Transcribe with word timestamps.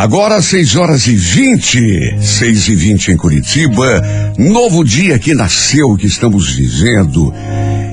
Agora 0.00 0.40
6 0.40 0.76
horas 0.76 1.06
e 1.08 1.14
20, 1.14 2.16
6 2.22 2.68
e 2.68 2.74
20 2.74 3.08
em 3.12 3.16
Curitiba. 3.18 4.02
Novo 4.38 4.82
dia 4.82 5.18
que 5.18 5.34
nasceu, 5.34 5.94
que 5.94 6.06
estamos 6.06 6.54
vivendo. 6.54 7.30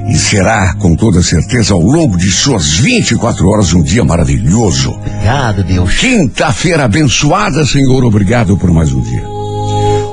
E 0.09 0.17
será, 0.17 0.73
com 0.75 0.95
toda 0.95 1.21
certeza, 1.21 1.73
ao 1.73 1.81
longo 1.81 2.17
de 2.17 2.31
suas 2.31 2.77
24 2.77 3.45
horas, 3.49 3.73
um 3.73 3.83
dia 3.83 4.05
maravilhoso. 4.05 4.91
Obrigado, 4.91 5.65
Deus. 5.65 5.95
Quinta-feira 5.95 6.85
abençoada, 6.85 7.65
Senhor. 7.65 8.01
Obrigado 8.05 8.57
por 8.57 8.71
mais 8.71 8.93
um 8.93 9.01
dia. 9.01 9.25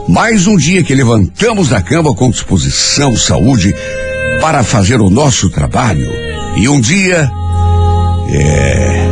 Mais 0.08 0.48
um 0.48 0.56
dia 0.56 0.82
que 0.82 0.96
levantamos 0.96 1.68
da 1.68 1.80
cama 1.80 2.12
com 2.12 2.28
disposição, 2.28 3.16
saúde, 3.16 3.72
para 4.40 4.64
fazer 4.64 5.00
o 5.00 5.08
nosso 5.08 5.48
trabalho. 5.48 6.10
E 6.56 6.68
um 6.68 6.80
dia, 6.80 7.30
é, 8.32 9.06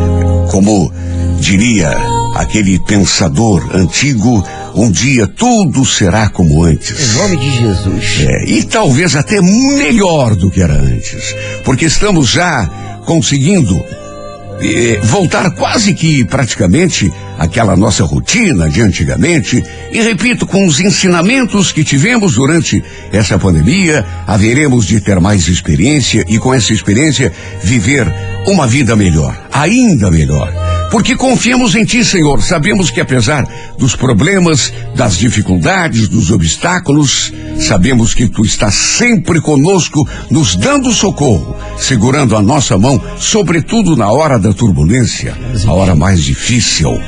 como 0.51 0.92
diria 1.39 2.22
aquele 2.42 2.78
pensador 2.78 3.74
antigo, 3.74 4.45
um 4.74 4.91
dia 4.91 5.27
tudo 5.27 5.84
será 5.84 6.28
como 6.28 6.64
antes. 6.64 7.14
Em 7.14 7.19
nome 7.19 7.37
de 7.37 7.50
Jesus. 7.50 8.20
É, 8.20 8.45
e 8.50 8.64
talvez 8.64 9.16
até 9.16 9.41
melhor 9.41 10.34
do 10.34 10.50
que 10.50 10.60
era 10.60 10.74
antes, 10.74 11.34
porque 11.64 11.86
estamos 11.86 12.28
já 12.28 12.67
conseguindo 13.05 13.83
eh, 14.61 15.00
voltar 15.02 15.50
quase 15.52 15.94
que 15.94 16.25
praticamente 16.25 17.12
àquela 17.39 17.77
nossa 17.77 18.05
rotina 18.05 18.69
de 18.69 18.80
antigamente. 18.80 19.62
E 19.91 20.00
repito, 20.00 20.47
com 20.47 20.67
os 20.67 20.80
ensinamentos 20.80 21.72
que 21.72 21.84
tivemos 21.84 22.34
durante 22.34 22.83
essa 23.12 23.39
pandemia, 23.39 24.05
haveremos 24.27 24.86
de 24.86 25.00
ter 25.00 25.19
mais 25.20 25.48
experiência 25.48 26.24
e 26.28 26.39
com 26.39 26.55
essa 26.55 26.72
experiência 26.72 27.33
viver 27.62 28.06
uma 28.47 28.67
vida 28.67 28.95
melhor, 28.95 29.48
ainda 29.52 30.11
melhor. 30.11 30.72
Porque 30.93 31.17
confiamos 31.17 31.75
em 31.75 31.87
Ti, 31.87 32.05
Senhor. 32.05 32.43
Sabemos 32.43 32.91
que 32.91 33.01
apesar 33.01 33.48
dos 33.79 33.97
problemas, 33.97 34.71
das 34.95 35.17
dificuldades, 35.17 36.07
dos 36.07 36.31
obstáculos, 36.31 37.33
sabemos 37.59 38.12
que 38.12 38.29
Tu 38.29 38.45
estás 38.45 38.75
sempre 38.75 39.41
conosco, 39.41 40.07
nos 40.31 40.55
dando 40.55 40.93
socorro, 40.93 41.57
segurando 41.79 42.37
a 42.37 42.43
nossa 42.43 42.77
mão, 42.77 43.03
sobretudo 43.19 43.97
na 43.97 44.13
hora 44.13 44.39
da 44.39 44.53
turbulência, 44.53 45.35
a 45.67 45.73
hora 45.73 45.97
mais 45.97 46.23
difícil. 46.23 47.01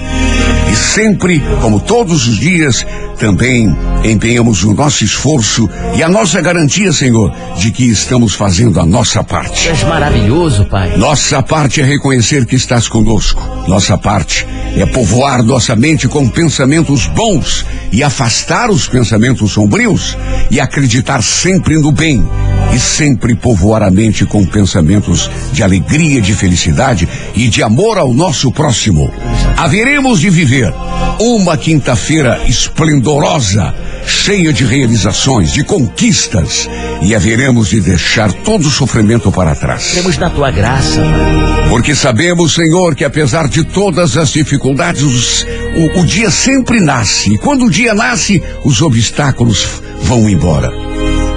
E 0.73 0.77
sempre, 0.77 1.43
como 1.61 1.79
todos 1.79 2.27
os 2.27 2.39
dias, 2.39 2.87
também 3.19 3.75
empenhamos 4.03 4.65
o 4.65 4.75
nosso 4.75 5.05
esforço 5.05 5.69
e 5.97 6.03
a 6.03 6.09
nossa 6.09 6.41
garantia, 6.41 6.93
Senhor, 6.93 7.33
de 7.57 7.71
que 7.71 7.85
estamos 7.85 8.35
fazendo 8.35 8.81
a 8.81 8.87
nossa 8.87 9.23
parte. 9.23 9.69
És 9.69 9.83
maravilhoso, 9.85 10.65
Pai. 10.67 10.97
Nossa 10.97 11.43
parte 11.43 11.81
é 11.81 11.85
reconhecer 11.85 12.45
que 12.45 12.57
estás 12.57 12.89
conosco. 12.89 13.43
Nossa 13.75 13.99
parte 13.99 14.47
é 14.77 14.87
povoar 14.87 15.43
nossa 15.43 15.75
mente 15.75 16.07
com 16.07 16.29
pensamentos 16.29 17.09
bons 17.09 17.67
e 17.91 18.05
afastar 18.05 18.71
os 18.71 18.87
pensamentos 18.87 19.51
sombrios 19.51 20.17
e 20.49 20.61
acreditar 20.61 21.21
sempre 21.25 21.77
no 21.77 21.91
bem 21.91 22.25
e 22.73 22.79
sempre 22.79 23.35
povoar 23.35 23.83
a 23.83 23.91
mente 23.91 24.25
com 24.25 24.47
pensamentos 24.47 25.29
de 25.53 25.65
alegria, 25.65 26.21
de 26.21 26.35
felicidade 26.35 27.09
e 27.35 27.49
de 27.49 27.65
amor 27.65 27.99
ao 27.99 28.15
nosso 28.15 28.53
próximo. 28.53 29.13
Haveremos 29.57 30.21
de 30.21 30.31
viver 30.31 30.73
uma 31.19 31.57
quinta-feira 31.57 32.43
esplendorosa, 32.47 33.75
cheia 34.07 34.53
de 34.53 34.65
realizações, 34.65 35.53
de 35.53 35.65
conquistas, 35.65 36.69
e 37.03 37.15
haveremos 37.15 37.69
de 37.69 37.81
deixar 37.81 38.33
todo 38.33 38.67
o 38.67 38.71
sofrimento 38.71 39.31
para 39.31 39.55
trás. 39.55 39.93
Temos 39.95 40.19
na 40.19 40.31
tua 40.31 40.51
graça, 40.51 41.01
Pai. 41.01 41.69
Porque 41.69 41.95
sabemos, 41.95 42.55
Senhor, 42.55 42.95
que 42.95 43.05
apesar 43.05 43.49
de 43.49 43.65
todas 43.65 44.17
as 44.17 44.31
dificuldades, 44.31 45.45
o, 45.75 46.01
o 46.01 46.07
dia 46.07 46.31
sempre 46.31 46.79
nasce. 46.79 47.33
E 47.33 47.39
quando 47.39 47.65
o 47.65 47.71
dia 47.71 47.95
nasce, 47.95 48.43
os 48.65 48.81
obstáculos 48.81 49.83
vão 50.03 50.29
embora. 50.29 50.94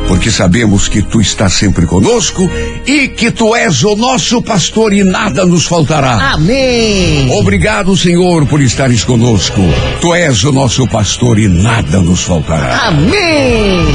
Porque 0.08 0.32
sabemos 0.32 0.88
que 0.88 1.02
tu 1.02 1.20
estás 1.20 1.54
sempre 1.54 1.86
conosco 1.86 2.50
e 2.86 3.10
que 3.10 3.30
tu 3.30 3.56
és 3.56 3.84
o 3.84 3.96
nosso 3.96 4.42
pastor 4.42 4.94
e 4.94 5.04
nada 5.04 5.46
nos 5.46 5.66
faltará. 5.66 6.34
Amém. 6.34 7.30
Obrigado, 7.32 7.96
Senhor, 7.98 8.46
por 8.46 8.62
estares 8.62 9.04
conosco. 9.04 9.62
Tu 10.00 10.16
és 10.16 10.44
o 10.44 10.52
nosso 10.52 10.88
pastor 10.88 11.38
e 11.38 11.48
nada 11.48 12.00
nos 12.00 12.24
faltará. 12.24 12.88
Amém. 12.88 13.86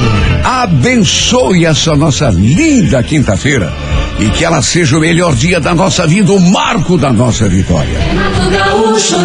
Abençoe 0.45 1.65
essa 1.65 1.97
nossa 1.97 2.29
linda 2.29 3.03
quinta-feira 3.03 3.73
e 4.23 4.31
que 4.31 4.45
ela 4.45 4.63
seja 4.63 4.97
o 4.97 5.01
melhor 5.01 5.35
dia 5.35 5.59
da 5.59 5.75
nossa 5.75 6.07
vida, 6.07 6.33
o 6.33 6.39
marco 6.39 6.97
da 6.97 7.13
nossa 7.13 7.49
vitória. 7.49 7.99
Gaúcho. 8.53 9.17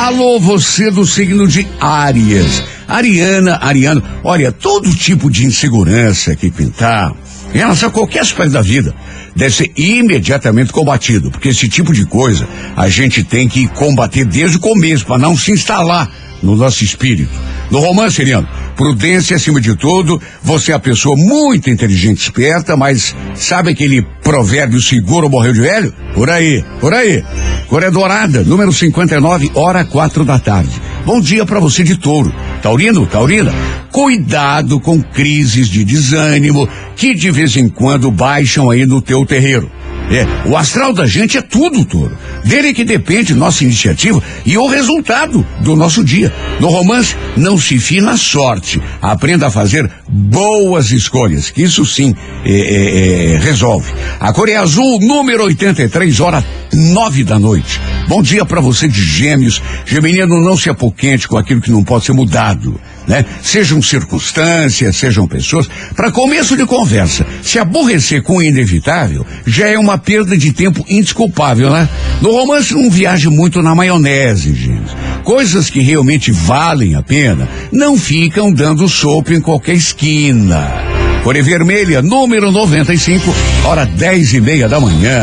Alô, 0.00 0.40
você 0.40 0.90
do 0.90 1.06
signo 1.06 1.46
de 1.46 1.64
Áries. 1.80 2.64
Ariana, 2.88 3.58
Ariano, 3.62 4.02
olha, 4.24 4.50
todo 4.50 4.92
tipo 4.96 5.30
de 5.30 5.46
insegurança 5.46 6.34
que 6.34 6.50
pintar 6.50 7.14
em 7.54 7.58
relação 7.58 7.88
a 7.88 7.92
qualquer 7.92 8.20
aspecto 8.20 8.52
da 8.52 8.62
vida 8.62 8.92
deve 9.36 9.54
ser 9.54 9.70
imediatamente 9.76 10.72
combatido, 10.72 11.30
porque 11.30 11.50
esse 11.50 11.68
tipo 11.68 11.92
de 11.92 12.04
coisa 12.04 12.48
a 12.76 12.88
gente 12.88 13.22
tem 13.22 13.48
que 13.48 13.68
combater 13.68 14.24
desde 14.24 14.56
o 14.56 14.60
começo 14.60 15.06
para 15.06 15.18
não 15.18 15.36
se 15.36 15.52
instalar 15.52 16.10
no 16.42 16.56
nosso 16.56 16.84
espírito. 16.84 17.30
No 17.70 17.78
romance, 17.78 18.20
Ariano, 18.20 18.48
prudência 18.76 19.36
acima 19.36 19.60
de 19.60 19.74
tudo, 19.76 20.20
você 20.42 20.72
é 20.72 20.74
uma 20.74 20.80
pessoa 20.80 21.16
muito 21.16 21.70
inteligente, 21.70 22.22
esperta, 22.22 22.76
mas 22.76 23.14
sabe 23.34 23.70
aquele 23.70 24.02
provérbio 24.22 24.80
seguro 24.80 25.30
morreu 25.30 25.52
de 25.52 25.60
velho? 25.60 25.94
Por 26.14 26.28
aí, 26.28 26.64
por 26.80 26.92
aí. 26.92 27.24
Cor 27.68 27.82
é 27.82 27.90
dourada, 27.90 28.42
número 28.42 28.72
59, 28.72 29.52
hora 29.54 29.84
quatro 29.84 30.24
da 30.24 30.38
tarde. 30.38 30.78
Bom 31.06 31.20
dia 31.20 31.46
para 31.46 31.58
você 31.58 31.82
de 31.82 31.96
touro. 31.96 32.32
Taurino, 32.62 33.06
Taurina, 33.06 33.52
cuidado 33.90 34.78
com 34.78 35.02
crises 35.02 35.68
de 35.68 35.82
desânimo 35.82 36.68
que 36.94 37.14
de 37.14 37.30
vez 37.30 37.56
em 37.56 37.68
quando 37.68 38.10
baixam 38.10 38.68
aí 38.68 38.84
no 38.84 39.00
teu 39.00 39.24
terreiro. 39.24 39.70
É, 40.12 40.26
o 40.46 40.58
astral 40.58 40.92
da 40.92 41.06
gente 41.06 41.38
é 41.38 41.42
tudo, 41.42 41.86
touro. 41.86 42.16
Dele 42.44 42.74
que 42.74 42.84
depende 42.84 43.34
nossa 43.34 43.64
iniciativa 43.64 44.22
e 44.44 44.58
o 44.58 44.66
resultado 44.66 45.46
do 45.60 45.74
nosso 45.74 46.04
dia. 46.04 46.30
No 46.60 46.68
romance, 46.68 47.16
não 47.34 47.56
se 47.56 47.78
fie 47.78 48.02
na 48.02 48.18
sorte. 48.18 48.80
Aprenda 49.00 49.46
a 49.46 49.50
fazer 49.50 49.90
boas 50.06 50.90
escolhas, 50.90 51.48
que 51.48 51.62
isso 51.62 51.86
sim 51.86 52.14
é, 52.44 52.50
é, 52.50 53.32
é, 53.32 53.38
resolve. 53.38 53.90
A 54.20 54.30
cor 54.34 54.50
é 54.50 54.56
azul, 54.56 55.00
número 55.00 55.44
83, 55.44 56.20
hora 56.20 56.44
nove 56.72 57.24
da 57.24 57.38
noite. 57.38 57.80
Bom 58.06 58.22
dia 58.22 58.44
para 58.44 58.60
você 58.60 58.88
de 58.88 59.02
gêmeos. 59.02 59.62
Geminiano, 59.86 60.42
não 60.42 60.56
se 60.56 60.68
apoquente 60.68 61.26
com 61.26 61.38
aquilo 61.38 61.60
que 61.60 61.70
não 61.70 61.82
pode 61.82 62.04
ser 62.04 62.12
mudado. 62.12 62.78
Né? 63.06 63.24
Sejam 63.42 63.82
circunstâncias, 63.82 64.96
sejam 64.96 65.26
pessoas. 65.26 65.68
Para 65.96 66.12
começo 66.12 66.56
de 66.56 66.64
conversa, 66.64 67.26
se 67.42 67.58
aborrecer 67.58 68.22
com 68.22 68.36
o 68.36 68.42
inevitável 68.42 69.26
já 69.44 69.68
é 69.68 69.78
uma 69.78 69.98
perda 69.98 70.36
de 70.36 70.52
tempo 70.52 70.84
indesculpável, 70.88 71.70
né? 71.70 71.88
No 72.20 72.30
romance, 72.30 72.74
não 72.74 72.90
viaje 72.90 73.28
muito 73.28 73.60
na 73.60 73.74
maionese, 73.74 74.54
gente. 74.54 74.94
Coisas 75.24 75.68
que 75.68 75.80
realmente 75.80 76.30
valem 76.30 76.94
a 76.94 77.02
pena 77.02 77.48
não 77.72 77.98
ficam 77.98 78.52
dando 78.52 78.88
sopa 78.88 79.32
em 79.32 79.40
qualquer 79.40 79.74
esquina. 79.74 81.01
Cor 81.22 81.40
vermelha, 81.40 82.02
número 82.02 82.50
95, 82.50 83.32
hora 83.64 83.86
dez 83.86 84.34
e 84.34 84.40
meia 84.40 84.68
da 84.68 84.80
manhã. 84.80 85.20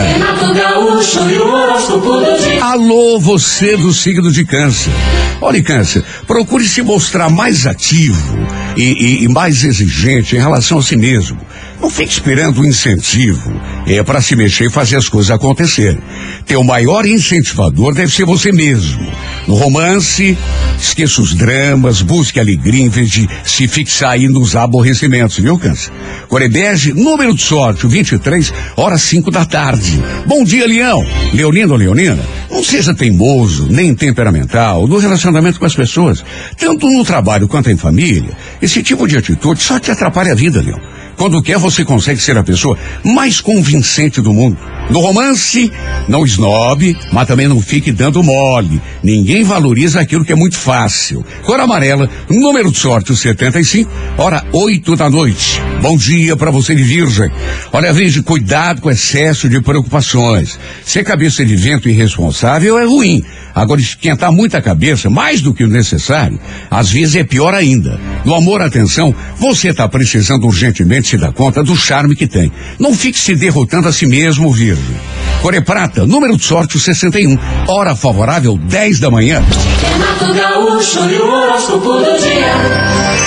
Alô, 2.62 3.20
você 3.20 3.76
do 3.76 3.94
signo 3.94 4.32
de 4.32 4.46
câncer. 4.46 4.94
Olha, 5.42 5.62
câncer, 5.62 6.04
procure 6.26 6.66
se 6.66 6.82
mostrar 6.82 7.30
mais 7.30 7.68
ativo 7.68 8.38
e, 8.78 8.84
e- 8.84 9.24
e 9.26 9.28
mais 9.28 9.64
exigente 9.66 10.38
em 10.38 10.40
relação 10.40 10.78
a 10.80 10.84
si 10.84 10.96
mesmo. 10.96 11.38
Não 11.82 11.90
fique 11.90 12.12
esperando 12.12 12.66
incentivo 12.66 13.60
é 13.88 14.04
para 14.04 14.22
se 14.22 14.36
mexer 14.36 14.66
e 14.66 14.70
fazer 14.70 14.98
as 14.98 15.10
coisas 15.10 15.32
acontecerem. 15.32 16.00
Teu 16.46 16.64
maior 16.64 17.06
incentivador 17.06 17.94
deve 17.94 18.14
ser 18.14 18.26
você 18.26 18.52
mesmo. 18.52 19.06
No 19.48 19.56
romance, 19.56 20.38
esqueça 20.80 21.22
os 21.22 21.34
dramas, 21.34 22.02
busque 22.02 22.40
alegria 22.40 22.84
em 22.84 22.90
vez 22.90 23.10
de 23.10 23.28
se 23.44 23.68
fixar 23.68 24.12
aí 24.12 24.28
nos 24.28 24.56
aborrecimentos, 24.56 25.40
viu, 25.40 25.58
câncer? 25.58 25.92
Corebege, 26.28 26.94
número 26.94 27.34
de 27.34 27.42
sorte, 27.42 27.86
o 27.86 27.90
23, 27.90 28.54
horas 28.76 29.02
5 29.04 29.32
da 29.32 29.46
tarde. 29.46 30.04
Bom 30.28 30.44
dia, 30.44 30.68
Leão. 30.68 31.06
Leonino 31.34 31.72
ou 31.72 31.78
Leonina, 31.80 32.24
não 32.52 32.64
seja 32.64 32.94
teimoso, 32.94 33.68
nem 33.70 33.96
temperamental 33.96 34.88
no 34.88 35.00
relacionamento 35.00 35.60
com 35.60 35.66
as 35.66 35.76
pessoas, 35.76 36.24
tanto 36.58 36.90
no 36.90 37.04
trabalho 37.04 37.48
quanto 37.48 37.72
em 37.72 37.78
família. 37.78 38.38
Esse 38.62 38.84
tipo 38.84 39.08
de 39.08 39.18
atitude 39.18 39.62
só 39.62 39.80
te 39.80 39.90
atrapalha 39.90 40.34
a 40.34 40.36
vida, 40.36 40.62
Leão. 40.62 40.99
Quando 41.20 41.42
quer, 41.42 41.58
você 41.58 41.84
consegue 41.84 42.22
ser 42.22 42.38
a 42.38 42.44
pessoa 42.44 42.78
mais 43.04 43.42
convincente 43.42 44.22
do 44.22 44.34
mundo. 44.34 44.58
No 44.90 45.02
romance, 45.02 45.70
não 46.08 46.26
esnobe, 46.26 46.98
mas 47.12 47.28
também 47.28 47.46
não 47.46 47.62
fique 47.62 47.92
dando 47.92 48.24
mole. 48.24 48.82
Ninguém 49.04 49.44
valoriza 49.44 50.00
aquilo 50.00 50.24
que 50.24 50.32
é 50.32 50.36
muito 50.36 50.58
fácil. 50.58 51.24
Cor 51.44 51.60
amarela, 51.60 52.10
número 52.30 52.72
de 52.72 52.80
sorte, 52.80 53.12
o 53.12 53.18
75, 53.18 53.92
hora 54.18 54.46
8 54.54 54.96
da 54.96 55.10
noite. 55.10 55.62
Bom 55.82 55.98
dia 55.98 56.38
para 56.38 56.52
você 56.52 56.74
de 56.74 56.84
virgem. 56.84 57.30
Olha, 57.74 57.92
veja, 57.92 58.24
cuidado 58.24 58.82
com 58.82 58.90
excesso 58.90 59.50
de 59.50 59.60
preocupações. 59.60 60.58
Ser 60.86 61.04
cabeça 61.04 61.46
de 61.46 61.56
vento 61.56 61.90
irresponsável 61.90 62.80
é 62.80 62.86
ruim. 62.86 63.22
Agora, 63.54 63.82
esquentar 63.82 64.32
muita 64.32 64.62
cabeça, 64.62 65.10
mais 65.10 65.42
do 65.42 65.54
que 65.54 65.66
o 65.66 65.68
necessário, 65.68 66.40
às 66.72 66.90
vezes 66.90 67.18
é 67.18 67.24
pior 67.26 67.54
ainda. 67.54 68.00
No 68.24 68.34
amor, 68.34 68.62
atenção, 68.62 69.14
você 69.38 69.70
está 69.70 69.88
precisando 69.88 70.46
urgentemente 70.46 71.09
se 71.10 71.18
dar 71.18 71.34
conta 71.34 71.64
do 71.64 71.76
charme 71.76 72.16
que 72.16 72.28
tem. 72.28 72.52
Não 72.78 72.94
fique 72.94 73.18
se 73.18 73.36
derrotando 73.36 73.88
a 73.88 73.94
si 73.94 74.06
mesmo, 74.06 74.52
Virgem. 74.52 74.96
Core 75.42 75.62
Prata, 75.62 76.06
número 76.06 76.38
de 76.38 76.44
sorte 76.44 76.78
o 76.78 76.80
61. 76.80 77.38
Hora 77.68 77.96
favorável, 77.96 78.58
10 78.58 79.00
da 79.00 79.10
manhã. 79.10 79.42
Renato 79.82 80.34
Gaúcho 80.34 81.10
e 81.10 81.18
o 81.18 81.78
do 81.78 82.18
dia. 82.20 83.20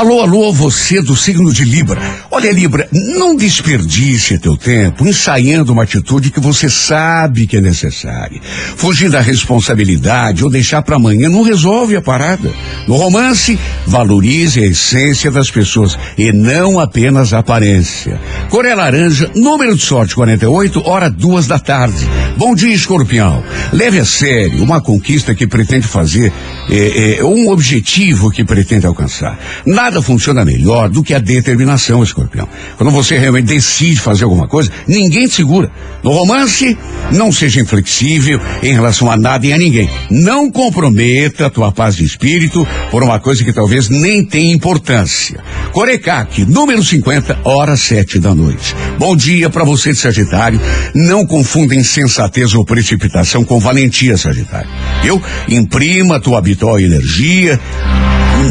Alô, 0.00 0.22
alô, 0.22 0.50
você 0.50 1.02
do 1.02 1.14
signo 1.14 1.52
de 1.52 1.62
Libra. 1.62 2.00
Olha, 2.30 2.50
Libra, 2.50 2.88
não 2.90 3.36
desperdice 3.36 4.38
teu 4.38 4.56
tempo 4.56 5.06
ensaiando 5.06 5.74
uma 5.74 5.82
atitude 5.82 6.30
que 6.30 6.40
você 6.40 6.70
sabe 6.70 7.46
que 7.46 7.58
é 7.58 7.60
necessária. 7.60 8.40
Fugir 8.76 9.10
da 9.10 9.20
responsabilidade 9.20 10.42
ou 10.42 10.48
deixar 10.48 10.80
para 10.80 10.96
amanhã 10.96 11.28
não 11.28 11.42
resolve 11.42 11.96
a 11.96 12.00
parada. 12.00 12.50
No 12.88 12.96
romance, 12.96 13.58
valorize 13.86 14.58
a 14.60 14.66
essência 14.66 15.30
das 15.30 15.50
pessoas 15.50 15.98
e 16.16 16.32
não 16.32 16.80
apenas 16.80 17.34
a 17.34 17.40
aparência. 17.40 18.18
Coré 18.48 18.74
Laranja, 18.74 19.30
número 19.36 19.76
de 19.76 19.82
sorte 19.82 20.14
48, 20.14 20.82
hora 20.88 21.10
duas 21.10 21.46
da 21.46 21.58
tarde. 21.58 22.08
Bom 22.38 22.54
dia, 22.54 22.72
escorpião. 22.72 23.44
Leve 23.70 23.98
a 23.98 24.04
sério 24.06 24.64
uma 24.64 24.80
conquista 24.80 25.34
que 25.34 25.46
pretende 25.46 25.86
fazer, 25.86 26.32
é, 26.70 27.18
é, 27.18 27.24
um 27.24 27.50
objetivo 27.50 28.30
que 28.30 28.42
pretende 28.42 28.86
alcançar. 28.86 29.38
Nada 29.90 30.02
funciona 30.02 30.44
melhor 30.44 30.88
do 30.88 31.02
que 31.02 31.12
a 31.12 31.18
determinação, 31.18 32.00
escorpião. 32.00 32.48
Quando 32.76 32.92
você 32.92 33.18
realmente 33.18 33.46
decide 33.46 34.00
fazer 34.00 34.22
alguma 34.22 34.46
coisa, 34.46 34.70
ninguém 34.86 35.26
te 35.26 35.34
segura. 35.34 35.68
No 36.00 36.12
romance, 36.12 36.78
não 37.10 37.32
seja 37.32 37.60
inflexível 37.60 38.40
em 38.62 38.72
relação 38.72 39.10
a 39.10 39.16
nada 39.16 39.44
e 39.48 39.52
a 39.52 39.58
ninguém. 39.58 39.90
Não 40.08 40.48
comprometa 40.48 41.46
a 41.46 41.50
tua 41.50 41.72
paz 41.72 41.96
de 41.96 42.04
espírito 42.04 42.64
por 42.88 43.02
uma 43.02 43.18
coisa 43.18 43.42
que 43.42 43.52
talvez 43.52 43.88
nem 43.88 44.24
tenha 44.24 44.54
importância. 44.54 45.40
Corecaque, 45.72 46.44
número 46.44 46.84
50, 46.84 47.40
hora 47.42 47.76
sete 47.76 48.20
da 48.20 48.32
noite. 48.32 48.76
Bom 48.96 49.16
dia 49.16 49.50
para 49.50 49.64
você 49.64 49.90
de 49.90 49.98
Sagitário. 49.98 50.60
Não 50.94 51.26
confunda 51.26 51.74
insensatez 51.74 52.54
ou 52.54 52.64
precipitação 52.64 53.44
com 53.44 53.58
valentia, 53.58 54.16
Sagitário. 54.16 54.70
Eu 55.02 55.20
imprima 55.48 56.14
a 56.14 56.20
tua 56.20 56.38
habitual 56.38 56.78
energia 56.78 57.58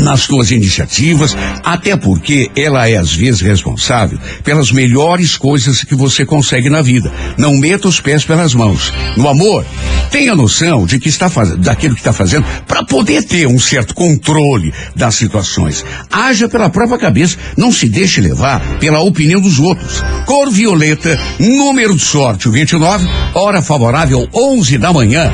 nas 0.02 0.28
tuas 0.28 0.52
iniciativas, 0.52 1.36
até 1.64 1.96
porque 1.96 2.50
ela 2.56 2.88
é 2.88 2.98
às 2.98 3.14
vezes 3.14 3.42
responsável 3.42 4.20
pelas 4.44 4.72
melhores 4.72 5.38
coisas 5.38 5.84
que 5.84 5.96
você 5.96 6.26
consegue 6.26 6.70
na 6.70 6.82
vida. 6.82 7.12
Não 7.38 7.58
meta 7.58 7.88
os 7.88 8.00
pés 8.00 8.24
pelas 8.26 8.54
mãos. 8.54 8.94
No 9.18 9.28
amor, 9.28 9.66
tenha 10.12 10.36
noção 10.36 10.86
de 10.86 11.00
que 11.00 11.10
está 11.10 11.30
fazendo, 11.30 11.60
daquilo 11.60 11.94
que 11.94 12.02
está 12.02 12.14
fazendo, 12.14 12.46
para 12.68 12.84
poder 12.84 13.24
ter 13.24 13.48
um 13.48 13.60
certo 13.60 13.94
controle 13.94 14.74
das 14.96 15.16
situações. 15.16 15.86
Haja 16.12 16.48
pela 16.48 16.70
própria 16.70 16.98
cabeça, 16.98 17.38
não 17.58 17.72
se 17.72 17.88
deixe 17.88 18.22
levar 18.22 18.60
pela 18.80 19.00
opinião 19.00 19.42
dos 19.42 19.60
outros. 19.60 20.04
Cor 20.26 20.50
violeta, 20.50 21.20
número 21.40 21.96
de 21.96 22.02
sorte, 22.02 22.48
o 22.48 22.52
29, 22.52 23.08
hora 23.34 23.62
favorável, 23.62 24.28
11 24.34 24.78
da 24.78 24.94
manhã. 24.94 25.32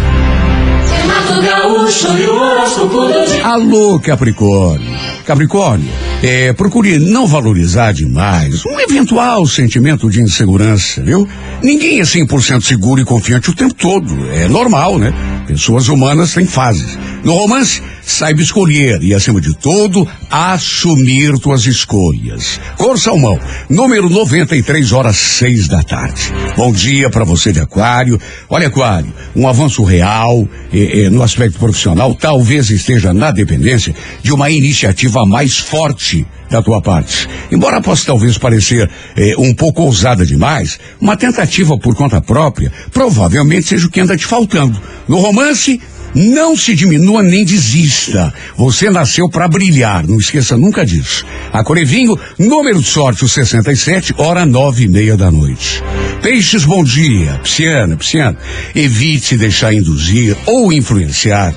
Alô, 3.44 4.00
Capricórnio. 4.00 4.88
Capricórnio, 5.26 5.92
é, 6.24 6.54
procure 6.54 7.00
não 7.00 7.26
valorizar 7.28 7.92
demais 7.92 8.66
um 8.66 8.80
eventual 8.80 9.46
sentimento 9.46 10.10
de 10.10 10.22
insegurança, 10.22 11.02
viu? 11.02 11.28
Ninguém 11.62 12.00
é 12.00 12.04
100% 12.04 12.62
seguro 12.62 13.02
e 13.02 13.06
confiante 13.06 13.50
o 13.50 13.56
tempo 13.56 13.74
todo. 13.74 14.14
É 14.32 14.48
normal, 14.48 14.98
né? 14.98 15.14
Pessoas 15.48 15.88
humanas 15.88 16.34
têm 16.34 16.46
fases. 16.46 16.98
No 17.26 17.34
romance, 17.34 17.82
saiba 18.04 18.40
escolher 18.40 19.02
e, 19.02 19.12
acima 19.12 19.42
de 19.42 19.52
tudo, 19.58 20.08
assumir 20.30 21.40
tuas 21.40 21.66
escolhas. 21.66 22.62
Cor 22.78 23.00
Salmão, 23.00 23.40
número 23.68 24.08
93 24.12 24.92
horas 24.92 25.18
6 25.18 25.68
da 25.68 25.82
tarde. 25.82 26.32
Bom 26.56 26.72
dia 26.72 27.10
para 27.10 27.26
você 27.26 27.52
de 27.52 27.60
Aquário. 27.60 28.22
Olha, 28.48 28.68
Aquário, 28.68 29.12
um 29.36 29.48
avanço 29.48 29.84
real 29.84 30.48
eh, 30.72 31.06
eh, 31.06 31.10
no 31.10 31.24
aspecto 31.24 31.58
profissional 31.58 32.14
talvez 32.14 32.70
esteja 32.70 33.12
na 33.12 33.32
dependência 33.32 33.96
de 34.22 34.32
uma 34.32 34.52
iniciativa 34.52 35.26
mais 35.26 35.58
forte 35.58 36.28
da 36.48 36.62
tua 36.62 36.80
parte. 36.80 37.28
Embora 37.52 37.82
possa 37.82 38.06
talvez 38.06 38.38
parecer 38.38 38.88
eh, 39.18 39.34
um 39.40 39.52
pouco 39.52 39.82
ousada 39.82 40.24
demais, 40.24 40.80
uma 41.02 41.18
tentativa 41.18 41.76
por 41.76 41.96
conta 41.96 42.22
própria 42.22 42.72
provavelmente 42.92 43.68
seja 43.68 43.88
o 43.88 43.90
que 43.90 44.00
anda 44.00 44.16
te 44.16 44.28
faltando. 44.28 44.80
No 45.08 45.18
romance, 45.18 45.82
não 46.16 46.56
se 46.56 46.74
diminua 46.74 47.22
nem 47.22 47.44
desista. 47.44 48.34
Você 48.56 48.90
nasceu 48.90 49.30
para 49.30 49.48
brilhar, 49.48 50.08
não 50.08 50.18
esqueça 50.18 50.56
nunca 50.56 50.86
disso. 50.86 51.26
A 51.52 51.64
Corevinho, 51.64 52.18
número 52.40 52.82
de 52.82 52.88
sorte, 52.88 53.26
o 53.26 53.28
67, 53.28 54.14
hora 54.18 54.46
nove 54.46 54.86
e 54.86 54.88
meia 54.88 55.18
da 55.18 55.30
noite. 55.30 55.84
Peixes, 56.22 56.64
bom 56.64 56.84
dia. 56.84 57.40
Pisciana, 57.44 57.98
pisciana. 57.98 58.38
Evite 58.74 59.38
deixar 59.38 59.74
induzir 59.74 60.38
ou 60.46 60.72
influenciar 60.72 61.54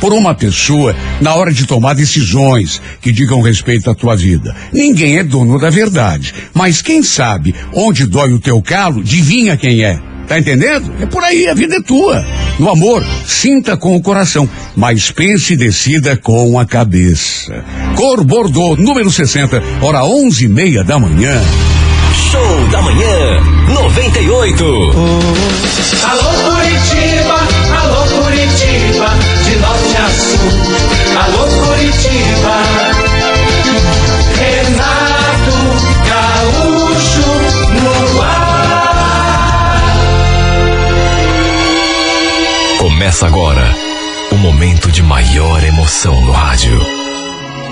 por 0.00 0.12
uma 0.12 0.34
pessoa 0.34 0.94
na 1.20 1.34
hora 1.34 1.52
de 1.52 1.66
tomar 1.66 1.94
decisões 1.94 2.80
que 3.00 3.12
digam 3.12 3.40
respeito 3.40 3.90
à 3.90 3.94
tua 3.94 4.16
vida. 4.16 4.54
Ninguém 4.72 5.18
é 5.18 5.24
dono 5.24 5.58
da 5.58 5.70
verdade, 5.70 6.34
mas 6.54 6.82
quem 6.82 7.02
sabe 7.02 7.54
onde 7.72 8.06
dói 8.06 8.32
o 8.32 8.38
teu 8.38 8.60
calo, 8.62 9.00
adivinha 9.00 9.56
quem 9.56 9.82
é. 9.82 10.07
Tá 10.28 10.38
entendendo? 10.38 10.92
É 11.00 11.06
por 11.06 11.24
aí, 11.24 11.48
a 11.48 11.54
vida 11.54 11.76
é 11.76 11.80
tua. 11.80 12.24
No 12.58 12.68
amor, 12.68 13.02
sinta 13.26 13.78
com 13.78 13.96
o 13.96 14.02
coração, 14.02 14.48
mas 14.76 15.10
pense 15.10 15.54
e 15.54 15.56
decida 15.56 16.18
com 16.18 16.58
a 16.58 16.66
cabeça. 16.66 17.64
Cor 17.96 18.22
Bordeaux, 18.22 18.78
número 18.78 19.10
60, 19.10 19.62
hora 19.80 20.04
onze 20.04 20.44
e 20.44 20.48
meia 20.48 20.84
da 20.84 20.98
manhã. 20.98 21.40
Show 22.30 22.68
da 22.70 22.82
manhã 22.82 23.40
98. 23.72 24.64
Alô 26.04 26.30
Curitiba, 26.44 27.38
alô 27.80 28.22
Curitiba, 28.22 29.08
de 29.44 29.56
norte 29.56 29.96
a 29.96 30.10
sul. 30.10 30.52
Alô 31.16 31.46
Curitiba. 31.46 32.87
Começa 43.08 43.26
agora 43.26 43.74
o 44.32 44.34
momento 44.36 44.92
de 44.92 45.02
maior 45.02 45.64
emoção 45.64 46.20
no 46.20 46.30
rádio. 46.30 46.78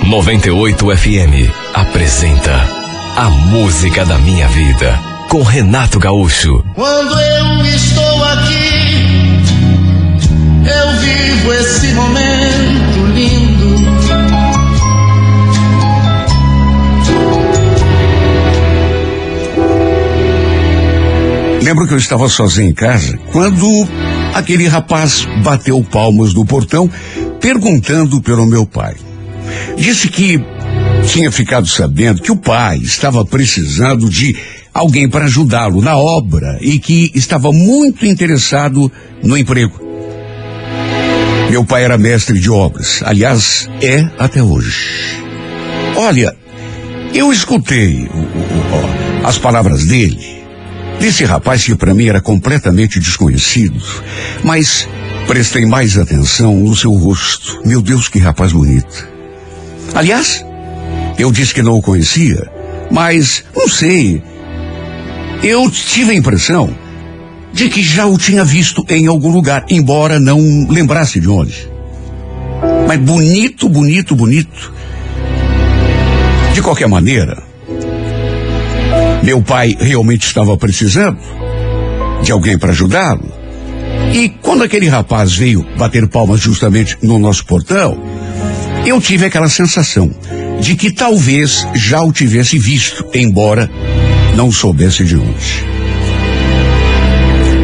98 0.05 0.97
FM 0.97 1.53
apresenta 1.75 2.67
A 3.15 3.29
Música 3.29 4.07
da 4.07 4.17
Minha 4.17 4.49
Vida 4.49 4.99
com 5.29 5.43
Renato 5.43 5.99
Gaúcho. 5.99 6.65
Quando 6.75 7.21
eu 7.21 7.67
estou 7.67 8.25
aqui, 8.25 9.43
eu 10.65 11.01
vivo 11.01 11.53
esse 11.53 11.93
momento 11.93 13.07
lindo. 13.15 13.77
Lembro 21.63 21.87
que 21.87 21.93
eu 21.93 21.99
estava 21.99 22.27
sozinho 22.31 22.71
em 22.71 22.75
casa 22.75 23.19
quando 23.33 23.67
aquele 24.37 24.69
rapaz 24.69 25.27
bateu 25.43 25.83
palmas 25.83 26.35
no 26.35 26.45
portão 26.45 26.91
perguntando 27.41 28.21
pelo 28.21 28.47
meu 28.47 28.67
pai. 28.67 28.95
Disse 29.77 30.09
que 30.09 30.39
tinha 31.07 31.31
ficado 31.31 31.67
sabendo 31.67 32.21
que 32.21 32.33
o 32.33 32.37
pai 32.37 32.79
estava 32.79 33.25
precisando 33.25 34.09
de 34.11 34.37
alguém 34.75 35.09
para 35.09 35.25
ajudá-lo 35.25 35.81
na 35.81 35.97
obra 35.97 36.59
e 36.61 36.79
que 36.79 37.11
estava 37.15 37.51
muito 37.53 38.05
interessado 38.05 38.91
no 39.23 39.37
emprego. 39.37 39.81
Meu 41.51 41.65
pai 41.65 41.85
era 41.85 41.97
mestre 41.97 42.39
de 42.39 42.51
obras, 42.51 43.01
aliás, 43.05 43.69
é 43.81 44.05
até 44.19 44.43
hoje. 44.43 45.17
Olha, 45.97 46.37
eu 47.15 47.33
escutei 47.33 48.09
o- 48.13 48.19
o- 48.19 49.23
o- 49.23 49.27
as 49.27 49.39
palavras 49.39 49.85
dele, 49.87 50.36
desse 50.99 51.25
rapaz 51.25 51.65
que 51.65 51.75
para 51.75 51.95
mim 51.95 52.09
era 52.09 52.21
completamente 52.21 52.99
desconhecido, 52.99 53.81
mas 54.43 54.89
prestei 55.27 55.67
mais 55.67 55.99
atenção 55.99 56.55
no 56.57 56.77
seu 56.77 56.93
rosto. 56.93 57.61
Meu 57.65 57.83
Deus, 57.83 58.09
que 58.09 58.19
rapaz 58.19 58.53
bonito. 58.53 59.07
Aliás, 59.95 60.45
Eu 61.19 61.33
disse 61.33 61.55
que 61.55 61.63
não 61.63 61.79
o 61.79 61.83
conhecia, 61.83 62.47
mas 62.91 63.43
não 63.57 63.67
sei. 63.67 64.23
Eu 65.43 65.71
tive 65.71 66.11
a 66.13 66.15
impressão 66.15 66.77
de 67.53 67.71
que 67.71 67.83
já 67.83 68.07
o 68.07 68.19
tinha 68.19 68.45
visto 68.45 68.85
em 68.89 69.07
algum 69.07 69.31
lugar, 69.31 69.65
embora 69.71 70.21
não 70.21 70.39
lembrasse 70.69 71.19
de 71.19 71.29
onde. 71.29 71.69
Mas 72.87 73.01
bonito, 73.01 73.69
bonito, 73.69 74.15
bonito. 74.15 74.75
De 76.53 76.61
qualquer 76.61 76.87
maneira, 76.87 77.43
meu 79.23 79.43
pai 79.43 79.77
realmente 79.79 80.27
estava 80.27 80.57
precisando 80.57 81.19
de 82.23 82.33
alguém 82.33 82.59
para 82.59 82.71
ajudá-lo. 82.71 83.33
E 84.13 84.29
quando 84.29 84.63
aquele 84.63 84.89
rapaz 84.89 85.35
veio 85.35 85.67
bater 85.77 86.09
palmas 86.09 86.41
justamente 86.41 86.97
no 87.03 87.19
nosso 87.19 87.45
portão, 87.45 87.99
eu 88.85 89.01
tive 89.01 89.27
aquela 89.27 89.49
sensação 89.49 90.11
de 90.61 90.75
que 90.75 90.91
talvez 90.91 91.67
já 91.75 92.01
o 92.03 92.13
tivesse 92.13 92.59
visto, 92.59 93.05
embora 93.13 93.71
não 94.35 94.51
soubesse 94.51 95.05
de 95.05 95.17
onde. 95.17 95.65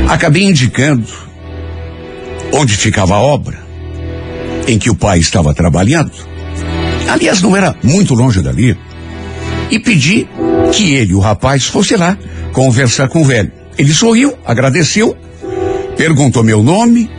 Acabei 0.09 0.43
indicando 0.43 1.07
onde 2.53 2.77
ficava 2.77 3.15
a 3.15 3.21
obra 3.21 3.63
em 4.67 4.79
que 4.79 4.91
o 4.91 4.95
pai 4.95 5.19
estava 5.19 5.55
trabalhando. 5.55 6.13
Aliás, 7.09 7.41
não 7.41 7.57
era 7.57 7.75
muito 7.83 8.15
longe 8.15 8.43
dali. 8.43 8.77
E 9.71 9.79
pedi 9.79 10.29
que 10.73 10.95
ele, 10.95 11.15
o 11.15 11.21
rapaz, 11.21 11.67
fosse 11.67 11.97
lá 11.97 12.17
conversar 12.53 13.09
com 13.09 13.21
o 13.21 13.25
velho. 13.25 13.53
Ele 13.79 13.93
sorriu, 13.93 14.37
agradeceu, 14.45 15.17
perguntou 15.97 16.43
meu 16.43 16.63
nome 16.63 17.11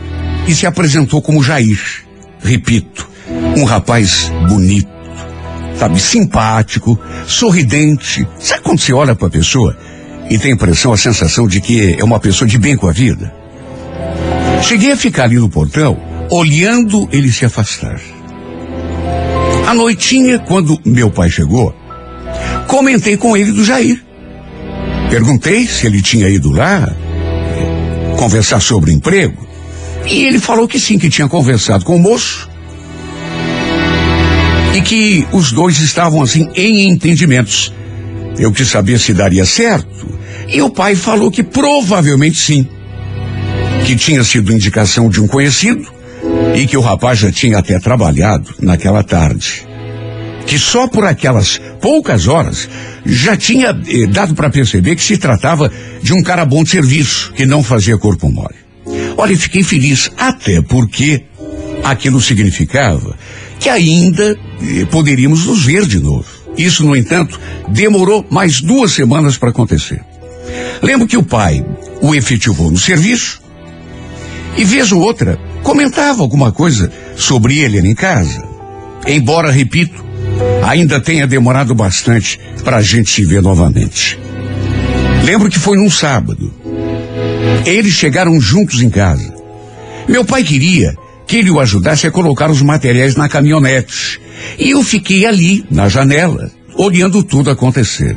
e 0.46 0.54
se 0.54 0.66
apresentou 0.66 1.22
como 1.22 1.42
Jair. 1.42 2.04
Repito, 2.42 3.08
um 3.56 3.64
rapaz 3.64 4.30
bonito, 4.48 4.90
sabe, 5.76 6.00
simpático, 6.00 6.98
sorridente. 7.26 8.26
Sabe 8.38 8.62
quando 8.62 8.80
você 8.80 8.92
olha 8.92 9.14
para 9.14 9.28
a 9.28 9.30
pessoa 9.30 9.76
e 10.28 10.38
tem 10.38 10.52
a 10.52 10.54
impressão, 10.54 10.92
a 10.92 10.96
sensação 10.96 11.46
de 11.46 11.60
que 11.60 11.96
é 11.98 12.04
uma 12.04 12.20
pessoa 12.20 12.48
de 12.48 12.58
bem 12.58 12.76
com 12.76 12.88
a 12.88 12.92
vida? 12.92 13.32
Cheguei 14.62 14.92
a 14.92 14.96
ficar 14.96 15.24
ali 15.24 15.36
no 15.36 15.48
portão, 15.48 15.96
olhando 16.30 17.08
ele 17.12 17.30
se 17.30 17.44
afastar. 17.44 18.00
À 19.66 19.74
noitinha, 19.74 20.38
quando 20.38 20.78
meu 20.84 21.10
pai 21.10 21.30
chegou, 21.30 21.74
comentei 22.66 23.16
com 23.16 23.36
ele 23.36 23.52
do 23.52 23.64
Jair. 23.64 24.02
Perguntei 25.10 25.66
se 25.66 25.86
ele 25.86 26.02
tinha 26.02 26.28
ido 26.28 26.50
lá 26.50 26.88
conversar 28.16 28.60
sobre 28.60 28.92
emprego. 28.92 29.46
E 30.06 30.24
ele 30.24 30.38
falou 30.38 30.68
que 30.68 30.78
sim, 30.78 30.98
que 30.98 31.08
tinha 31.08 31.28
conversado 31.28 31.84
com 31.84 31.96
o 31.96 32.00
moço. 32.00 32.48
E 34.74 34.80
que 34.80 35.26
os 35.32 35.52
dois 35.52 35.78
estavam 35.78 36.20
assim 36.20 36.48
em 36.54 36.88
entendimentos. 36.88 37.72
Eu 38.38 38.52
quis 38.52 38.68
saber 38.68 38.98
se 38.98 39.14
daria 39.14 39.44
certo. 39.44 40.18
E 40.48 40.60
o 40.60 40.70
pai 40.70 40.94
falou 40.94 41.30
que 41.30 41.42
provavelmente 41.42 42.38
sim. 42.38 42.66
Que 43.86 43.94
tinha 43.96 44.24
sido 44.24 44.52
indicação 44.52 45.08
de 45.08 45.20
um 45.20 45.26
conhecido 45.26 45.86
e 46.54 46.66
que 46.66 46.76
o 46.76 46.80
rapaz 46.80 47.18
já 47.18 47.30
tinha 47.30 47.58
até 47.58 47.78
trabalhado 47.78 48.54
naquela 48.60 49.02
tarde. 49.02 49.66
Que 50.46 50.58
só 50.58 50.86
por 50.86 51.04
aquelas 51.04 51.60
poucas 51.80 52.28
horas 52.28 52.68
já 53.04 53.36
tinha 53.36 53.68
eh, 53.88 54.06
dado 54.06 54.34
para 54.34 54.50
perceber 54.50 54.94
que 54.96 55.02
se 55.02 55.16
tratava 55.16 55.70
de 56.02 56.12
um 56.12 56.22
cara 56.22 56.44
bom 56.44 56.62
de 56.62 56.70
serviço, 56.70 57.32
que 57.34 57.46
não 57.46 57.62
fazia 57.62 57.98
corpo 57.98 58.30
mole. 58.30 58.54
Olha, 59.16 59.36
fiquei 59.36 59.62
feliz, 59.62 60.10
até 60.16 60.60
porque 60.60 61.24
aquilo 61.82 62.20
significava 62.20 63.16
que 63.58 63.68
ainda 63.68 64.36
eh, 64.60 64.84
poderíamos 64.90 65.46
nos 65.46 65.64
ver 65.64 65.86
de 65.86 65.98
novo. 65.98 66.26
Isso, 66.56 66.84
no 66.84 66.94
entanto, 66.94 67.40
demorou 67.68 68.24
mais 68.30 68.60
duas 68.60 68.92
semanas 68.92 69.36
para 69.36 69.50
acontecer. 69.50 70.00
Lembro 70.82 71.06
que 71.06 71.16
o 71.16 71.22
pai 71.22 71.64
o 72.00 72.14
efetivou 72.14 72.70
no 72.70 72.78
serviço 72.78 73.40
e, 74.56 74.64
vez 74.64 74.92
ou 74.92 75.00
outra, 75.00 75.38
comentava 75.62 76.22
alguma 76.22 76.52
coisa 76.52 76.92
sobre 77.16 77.58
ele 77.58 77.78
em 77.78 77.94
casa. 77.94 78.46
Embora, 79.06 79.50
repito, 79.50 80.03
ainda 80.64 80.98
tenha 80.98 81.26
demorado 81.26 81.74
bastante 81.74 82.40
para 82.64 82.78
a 82.78 82.82
gente 82.82 83.10
se 83.10 83.24
ver 83.24 83.42
novamente. 83.42 84.18
Lembro 85.22 85.50
que 85.50 85.58
foi 85.58 85.76
num 85.76 85.90
sábado. 85.90 86.52
Eles 87.66 87.92
chegaram 87.92 88.40
juntos 88.40 88.82
em 88.82 88.88
casa. 88.90 89.34
Meu 90.08 90.24
pai 90.24 90.42
queria 90.42 90.94
que 91.26 91.36
ele 91.36 91.50
o 91.50 91.60
ajudasse 91.60 92.06
a 92.06 92.10
colocar 92.10 92.50
os 92.50 92.62
materiais 92.62 93.14
na 93.14 93.28
caminhonete. 93.28 94.20
E 94.58 94.70
eu 94.70 94.82
fiquei 94.82 95.26
ali, 95.26 95.64
na 95.70 95.88
janela, 95.88 96.50
olhando 96.76 97.22
tudo 97.22 97.50
acontecer. 97.50 98.16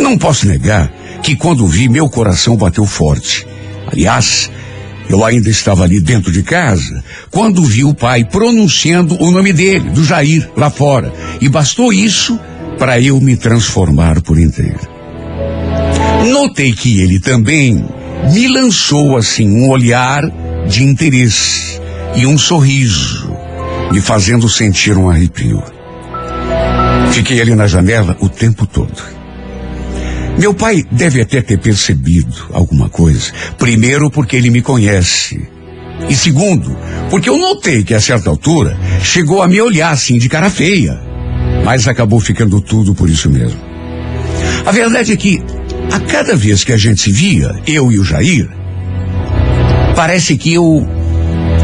Não 0.00 0.18
posso 0.18 0.46
negar 0.46 0.92
que 1.22 1.36
quando 1.36 1.66
vi, 1.66 1.88
meu 1.88 2.08
coração 2.08 2.56
bateu 2.56 2.86
forte. 2.86 3.46
Aliás, 3.86 4.50
eu 5.10 5.24
ainda 5.24 5.50
estava 5.50 5.82
ali 5.82 6.00
dentro 6.00 6.30
de 6.30 6.42
casa 6.42 7.02
quando 7.30 7.64
vi 7.64 7.84
o 7.84 7.92
pai 7.92 8.24
pronunciando 8.24 9.20
o 9.20 9.32
nome 9.32 9.52
dele, 9.52 9.90
do 9.90 10.04
Jair, 10.04 10.48
lá 10.56 10.70
fora. 10.70 11.12
E 11.40 11.48
bastou 11.48 11.92
isso 11.92 12.38
para 12.78 13.00
eu 13.00 13.20
me 13.20 13.36
transformar 13.36 14.22
por 14.22 14.38
inteiro. 14.38 14.88
Notei 16.30 16.72
que 16.72 17.00
ele 17.00 17.18
também 17.18 17.84
me 18.32 18.46
lançou 18.46 19.16
assim 19.16 19.50
um 19.50 19.68
olhar 19.68 20.22
de 20.68 20.84
interesse 20.84 21.80
e 22.14 22.24
um 22.24 22.38
sorriso, 22.38 23.36
me 23.90 24.00
fazendo 24.00 24.48
sentir 24.48 24.96
um 24.96 25.10
arrepio. 25.10 25.60
Fiquei 27.12 27.40
ali 27.40 27.56
na 27.56 27.66
janela 27.66 28.16
o 28.20 28.28
tempo 28.28 28.64
todo. 28.64 29.19
Meu 30.40 30.54
pai 30.54 30.82
deve 30.90 31.20
até 31.20 31.42
ter 31.42 31.58
percebido 31.58 32.48
alguma 32.50 32.88
coisa. 32.88 33.30
Primeiro, 33.58 34.10
porque 34.10 34.36
ele 34.36 34.48
me 34.48 34.62
conhece. 34.62 35.38
E 36.08 36.14
segundo, 36.14 36.74
porque 37.10 37.28
eu 37.28 37.36
notei 37.36 37.84
que 37.84 37.92
a 37.92 38.00
certa 38.00 38.30
altura 38.30 38.74
chegou 39.02 39.42
a 39.42 39.46
me 39.46 39.60
olhar 39.60 39.90
assim 39.90 40.16
de 40.16 40.30
cara 40.30 40.48
feia. 40.48 40.98
Mas 41.62 41.86
acabou 41.86 42.18
ficando 42.20 42.58
tudo 42.58 42.94
por 42.94 43.10
isso 43.10 43.28
mesmo. 43.28 43.60
A 44.64 44.72
verdade 44.72 45.12
é 45.12 45.16
que, 45.16 45.42
a 45.92 46.00
cada 46.00 46.34
vez 46.34 46.64
que 46.64 46.72
a 46.72 46.78
gente 46.78 47.02
se 47.02 47.12
via, 47.12 47.54
eu 47.66 47.92
e 47.92 47.98
o 47.98 48.04
Jair, 48.04 48.48
parece 49.94 50.38
que 50.38 50.54
eu 50.54 50.88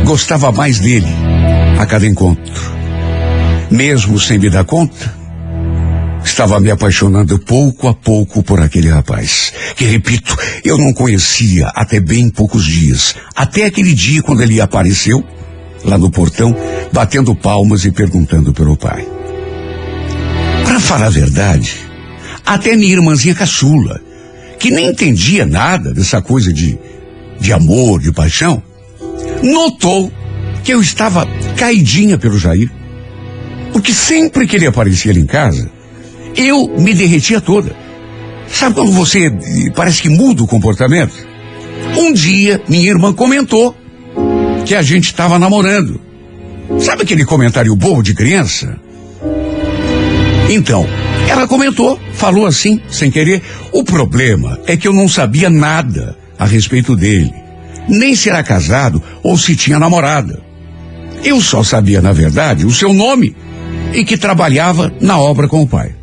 gostava 0.04 0.52
mais 0.52 0.78
dele 0.78 1.08
a 1.78 1.86
cada 1.86 2.06
encontro. 2.06 2.76
Mesmo 3.70 4.20
sem 4.20 4.38
me 4.38 4.50
dar 4.50 4.64
conta, 4.64 5.14
Estava 6.26 6.58
me 6.60 6.70
apaixonando 6.70 7.38
pouco 7.38 7.86
a 7.86 7.94
pouco 7.94 8.42
por 8.42 8.60
aquele 8.60 8.90
rapaz, 8.90 9.52
que, 9.76 9.84
repito, 9.84 10.36
eu 10.64 10.76
não 10.76 10.92
conhecia 10.92 11.68
até 11.68 12.00
bem 12.00 12.28
poucos 12.28 12.64
dias. 12.64 13.14
Até 13.34 13.64
aquele 13.64 13.94
dia 13.94 14.22
quando 14.22 14.42
ele 14.42 14.60
apareceu, 14.60 15.24
lá 15.84 15.96
no 15.96 16.10
portão, 16.10 16.54
batendo 16.92 17.34
palmas 17.34 17.84
e 17.84 17.92
perguntando 17.92 18.52
pelo 18.52 18.76
pai. 18.76 19.06
Para 20.64 20.80
falar 20.80 21.06
a 21.06 21.10
verdade, 21.10 21.76
até 22.44 22.76
minha 22.76 22.92
irmãzinha 22.92 23.34
caçula, 23.34 24.00
que 24.58 24.70
nem 24.70 24.88
entendia 24.88 25.46
nada 25.46 25.94
dessa 25.94 26.20
coisa 26.20 26.52
de, 26.52 26.76
de 27.40 27.52
amor, 27.52 28.00
de 28.00 28.12
paixão, 28.12 28.62
notou 29.42 30.12
que 30.64 30.74
eu 30.74 30.82
estava 30.82 31.24
caidinha 31.56 32.18
pelo 32.18 32.36
Jair. 32.36 32.70
Porque 33.72 33.92
sempre 33.92 34.46
que 34.46 34.56
ele 34.56 34.66
aparecia 34.66 35.12
ali 35.12 35.20
em 35.20 35.26
casa, 35.26 35.75
eu 36.36 36.68
me 36.78 36.94
derretia 36.94 37.40
toda. 37.40 37.74
Sabe 38.48 38.74
quando 38.74 38.92
você 38.92 39.26
eh, 39.26 39.70
parece 39.74 40.02
que 40.02 40.08
muda 40.08 40.42
o 40.42 40.46
comportamento? 40.46 41.14
Um 41.96 42.12
dia, 42.12 42.62
minha 42.68 42.88
irmã 42.88 43.12
comentou 43.12 43.74
que 44.64 44.74
a 44.74 44.82
gente 44.82 45.06
estava 45.06 45.38
namorando. 45.38 46.00
Sabe 46.80 47.02
aquele 47.02 47.24
comentário 47.24 47.74
bobo 47.76 48.02
de 48.02 48.14
criança? 48.14 48.78
Então, 50.48 50.86
ela 51.28 51.46
comentou, 51.46 51.98
falou 52.12 52.46
assim, 52.46 52.80
sem 52.88 53.10
querer. 53.10 53.42
O 53.72 53.82
problema 53.82 54.60
é 54.66 54.76
que 54.76 54.86
eu 54.86 54.92
não 54.92 55.08
sabia 55.08 55.50
nada 55.50 56.16
a 56.38 56.44
respeito 56.44 56.94
dele. 56.94 57.32
Nem 57.88 58.14
se 58.14 58.28
era 58.28 58.42
casado 58.42 59.02
ou 59.22 59.36
se 59.36 59.56
tinha 59.56 59.78
namorada. 59.78 60.40
Eu 61.24 61.40
só 61.40 61.62
sabia, 61.62 62.00
na 62.00 62.12
verdade, 62.12 62.66
o 62.66 62.72
seu 62.72 62.92
nome 62.92 63.34
e 63.92 64.04
que 64.04 64.16
trabalhava 64.16 64.92
na 65.00 65.18
obra 65.18 65.48
com 65.48 65.62
o 65.62 65.66
pai. 65.66 65.94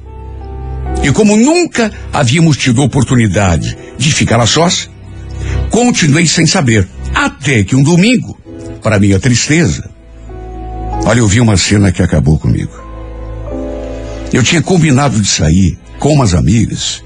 E 1.03 1.11
como 1.11 1.35
nunca 1.35 1.91
havíamos 2.13 2.55
tido 2.55 2.81
oportunidade 2.81 3.77
de 3.97 4.13
ficar 4.13 4.39
a 4.39 4.47
sós, 4.47 4.89
continuei 5.69 6.25
sem 6.25 6.45
saber. 6.45 6.87
Até 7.13 7.63
que 7.63 7.75
um 7.75 7.83
domingo, 7.83 8.39
para 8.81 8.99
minha 8.99 9.19
tristeza, 9.19 9.89
olha, 11.05 11.19
eu 11.19 11.27
vi 11.27 11.41
uma 11.41 11.57
cena 11.57 11.91
que 11.91 12.01
acabou 12.01 12.39
comigo. 12.39 12.71
Eu 14.31 14.41
tinha 14.41 14.61
combinado 14.61 15.19
de 15.19 15.27
sair 15.27 15.77
com 15.99 16.13
umas 16.13 16.33
amigas. 16.33 17.03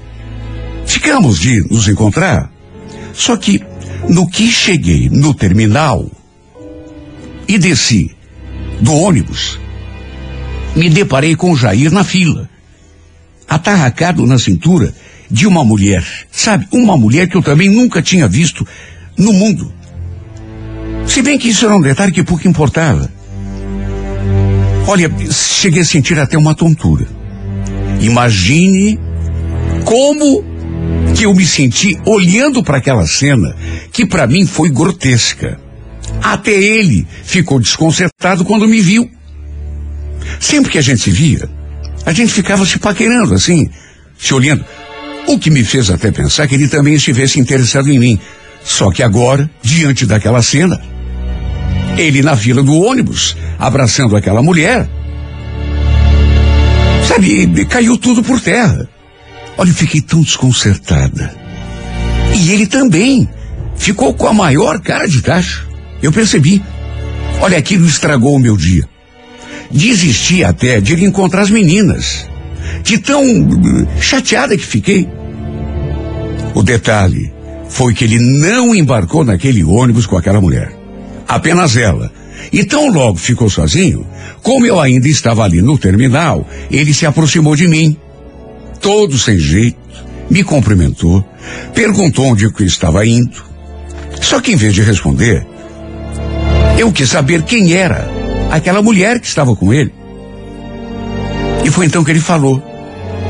Ficamos 0.86 1.38
de 1.38 1.60
nos 1.68 1.88
encontrar. 1.88 2.50
Só 3.12 3.36
que 3.36 3.60
no 4.08 4.28
que 4.28 4.50
cheguei 4.50 5.10
no 5.10 5.34
terminal 5.34 6.08
e 7.46 7.58
desci 7.58 8.10
do 8.80 8.94
ônibus, 8.94 9.58
me 10.76 10.88
deparei 10.88 11.34
com 11.34 11.50
o 11.50 11.56
Jair 11.56 11.90
na 11.90 12.04
fila, 12.04 12.48
atarracado 13.48 14.26
na 14.26 14.38
cintura 14.38 14.92
de 15.30 15.46
uma 15.46 15.64
mulher, 15.64 16.04
sabe? 16.30 16.66
Uma 16.70 16.96
mulher 16.96 17.28
que 17.28 17.36
eu 17.36 17.42
também 17.42 17.68
nunca 17.68 18.02
tinha 18.02 18.28
visto 18.28 18.66
no 19.16 19.32
mundo. 19.32 19.72
Se 21.06 21.22
bem 21.22 21.38
que 21.38 21.48
isso 21.48 21.64
era 21.64 21.76
um 21.76 21.80
detalhe 21.80 22.12
que 22.12 22.22
pouco 22.22 22.46
importava. 22.46 23.10
Olha, 24.86 25.10
cheguei 25.30 25.82
a 25.82 25.84
sentir 25.84 26.18
até 26.18 26.36
uma 26.36 26.54
tontura. 26.54 27.06
Imagine 28.00 28.98
como 29.84 30.44
que 31.14 31.24
eu 31.24 31.34
me 31.34 31.44
senti 31.44 31.98
olhando 32.06 32.62
para 32.62 32.78
aquela 32.78 33.06
cena 33.06 33.54
que 33.92 34.06
para 34.06 34.26
mim 34.26 34.46
foi 34.46 34.70
grotesca. 34.70 35.58
Até 36.22 36.52
ele 36.52 37.06
ficou 37.22 37.58
desconcertado 37.58 38.44
quando 38.44 38.68
me 38.68 38.80
viu. 38.80 39.10
Sempre 40.40 40.72
que 40.72 40.78
a 40.78 40.82
gente 40.82 41.02
se 41.02 41.10
via, 41.10 41.48
a 42.08 42.12
gente 42.14 42.32
ficava 42.32 42.64
se 42.64 42.78
paquerando 42.78 43.34
assim, 43.34 43.68
se 44.18 44.32
olhando. 44.32 44.64
O 45.26 45.38
que 45.38 45.50
me 45.50 45.62
fez 45.62 45.90
até 45.90 46.10
pensar 46.10 46.48
que 46.48 46.54
ele 46.54 46.66
também 46.66 46.94
estivesse 46.94 47.38
interessado 47.38 47.92
em 47.92 47.98
mim. 47.98 48.18
Só 48.64 48.90
que 48.90 49.02
agora, 49.02 49.48
diante 49.62 50.06
daquela 50.06 50.40
cena, 50.40 50.80
ele 51.98 52.22
na 52.22 52.34
fila 52.34 52.62
do 52.62 52.74
ônibus, 52.80 53.36
abraçando 53.58 54.16
aquela 54.16 54.42
mulher, 54.42 54.88
sabe, 57.06 57.66
caiu 57.66 57.98
tudo 57.98 58.22
por 58.22 58.40
terra. 58.40 58.88
Olha, 59.58 59.74
fiquei 59.74 60.00
tão 60.00 60.22
desconcertada. 60.22 61.36
E 62.34 62.52
ele 62.52 62.66
também 62.66 63.28
ficou 63.76 64.14
com 64.14 64.26
a 64.26 64.32
maior 64.32 64.80
cara 64.80 65.06
de 65.06 65.20
tacho. 65.20 65.68
Eu 66.02 66.10
percebi. 66.10 66.62
Olha, 67.42 67.58
aquilo 67.58 67.86
estragou 67.86 68.34
o 68.34 68.40
meu 68.40 68.56
dia. 68.56 68.88
Desisti 69.70 70.42
até 70.44 70.80
de 70.80 70.94
ir 70.94 71.02
encontrar 71.02 71.42
as 71.42 71.50
meninas. 71.50 72.26
De 72.82 72.98
tão 72.98 73.22
chateada 74.00 74.56
que 74.56 74.64
fiquei. 74.64 75.08
O 76.54 76.62
detalhe 76.62 77.32
foi 77.68 77.92
que 77.92 78.04
ele 78.04 78.18
não 78.18 78.74
embarcou 78.74 79.24
naquele 79.24 79.62
ônibus 79.62 80.06
com 80.06 80.16
aquela 80.16 80.40
mulher. 80.40 80.74
Apenas 81.26 81.76
ela. 81.76 82.10
E 82.50 82.64
tão 82.64 82.90
logo 82.90 83.18
ficou 83.18 83.50
sozinho, 83.50 84.06
como 84.42 84.64
eu 84.64 84.80
ainda 84.80 85.08
estava 85.08 85.42
ali 85.42 85.60
no 85.60 85.76
terminal, 85.76 86.48
ele 86.70 86.94
se 86.94 87.04
aproximou 87.04 87.54
de 87.54 87.68
mim. 87.68 87.96
Todo 88.80 89.18
sem 89.18 89.36
jeito, 89.36 89.76
me 90.30 90.42
cumprimentou, 90.42 91.24
perguntou 91.74 92.26
onde 92.26 92.44
eu 92.44 92.52
estava 92.60 93.04
indo. 93.06 93.44
Só 94.20 94.40
que 94.40 94.52
em 94.52 94.56
vez 94.56 94.72
de 94.72 94.82
responder, 94.82 95.46
eu 96.78 96.90
quis 96.92 97.10
saber 97.10 97.42
quem 97.42 97.74
era 97.74 98.17
aquela 98.50 98.82
mulher 98.82 99.20
que 99.20 99.26
estava 99.26 99.54
com 99.54 99.72
ele. 99.72 99.92
E 101.64 101.70
foi 101.70 101.86
então 101.86 102.04
que 102.04 102.10
ele 102.10 102.20
falou, 102.20 102.62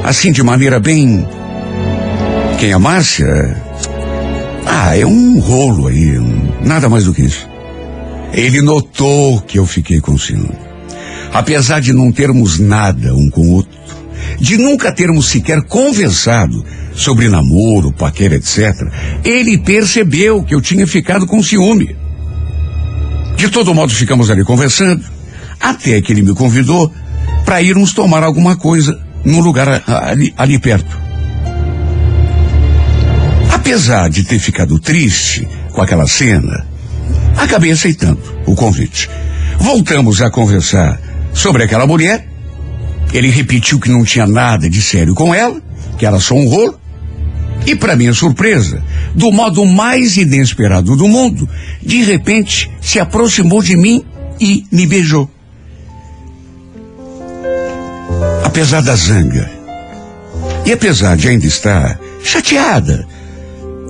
assim 0.04 0.32
de 0.32 0.42
maneira 0.42 0.78
bem. 0.78 1.26
Quem 2.58 2.72
é 2.72 2.78
Márcia? 2.78 3.56
Ah, 4.66 4.96
é 4.96 5.04
um 5.06 5.38
rolo 5.38 5.88
aí, 5.88 6.18
nada 6.64 6.88
mais 6.88 7.04
do 7.04 7.14
que 7.14 7.22
isso. 7.22 7.48
Ele 8.32 8.60
notou 8.60 9.40
que 9.40 9.58
eu 9.58 9.66
fiquei 9.66 10.00
com 10.00 10.18
ciúme. 10.18 10.50
Apesar 11.32 11.80
de 11.80 11.92
não 11.92 12.12
termos 12.12 12.58
nada 12.58 13.14
um 13.14 13.30
com 13.30 13.40
o 13.42 13.52
outro, 13.52 13.78
de 14.38 14.56
nunca 14.56 14.92
termos 14.92 15.28
sequer 15.28 15.62
conversado 15.62 16.64
sobre 16.94 17.28
namoro, 17.28 17.92
paquera, 17.92 18.34
etc., 18.34 18.88
ele 19.24 19.58
percebeu 19.58 20.42
que 20.42 20.54
eu 20.54 20.60
tinha 20.60 20.86
ficado 20.86 21.26
com 21.26 21.42
ciúme. 21.42 21.96
De 23.38 23.48
todo 23.48 23.72
modo, 23.72 23.94
ficamos 23.94 24.30
ali 24.30 24.42
conversando, 24.42 25.02
até 25.60 26.02
que 26.02 26.12
ele 26.12 26.22
me 26.22 26.34
convidou 26.34 26.92
para 27.44 27.62
irmos 27.62 27.92
tomar 27.92 28.24
alguma 28.24 28.56
coisa 28.56 29.00
num 29.24 29.40
lugar 29.40 29.84
ali, 29.86 30.34
ali 30.36 30.58
perto. 30.58 30.98
Apesar 33.54 34.10
de 34.10 34.24
ter 34.24 34.40
ficado 34.40 34.76
triste 34.80 35.46
com 35.72 35.80
aquela 35.80 36.08
cena, 36.08 36.66
acabei 37.36 37.70
aceitando 37.70 38.20
o 38.44 38.56
convite. 38.56 39.08
Voltamos 39.56 40.20
a 40.20 40.30
conversar 40.30 41.00
sobre 41.32 41.62
aquela 41.62 41.86
mulher. 41.86 42.26
Ele 43.12 43.30
repetiu 43.30 43.78
que 43.78 43.88
não 43.88 44.04
tinha 44.04 44.26
nada 44.26 44.68
de 44.68 44.82
sério 44.82 45.14
com 45.14 45.32
ela, 45.32 45.62
que 45.96 46.04
era 46.04 46.18
só 46.18 46.34
um 46.34 46.48
rolo. 46.48 46.78
E 47.66 47.74
para 47.74 47.96
minha 47.96 48.14
surpresa, 48.14 48.82
do 49.14 49.30
modo 49.30 49.64
mais 49.66 50.16
inesperado 50.16 50.96
do 50.96 51.06
mundo, 51.06 51.48
de 51.82 52.02
repente 52.02 52.70
se 52.80 52.98
aproximou 52.98 53.62
de 53.62 53.76
mim 53.76 54.04
e 54.40 54.64
me 54.72 54.86
beijou. 54.86 55.30
Apesar 58.44 58.80
da 58.82 58.96
zanga, 58.96 59.50
e 60.64 60.72
apesar 60.72 61.16
de 61.16 61.28
ainda 61.28 61.46
estar 61.46 61.98
chateada 62.22 63.06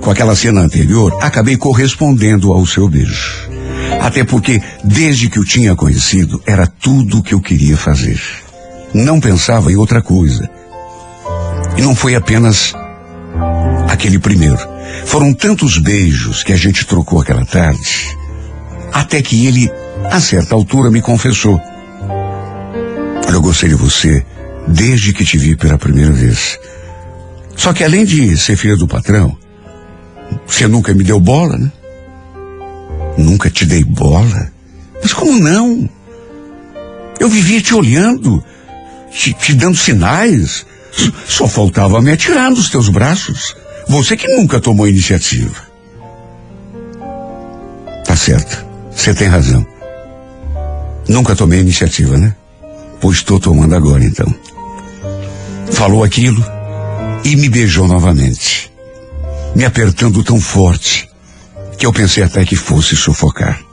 com 0.02 0.10
aquela 0.10 0.36
cena 0.36 0.60
anterior, 0.60 1.16
acabei 1.20 1.56
correspondendo 1.56 2.52
ao 2.52 2.66
seu 2.66 2.88
beijo. 2.88 3.48
Até 4.00 4.22
porque, 4.24 4.62
desde 4.84 5.28
que 5.28 5.40
o 5.40 5.44
tinha 5.44 5.74
conhecido, 5.74 6.40
era 6.46 6.66
tudo 6.66 7.18
o 7.18 7.22
que 7.22 7.34
eu 7.34 7.40
queria 7.40 7.76
fazer. 7.76 8.20
Não 8.94 9.20
pensava 9.20 9.72
em 9.72 9.76
outra 9.76 10.00
coisa. 10.00 10.48
E 11.76 11.82
não 11.82 11.94
foi 11.94 12.14
apenas 12.14 12.74
aquele 13.98 14.20
primeiro. 14.20 14.58
Foram 15.04 15.34
tantos 15.34 15.76
beijos 15.78 16.44
que 16.44 16.52
a 16.52 16.56
gente 16.56 16.86
trocou 16.86 17.20
aquela 17.20 17.44
tarde, 17.44 18.16
até 18.92 19.20
que 19.20 19.46
ele, 19.46 19.70
a 20.04 20.20
certa 20.20 20.54
altura, 20.54 20.88
me 20.88 21.02
confessou: 21.02 21.60
eu 23.28 23.42
gostei 23.42 23.68
de 23.68 23.74
você 23.74 24.24
desde 24.68 25.12
que 25.12 25.24
te 25.24 25.36
vi 25.36 25.56
pela 25.56 25.76
primeira 25.76 26.12
vez. 26.12 26.58
Só 27.56 27.72
que 27.72 27.82
além 27.82 28.04
de 28.04 28.36
ser 28.36 28.56
filha 28.56 28.76
do 28.76 28.86
patrão, 28.86 29.36
você 30.46 30.68
nunca 30.68 30.94
me 30.94 31.02
deu 31.02 31.18
bola, 31.18 31.58
né? 31.58 31.72
Nunca 33.16 33.50
te 33.50 33.66
dei 33.66 33.82
bola? 33.82 34.52
Mas 35.02 35.12
como 35.12 35.40
não? 35.40 35.88
Eu 37.18 37.28
vivia 37.28 37.60
te 37.60 37.74
olhando, 37.74 38.42
te, 39.10 39.32
te 39.32 39.54
dando 39.54 39.76
sinais. 39.76 40.64
Só 41.26 41.48
faltava 41.48 42.00
me 42.00 42.12
atirar 42.12 42.50
nos 42.50 42.70
teus 42.70 42.88
braços. 42.88 43.56
Você 43.88 44.16
que 44.16 44.28
nunca 44.28 44.60
tomou 44.60 44.86
iniciativa. 44.86 45.66
Tá 48.04 48.14
certo. 48.14 48.66
Você 48.90 49.14
tem 49.14 49.28
razão. 49.28 49.66
Nunca 51.08 51.34
tomei 51.34 51.60
iniciativa, 51.60 52.18
né? 52.18 52.34
Pois 53.00 53.18
estou 53.18 53.40
tomando 53.40 53.74
agora, 53.74 54.04
então. 54.04 54.32
Falou 55.72 56.04
aquilo 56.04 56.44
e 57.24 57.34
me 57.36 57.48
beijou 57.48 57.86
novamente, 57.86 58.70
me 59.54 59.64
apertando 59.64 60.22
tão 60.22 60.40
forte 60.40 61.08
que 61.78 61.86
eu 61.86 61.92
pensei 61.92 62.22
até 62.22 62.44
que 62.44 62.56
fosse 62.56 62.96
sufocar. 62.96 63.67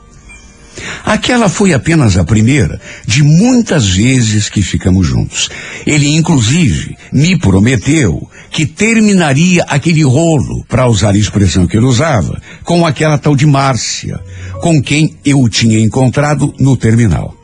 Aquela 1.04 1.48
foi 1.48 1.72
apenas 1.72 2.16
a 2.16 2.24
primeira 2.24 2.80
de 3.06 3.22
muitas 3.22 3.88
vezes 3.88 4.48
que 4.48 4.62
ficamos 4.62 5.06
juntos. 5.06 5.48
Ele, 5.86 6.08
inclusive, 6.08 6.96
me 7.12 7.38
prometeu 7.38 8.28
que 8.50 8.66
terminaria 8.66 9.64
aquele 9.64 10.02
rolo, 10.02 10.64
para 10.68 10.88
usar 10.88 11.10
a 11.10 11.18
expressão 11.18 11.66
que 11.66 11.76
ele 11.76 11.86
usava, 11.86 12.40
com 12.64 12.86
aquela 12.86 13.18
tal 13.18 13.36
de 13.36 13.46
Márcia, 13.46 14.18
com 14.60 14.80
quem 14.80 15.16
eu 15.24 15.40
o 15.40 15.48
tinha 15.48 15.78
encontrado 15.78 16.54
no 16.58 16.76
terminal. 16.76 17.34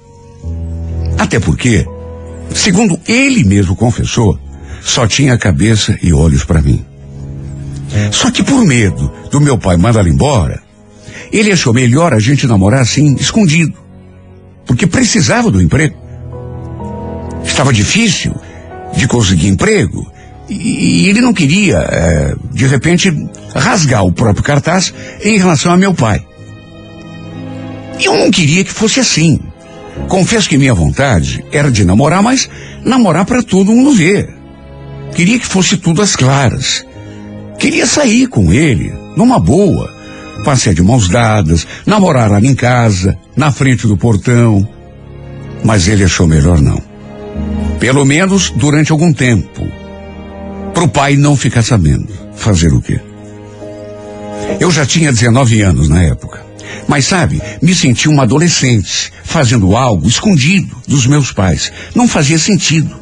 Até 1.18 1.38
porque, 1.38 1.87
segundo 2.55 2.98
ele 3.07 3.44
mesmo 3.44 3.76
confessou, 3.76 4.38
só 4.83 5.07
tinha 5.07 5.38
cabeça 5.38 5.96
e 6.02 6.12
olhos 6.12 6.44
para 6.44 6.62
mim. 6.62 6.85
Só 8.11 8.31
que 8.31 8.42
por 8.42 8.64
medo 8.64 9.12
do 9.31 9.40
meu 9.40 9.59
pai 9.59 9.76
mandá-lo 9.76 10.09
embora, 10.09 10.62
ele 11.32 11.50
achou 11.50 11.72
melhor 11.72 12.12
a 12.12 12.18
gente 12.18 12.46
namorar 12.46 12.82
assim, 12.82 13.14
escondido. 13.14 13.76
Porque 14.66 14.86
precisava 14.86 15.50
do 15.50 15.60
emprego. 15.60 15.96
Estava 17.44 17.72
difícil 17.72 18.34
de 18.96 19.08
conseguir 19.08 19.48
emprego. 19.48 20.10
E, 20.48 21.08
ele 21.08 21.20
não 21.20 21.32
queria, 21.32 21.78
é, 21.78 22.34
de 22.52 22.66
repente, 22.66 23.10
rasgar 23.54 24.04
o 24.04 24.12
próprio 24.12 24.44
cartaz 24.44 24.92
em 25.22 25.38
relação 25.38 25.72
a 25.72 25.76
meu 25.76 25.94
pai. 25.94 26.24
E 27.98 28.04
eu 28.04 28.16
não 28.16 28.30
queria 28.30 28.64
que 28.64 28.72
fosse 28.72 29.00
assim. 29.00 29.40
Confesso 30.08 30.48
que 30.48 30.58
minha 30.58 30.74
vontade 30.74 31.44
era 31.52 31.70
de 31.70 31.84
namorar, 31.84 32.22
mas 32.22 32.48
namorar 32.84 33.24
para 33.24 33.42
todo 33.42 33.72
mundo 33.72 33.92
ver. 33.92 34.28
Queria 35.14 35.38
que 35.38 35.46
fosse 35.46 35.76
tudo 35.76 36.02
às 36.02 36.16
claras. 36.16 36.84
Queria 37.58 37.86
sair 37.86 38.26
com 38.26 38.52
ele, 38.52 38.92
numa 39.16 39.38
boa, 39.38 39.94
passear 40.42 40.74
de 40.74 40.83
mãos 40.83 41.09
dadas, 41.09 41.66
namorar 41.87 42.31
lá 42.31 42.40
em 42.40 42.55
casa, 42.55 43.16
na 43.37 43.50
frente 43.50 43.87
do 43.87 43.96
portão. 43.96 44.68
Mas 45.64 45.88
ele 45.88 46.05
achou 46.05 46.26
melhor 46.26 46.61
não. 46.61 46.83
Pelo 47.78 48.05
menos 48.05 48.50
durante 48.50 48.92
algum 48.92 49.12
tempo. 49.12 49.66
Pro 50.74 50.88
pai 50.88 51.16
não 51.16 51.37
ficar 51.37 51.62
sabendo. 51.62 52.12
Fazer 52.35 52.72
o 52.72 52.81
quê? 52.81 53.00
Eu 54.61 54.70
já 54.70 54.85
tinha 54.85 55.12
19 55.12 55.62
anos 55.62 55.88
na 55.88 56.02
época. 56.02 56.44
Mas 56.88 57.07
sabe, 57.07 57.40
me 57.61 57.74
senti 57.74 58.09
uma 58.09 58.24
adolescente, 58.24 59.12
fazendo 59.24 59.76
algo 59.76 60.09
escondido 60.09 60.76
dos 60.87 61.07
meus 61.07 61.33
pais. 61.33 61.72
Não 61.94 62.09
fazia 62.09 62.38
sentido. 62.38 62.94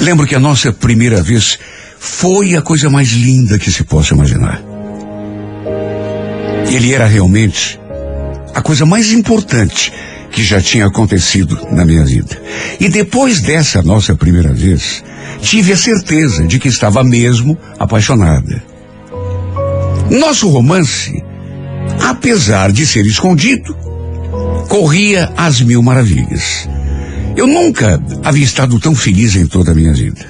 Lembro 0.00 0.26
que 0.26 0.34
a 0.34 0.40
nossa 0.40 0.72
primeira 0.72 1.22
vez 1.22 1.58
foi 1.98 2.54
a 2.54 2.62
coisa 2.62 2.90
mais 2.90 3.08
linda 3.10 3.58
que 3.58 3.70
se 3.70 3.84
possa 3.84 4.14
imaginar. 4.14 4.75
Ele 6.68 6.92
era 6.92 7.06
realmente 7.06 7.78
a 8.54 8.60
coisa 8.60 8.86
mais 8.86 9.12
importante 9.12 9.92
que 10.30 10.42
já 10.42 10.60
tinha 10.60 10.86
acontecido 10.86 11.58
na 11.70 11.84
minha 11.84 12.04
vida. 12.04 12.40
E 12.78 12.88
depois 12.88 13.40
dessa 13.40 13.82
nossa 13.82 14.14
primeira 14.14 14.52
vez, 14.52 15.02
tive 15.40 15.72
a 15.72 15.76
certeza 15.76 16.46
de 16.46 16.58
que 16.58 16.68
estava 16.68 17.02
mesmo 17.02 17.56
apaixonada. 17.78 18.62
Nosso 20.10 20.48
romance, 20.48 21.22
apesar 22.02 22.70
de 22.72 22.86
ser 22.86 23.06
escondido, 23.06 23.74
corria 24.68 25.32
às 25.36 25.60
mil 25.60 25.82
maravilhas. 25.82 26.68
Eu 27.36 27.46
nunca 27.46 28.00
havia 28.24 28.44
estado 28.44 28.78
tão 28.80 28.94
feliz 28.94 29.36
em 29.36 29.46
toda 29.46 29.72
a 29.72 29.74
minha 29.74 29.92
vida. 29.92 30.26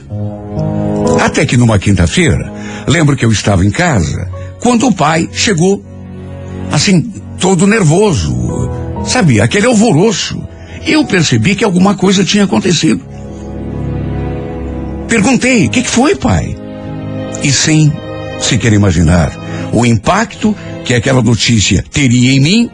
Até 1.20 1.46
que 1.46 1.56
numa 1.56 1.78
quinta-feira, 1.78 2.52
lembro 2.86 3.16
que 3.16 3.24
eu 3.24 3.30
estava 3.30 3.64
em 3.64 3.70
casa, 3.70 4.28
quando 4.60 4.86
o 4.86 4.94
pai 4.94 5.28
chegou, 5.32 5.84
assim, 6.76 7.10
todo 7.40 7.66
nervoso, 7.66 8.70
sabe, 9.04 9.40
aquele 9.40 9.66
alvoroço. 9.66 10.40
Eu 10.86 11.04
percebi 11.04 11.54
que 11.54 11.64
alguma 11.64 11.96
coisa 11.96 12.22
tinha 12.22 12.44
acontecido. 12.44 13.02
Perguntei, 15.08 15.66
o 15.66 15.70
que, 15.70 15.82
que 15.82 15.88
foi, 15.88 16.14
pai? 16.14 16.56
E 17.42 17.50
sem 17.50 17.92
sequer 18.38 18.72
imaginar 18.72 19.32
o 19.72 19.86
impacto 19.86 20.54
que 20.84 20.94
aquela 20.94 21.22
notícia 21.22 21.84
teria 21.90 22.32
em 22.32 22.40
mim, 22.40 22.70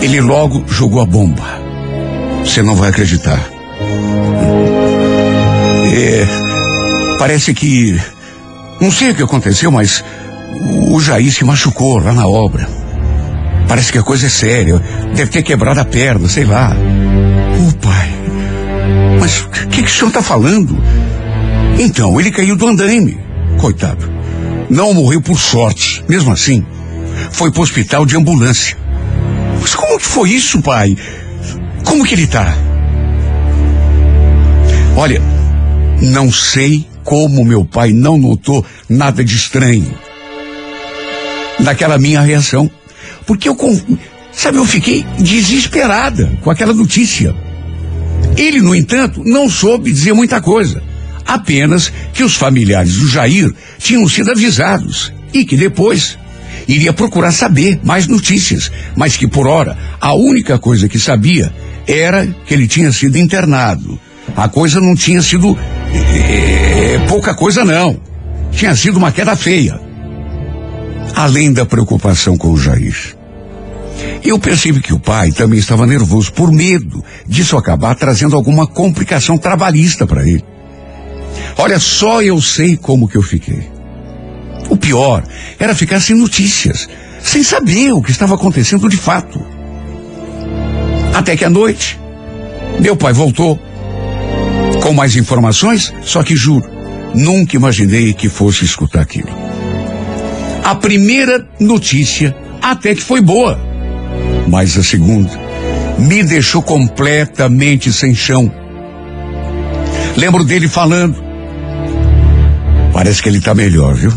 ele 0.00 0.20
logo 0.20 0.64
jogou 0.66 1.00
a 1.00 1.06
bomba. 1.06 1.62
Você 2.42 2.62
não 2.62 2.74
vai 2.74 2.88
acreditar. 2.88 3.40
É, 5.94 6.26
parece 7.18 7.54
que. 7.54 8.00
Não 8.80 8.90
sei 8.90 9.10
o 9.10 9.14
que 9.14 9.22
aconteceu, 9.22 9.70
mas 9.70 10.02
o 10.94 11.00
Jair 11.00 11.32
se 11.32 11.44
machucou 11.44 11.98
lá 11.98 12.12
na 12.12 12.26
obra. 12.26 12.68
Parece 13.66 13.90
que 13.90 13.98
a 13.98 14.02
coisa 14.02 14.26
é 14.26 14.30
séria. 14.30 14.80
Deve 15.14 15.30
ter 15.30 15.42
quebrado 15.42 15.80
a 15.80 15.84
perna, 15.84 16.28
sei 16.28 16.44
lá. 16.44 16.70
Ô 16.70 17.68
oh, 17.68 17.72
pai. 17.78 18.14
Mas 19.20 19.40
o 19.40 19.48
que, 19.48 19.82
que 19.82 19.90
o 19.90 19.92
senhor 19.92 20.08
está 20.08 20.22
falando? 20.22 20.78
Então, 21.78 22.20
ele 22.20 22.30
caiu 22.30 22.56
do 22.56 22.68
andaime. 22.68 23.18
Coitado. 23.58 24.08
Não 24.70 24.94
morreu 24.94 25.20
por 25.20 25.38
sorte. 25.38 26.04
Mesmo 26.08 26.32
assim, 26.32 26.64
foi 27.32 27.50
para 27.50 27.60
o 27.60 27.64
hospital 27.64 28.06
de 28.06 28.16
ambulância. 28.16 28.76
Mas 29.60 29.74
como 29.74 29.98
que 29.98 30.06
foi 30.06 30.30
isso, 30.30 30.62
pai? 30.62 30.96
Como 31.84 32.04
que 32.04 32.14
ele 32.14 32.26
tá? 32.26 32.56
Olha, 34.96 35.20
não 36.00 36.30
sei 36.30 36.86
como 37.02 37.44
meu 37.44 37.64
pai 37.64 37.92
não 37.92 38.16
notou 38.16 38.64
nada 38.88 39.24
de 39.24 39.34
estranho 39.34 40.03
naquela 41.64 41.98
minha 41.98 42.20
reação. 42.20 42.70
Porque 43.26 43.48
eu, 43.48 43.56
sabe, 44.32 44.58
eu 44.58 44.66
fiquei 44.66 45.04
desesperada 45.18 46.30
com 46.42 46.50
aquela 46.50 46.72
notícia. 46.72 47.34
Ele, 48.36 48.60
no 48.60 48.74
entanto, 48.74 49.22
não 49.24 49.48
soube 49.48 49.92
dizer 49.92 50.12
muita 50.12 50.40
coisa. 50.40 50.82
Apenas 51.26 51.90
que 52.12 52.22
os 52.22 52.36
familiares 52.36 52.96
do 52.96 53.08
Jair 53.08 53.52
tinham 53.78 54.06
sido 54.08 54.30
avisados 54.30 55.12
e 55.32 55.44
que 55.44 55.56
depois 55.56 56.18
iria 56.68 56.92
procurar 56.92 57.32
saber 57.32 57.80
mais 57.82 58.06
notícias, 58.06 58.70
mas 58.94 59.16
que 59.16 59.26
por 59.26 59.46
hora 59.46 59.76
a 60.00 60.14
única 60.14 60.58
coisa 60.58 60.88
que 60.88 60.98
sabia 60.98 61.52
era 61.86 62.26
que 62.46 62.54
ele 62.54 62.68
tinha 62.68 62.92
sido 62.92 63.16
internado. 63.16 63.98
A 64.36 64.48
coisa 64.48 64.80
não 64.80 64.94
tinha 64.94 65.22
sido 65.22 65.56
é, 65.92 66.98
pouca 67.08 67.34
coisa, 67.34 67.64
não. 67.64 67.98
Tinha 68.52 68.74
sido 68.74 68.96
uma 68.96 69.12
queda 69.12 69.36
feia. 69.36 69.80
Além 71.14 71.52
da 71.52 71.64
preocupação 71.64 72.36
com 72.36 72.50
o 72.50 72.58
Jair. 72.58 73.16
Eu 74.24 74.38
percebi 74.38 74.80
que 74.80 74.92
o 74.92 74.98
pai 74.98 75.30
também 75.30 75.58
estava 75.58 75.86
nervoso 75.86 76.32
por 76.32 76.50
medo 76.50 77.04
disso 77.26 77.56
acabar 77.56 77.94
trazendo 77.94 78.34
alguma 78.34 78.66
complicação 78.66 79.38
trabalhista 79.38 80.06
para 80.06 80.26
ele. 80.26 80.44
Olha, 81.56 81.78
só 81.78 82.22
eu 82.22 82.40
sei 82.40 82.76
como 82.76 83.06
que 83.06 83.16
eu 83.16 83.22
fiquei. 83.22 83.70
O 84.68 84.76
pior 84.76 85.22
era 85.58 85.74
ficar 85.74 86.00
sem 86.00 86.16
notícias, 86.16 86.88
sem 87.22 87.42
saber 87.42 87.92
o 87.92 88.02
que 88.02 88.10
estava 88.10 88.34
acontecendo 88.34 88.88
de 88.88 88.96
fato. 88.96 89.40
Até 91.14 91.36
que 91.36 91.44
à 91.44 91.50
noite, 91.50 91.98
meu 92.80 92.96
pai 92.96 93.12
voltou 93.12 93.60
com 94.82 94.92
mais 94.92 95.16
informações, 95.16 95.92
só 96.02 96.22
que 96.22 96.34
juro, 96.34 96.68
nunca 97.14 97.56
imaginei 97.56 98.12
que 98.12 98.28
fosse 98.28 98.64
escutar 98.64 99.02
aquilo. 99.02 99.43
A 100.64 100.74
primeira 100.74 101.46
notícia 101.60 102.34
até 102.62 102.94
que 102.94 103.02
foi 103.02 103.20
boa, 103.20 103.60
mas 104.48 104.78
a 104.78 104.82
segunda 104.82 105.30
me 105.98 106.22
deixou 106.22 106.62
completamente 106.62 107.92
sem 107.92 108.14
chão. 108.14 108.50
Lembro 110.16 110.42
dele 110.42 110.66
falando. 110.66 111.22
Parece 112.94 113.22
que 113.22 113.28
ele 113.28 113.38
está 113.38 113.54
melhor, 113.54 113.94
viu? 113.94 114.10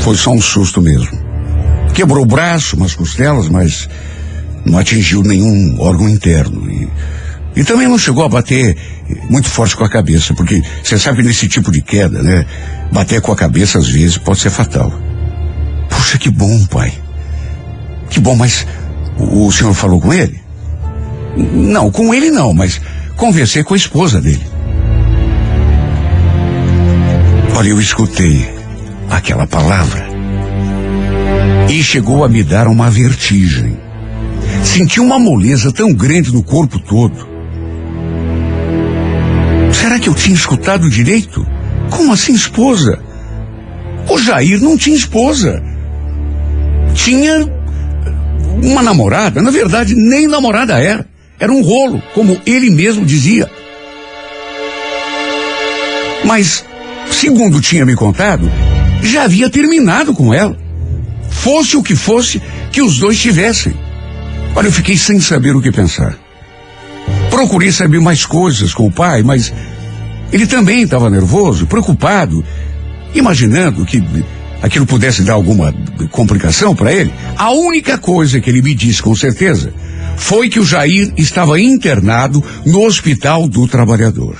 Foi 0.00 0.14
só 0.16 0.32
um 0.32 0.40
susto 0.42 0.82
mesmo. 0.82 1.18
Quebrou 1.94 2.24
o 2.24 2.26
braço, 2.26 2.76
umas 2.76 2.94
costelas, 2.94 3.48
mas 3.48 3.88
não 4.66 4.78
atingiu 4.78 5.22
nenhum 5.22 5.80
órgão 5.80 6.10
interno. 6.10 6.70
E, 6.70 6.88
e 7.56 7.64
também 7.64 7.88
não 7.88 7.98
chegou 7.98 8.22
a 8.22 8.28
bater 8.28 8.76
muito 9.30 9.48
forte 9.48 9.74
com 9.74 9.84
a 9.84 9.88
cabeça, 9.88 10.34
porque 10.34 10.60
você 10.84 10.98
sabe 10.98 11.22
nesse 11.22 11.48
tipo 11.48 11.70
de 11.70 11.80
queda, 11.80 12.22
né? 12.22 12.44
Bater 12.92 13.22
com 13.22 13.32
a 13.32 13.36
cabeça 13.36 13.78
às 13.78 13.88
vezes 13.88 14.18
pode 14.18 14.40
ser 14.40 14.50
fatal. 14.50 15.09
Puxa, 16.00 16.16
que 16.16 16.30
bom, 16.30 16.64
pai. 16.64 16.90
Que 18.08 18.18
bom, 18.20 18.34
mas 18.34 18.66
o, 19.18 19.46
o 19.46 19.52
senhor 19.52 19.74
falou 19.74 20.00
com 20.00 20.14
ele? 20.14 20.40
Não, 21.36 21.90
com 21.90 22.14
ele 22.14 22.30
não, 22.30 22.54
mas 22.54 22.80
conversei 23.16 23.62
com 23.62 23.74
a 23.74 23.76
esposa 23.76 24.18
dele. 24.18 24.42
Olha, 27.54 27.68
eu 27.68 27.78
escutei 27.78 28.48
aquela 29.10 29.46
palavra 29.46 30.08
e 31.68 31.82
chegou 31.82 32.24
a 32.24 32.30
me 32.30 32.42
dar 32.42 32.66
uma 32.66 32.90
vertigem. 32.90 33.78
Senti 34.64 35.00
uma 35.00 35.18
moleza 35.18 35.70
tão 35.70 35.92
grande 35.92 36.32
no 36.32 36.42
corpo 36.42 36.78
todo. 36.78 37.28
Será 39.70 39.98
que 39.98 40.08
eu 40.08 40.14
tinha 40.14 40.34
escutado 40.34 40.88
direito? 40.88 41.46
Como 41.90 42.14
assim, 42.14 42.32
esposa? 42.32 42.98
O 44.08 44.18
Jair 44.18 44.62
não 44.62 44.78
tinha 44.78 44.96
esposa. 44.96 45.69
Tinha 46.94 47.48
uma 48.62 48.82
namorada. 48.82 49.42
Na 49.42 49.50
verdade, 49.50 49.94
nem 49.94 50.26
namorada 50.26 50.78
era. 50.78 51.06
Era 51.38 51.52
um 51.52 51.62
rolo, 51.62 52.02
como 52.14 52.40
ele 52.44 52.70
mesmo 52.70 53.04
dizia. 53.04 53.50
Mas, 56.24 56.64
segundo 57.10 57.60
tinha 57.60 57.86
me 57.86 57.94
contado, 57.94 58.50
já 59.02 59.24
havia 59.24 59.48
terminado 59.48 60.12
com 60.12 60.34
ela. 60.34 60.56
Fosse 61.30 61.76
o 61.76 61.82
que 61.82 61.96
fosse 61.96 62.42
que 62.70 62.82
os 62.82 62.98
dois 62.98 63.18
tivessem. 63.18 63.74
Olha, 64.54 64.66
eu 64.66 64.72
fiquei 64.72 64.96
sem 64.96 65.18
saber 65.20 65.56
o 65.56 65.62
que 65.62 65.72
pensar. 65.72 66.18
Procurei 67.30 67.72
saber 67.72 68.00
mais 68.00 68.26
coisas 68.26 68.74
com 68.74 68.86
o 68.86 68.92
pai, 68.92 69.22
mas 69.22 69.52
ele 70.32 70.46
também 70.46 70.82
estava 70.82 71.08
nervoso, 71.08 71.66
preocupado, 71.66 72.44
imaginando 73.14 73.86
que 73.86 74.02
aquilo 74.62 74.86
pudesse 74.86 75.22
dar 75.22 75.34
alguma 75.34 75.74
complicação 76.10 76.74
para 76.74 76.92
ele. 76.92 77.12
A 77.36 77.50
única 77.50 77.98
coisa 77.98 78.40
que 78.40 78.50
ele 78.50 78.62
me 78.62 78.74
disse 78.74 79.02
com 79.02 79.14
certeza 79.14 79.72
foi 80.16 80.48
que 80.48 80.60
o 80.60 80.64
Jair 80.64 81.12
estava 81.16 81.60
internado 81.60 82.42
no 82.66 82.84
Hospital 82.84 83.48
do 83.48 83.66
Trabalhador. 83.66 84.36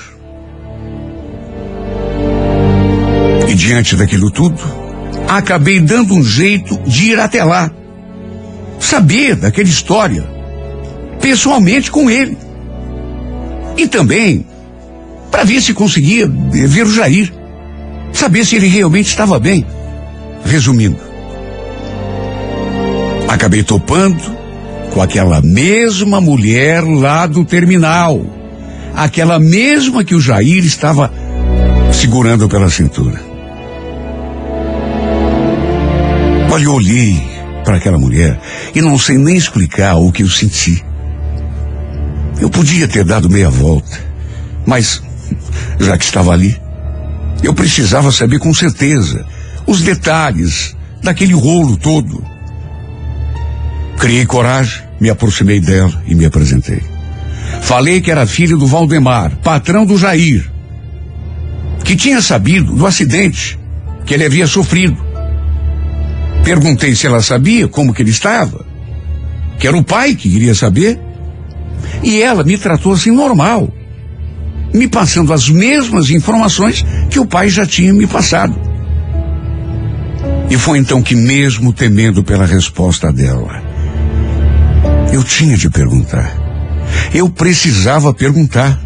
E 3.47 3.53
diante 3.53 3.95
daquilo 3.95 4.31
tudo, 4.31 4.61
acabei 5.27 5.79
dando 5.79 6.13
um 6.13 6.23
jeito 6.23 6.77
de 6.87 7.11
ir 7.11 7.19
até 7.19 7.43
lá 7.43 7.71
saber 8.79 9.35
daquela 9.35 9.67
história 9.67 10.23
pessoalmente 11.19 11.91
com 11.91 12.09
ele. 12.09 12.37
E 13.77 13.87
também 13.87 14.45
para 15.31 15.43
ver 15.45 15.61
se 15.61 15.73
conseguia 15.73 16.27
ver 16.27 16.85
o 16.85 16.93
Jair, 16.93 17.33
saber 18.11 18.45
se 18.45 18.57
ele 18.57 18.67
realmente 18.67 19.07
estava 19.07 19.39
bem. 19.39 19.65
Resumindo, 20.45 20.99
acabei 23.27 23.63
topando 23.63 24.21
com 24.93 25.01
aquela 25.01 25.41
mesma 25.41 26.19
mulher 26.19 26.83
lá 26.83 27.25
do 27.25 27.45
terminal, 27.45 28.21
aquela 28.93 29.39
mesma 29.39 30.03
que 30.03 30.13
o 30.13 30.19
Jair 30.19 30.65
estava 30.65 31.11
segurando 31.91 32.49
pela 32.49 32.69
cintura. 32.69 33.21
Olha, 36.51 36.63
eu 36.63 36.73
olhei 36.73 37.23
para 37.63 37.77
aquela 37.77 37.97
mulher 37.97 38.39
e 38.75 38.81
não 38.81 38.99
sei 38.99 39.17
nem 39.17 39.37
explicar 39.37 39.95
o 39.95 40.11
que 40.11 40.23
eu 40.23 40.29
senti. 40.29 40.83
Eu 42.39 42.49
podia 42.49 42.87
ter 42.87 43.05
dado 43.05 43.29
meia 43.29 43.49
volta, 43.49 43.97
mas 44.65 45.01
já 45.79 45.97
que 45.97 46.03
estava 46.03 46.31
ali, 46.31 46.59
eu 47.41 47.53
precisava 47.53 48.11
saber 48.11 48.39
com 48.39 48.53
certeza 48.53 49.25
os 49.71 49.81
detalhes 49.83 50.75
daquele 51.01 51.33
rolo 51.33 51.77
todo. 51.77 52.21
Criei 53.97 54.25
coragem, 54.25 54.83
me 54.99 55.09
aproximei 55.09 55.61
dela 55.61 56.03
e 56.05 56.13
me 56.13 56.25
apresentei. 56.25 56.81
Falei 57.61 58.01
que 58.01 58.11
era 58.11 58.27
filho 58.27 58.57
do 58.57 58.67
Valdemar, 58.67 59.37
patrão 59.37 59.85
do 59.85 59.97
Jair, 59.97 60.51
que 61.85 61.95
tinha 61.95 62.21
sabido 62.21 62.75
do 62.75 62.85
acidente 62.85 63.57
que 64.05 64.13
ele 64.13 64.25
havia 64.25 64.45
sofrido. 64.45 64.97
Perguntei 66.43 66.93
se 66.93 67.07
ela 67.07 67.21
sabia 67.21 67.69
como 67.69 67.93
que 67.93 68.01
ele 68.01 68.11
estava, 68.11 68.65
que 69.57 69.65
era 69.65 69.77
o 69.77 69.83
pai 69.83 70.15
que 70.15 70.29
queria 70.29 70.53
saber, 70.53 70.99
e 72.03 72.21
ela 72.21 72.43
me 72.43 72.57
tratou 72.57 72.91
assim 72.91 73.11
normal, 73.11 73.73
me 74.73 74.87
passando 74.87 75.31
as 75.31 75.47
mesmas 75.49 76.09
informações 76.09 76.85
que 77.09 77.19
o 77.19 77.25
pai 77.25 77.47
já 77.47 77.65
tinha 77.65 77.93
me 77.93 78.05
passado. 78.05 78.70
E 80.51 80.57
foi 80.57 80.79
então 80.79 81.01
que, 81.01 81.15
mesmo 81.15 81.71
temendo 81.71 82.25
pela 82.25 82.45
resposta 82.45 83.09
dela, 83.09 83.63
eu 85.13 85.23
tinha 85.23 85.55
de 85.55 85.69
perguntar. 85.69 86.29
Eu 87.13 87.29
precisava 87.29 88.13
perguntar. 88.13 88.77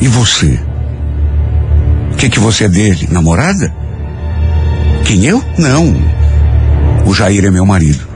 E 0.00 0.06
você? 0.06 0.60
O 2.12 2.16
que, 2.16 2.30
que 2.30 2.38
você 2.38 2.66
é 2.66 2.68
dele? 2.68 3.08
Namorada? 3.10 3.74
Quem 5.04 5.24
eu? 5.24 5.42
Não. 5.58 5.96
O 7.04 7.12
Jair 7.12 7.44
é 7.44 7.50
meu 7.50 7.66
marido. 7.66 8.06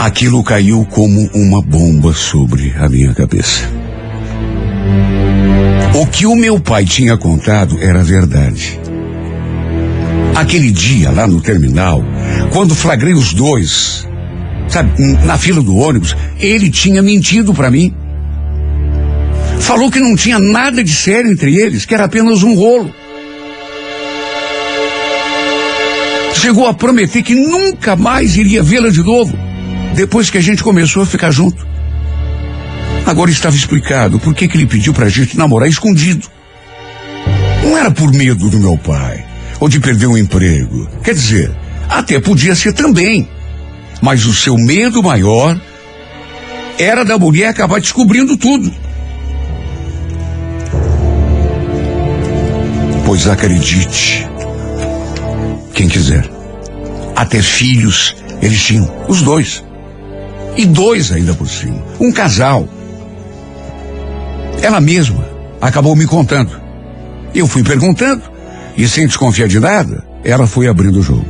Aquilo 0.00 0.42
caiu 0.42 0.84
como 0.90 1.30
uma 1.32 1.62
bomba 1.62 2.12
sobre 2.12 2.74
a 2.76 2.88
minha 2.88 3.14
cabeça. 3.14 3.81
O 5.94 6.06
que 6.06 6.26
o 6.26 6.34
meu 6.34 6.58
pai 6.58 6.84
tinha 6.84 7.16
contado 7.16 7.78
era 7.80 8.02
verdade. 8.02 8.80
Aquele 10.34 10.70
dia 10.70 11.10
lá 11.10 11.26
no 11.26 11.40
terminal, 11.40 12.02
quando 12.52 12.74
flagrei 12.74 13.12
os 13.12 13.34
dois, 13.34 14.08
sabe, 14.68 14.90
na 15.24 15.36
fila 15.36 15.62
do 15.62 15.76
ônibus, 15.76 16.16
ele 16.40 16.70
tinha 16.70 17.02
mentido 17.02 17.52
para 17.52 17.70
mim. 17.70 17.94
Falou 19.60 19.90
que 19.90 20.00
não 20.00 20.16
tinha 20.16 20.38
nada 20.38 20.82
de 20.82 20.92
sério 20.92 21.30
entre 21.30 21.54
eles, 21.54 21.84
que 21.84 21.94
era 21.94 22.04
apenas 22.04 22.42
um 22.42 22.54
rolo. 22.54 22.92
Chegou 26.34 26.66
a 26.66 26.74
prometer 26.74 27.22
que 27.22 27.34
nunca 27.34 27.94
mais 27.94 28.36
iria 28.36 28.62
vê-la 28.62 28.88
de 28.88 29.02
novo, 29.02 29.38
depois 29.94 30.30
que 30.30 30.38
a 30.38 30.40
gente 30.40 30.64
começou 30.64 31.02
a 31.02 31.06
ficar 31.06 31.30
junto. 31.30 31.64
Agora 33.04 33.30
estava 33.30 33.56
explicado 33.56 34.18
por 34.18 34.34
que, 34.34 34.44
ele 34.44 34.66
pediu 34.66 34.94
pra 34.94 35.08
gente 35.08 35.36
namorar 35.36 35.68
escondido. 35.68 36.28
Não 37.62 37.76
era 37.76 37.90
por 37.90 38.12
medo 38.12 38.48
do 38.48 38.58
meu 38.58 38.78
pai, 38.78 39.24
ou 39.60 39.68
de 39.68 39.80
perder 39.80 40.06
um 40.06 40.16
emprego. 40.16 40.88
Quer 41.02 41.14
dizer, 41.14 41.50
até 41.88 42.20
podia 42.20 42.54
ser 42.54 42.72
também. 42.72 43.28
Mas 44.00 44.24
o 44.24 44.32
seu 44.32 44.56
medo 44.56 45.02
maior 45.02 45.60
era 46.78 47.04
da 47.04 47.18
mulher 47.18 47.48
acabar 47.48 47.80
descobrindo 47.80 48.36
tudo. 48.36 48.72
Pois 53.04 53.26
acredite, 53.26 54.26
quem 55.74 55.88
quiser, 55.88 56.28
até 57.14 57.42
filhos 57.42 58.16
eles 58.40 58.62
tinham, 58.64 58.90
os 59.08 59.22
dois. 59.22 59.62
E 60.56 60.66
dois 60.66 61.12
ainda 61.12 61.34
por 61.34 61.48
cima, 61.48 61.82
um 62.00 62.10
casal. 62.10 62.68
Ela 64.62 64.80
mesma 64.80 65.28
acabou 65.60 65.96
me 65.96 66.06
contando. 66.06 66.58
Eu 67.34 67.48
fui 67.48 67.64
perguntando, 67.64 68.22
e 68.76 68.86
sem 68.88 69.06
desconfiar 69.06 69.48
de 69.48 69.58
nada, 69.58 70.06
ela 70.24 70.46
foi 70.46 70.68
abrindo 70.68 71.00
o 71.00 71.02
jogo. 71.02 71.26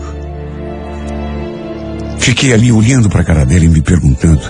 Fiquei 2.18 2.52
ali 2.52 2.70
olhando 2.70 3.08
para 3.08 3.22
a 3.22 3.24
cara 3.24 3.44
dela 3.44 3.64
e 3.64 3.68
me 3.68 3.80
perguntando: 3.80 4.42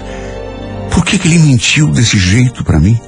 por 0.91 1.05
que, 1.05 1.19
que 1.19 1.29
ele 1.29 1.39
mentiu 1.39 1.89
desse 1.91 2.19
jeito 2.19 2.65
para 2.65 2.81
mim? 2.81 2.99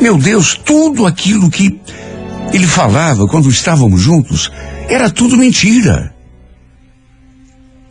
Meu 0.00 0.16
Deus, 0.16 0.58
tudo 0.64 1.06
aquilo 1.06 1.50
que 1.50 1.78
ele 2.52 2.66
falava 2.66 3.26
quando 3.26 3.48
estávamos 3.48 4.00
juntos 4.00 4.50
era 4.88 5.10
tudo 5.10 5.36
mentira. 5.36 6.14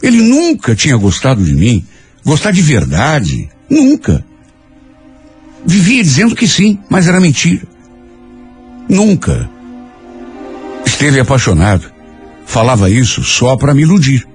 Ele 0.01 0.21
nunca 0.21 0.75
tinha 0.75 0.97
gostado 0.97 1.43
de 1.43 1.53
mim, 1.53 1.85
gostar 2.25 2.51
de 2.51 2.61
verdade, 2.61 3.49
nunca. 3.69 4.25
Vivia 5.67 6.01
dizendo 6.01 6.33
que 6.33 6.47
sim, 6.47 6.79
mas 6.89 7.09
era 7.09 7.19
mentira. 7.19 7.67
Nunca. 8.87 9.49
Esteve 10.85 11.19
apaixonado. 11.19 11.91
Falava 12.45 12.89
isso 12.89 13.21
só 13.21 13.57
para 13.57 13.73
me 13.73 13.81
iludir. 13.81 14.25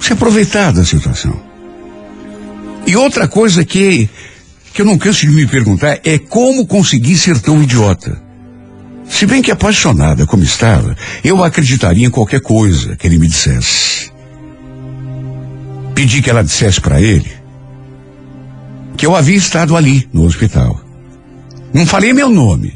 Se 0.00 0.12
aproveitar 0.12 0.72
da 0.72 0.84
situação. 0.84 1.40
E 2.84 2.96
outra 2.96 3.28
coisa 3.28 3.64
que, 3.64 4.10
que 4.74 4.82
eu 4.82 4.86
não 4.86 4.98
canso 4.98 5.20
de 5.20 5.32
me 5.32 5.46
perguntar 5.46 6.00
é 6.02 6.18
como 6.18 6.66
consegui 6.66 7.16
ser 7.16 7.40
tão 7.40 7.62
idiota. 7.62 8.20
Se 9.08 9.26
bem 9.26 9.40
que 9.40 9.52
apaixonada 9.52 10.26
como 10.26 10.42
estava, 10.42 10.96
eu 11.22 11.44
acreditaria 11.44 12.04
em 12.04 12.10
qualquer 12.10 12.40
coisa 12.40 12.96
que 12.96 13.06
ele 13.06 13.18
me 13.18 13.28
dissesse. 13.28 14.10
Pedi 15.94 16.20
que 16.20 16.28
ela 16.28 16.42
dissesse 16.42 16.80
para 16.80 17.00
ele 17.00 17.45
que 18.96 19.06
eu 19.06 19.14
havia 19.14 19.36
estado 19.36 19.76
ali, 19.76 20.08
no 20.12 20.24
hospital. 20.24 20.80
Não 21.72 21.86
falei 21.86 22.12
meu 22.12 22.28
nome. 22.28 22.74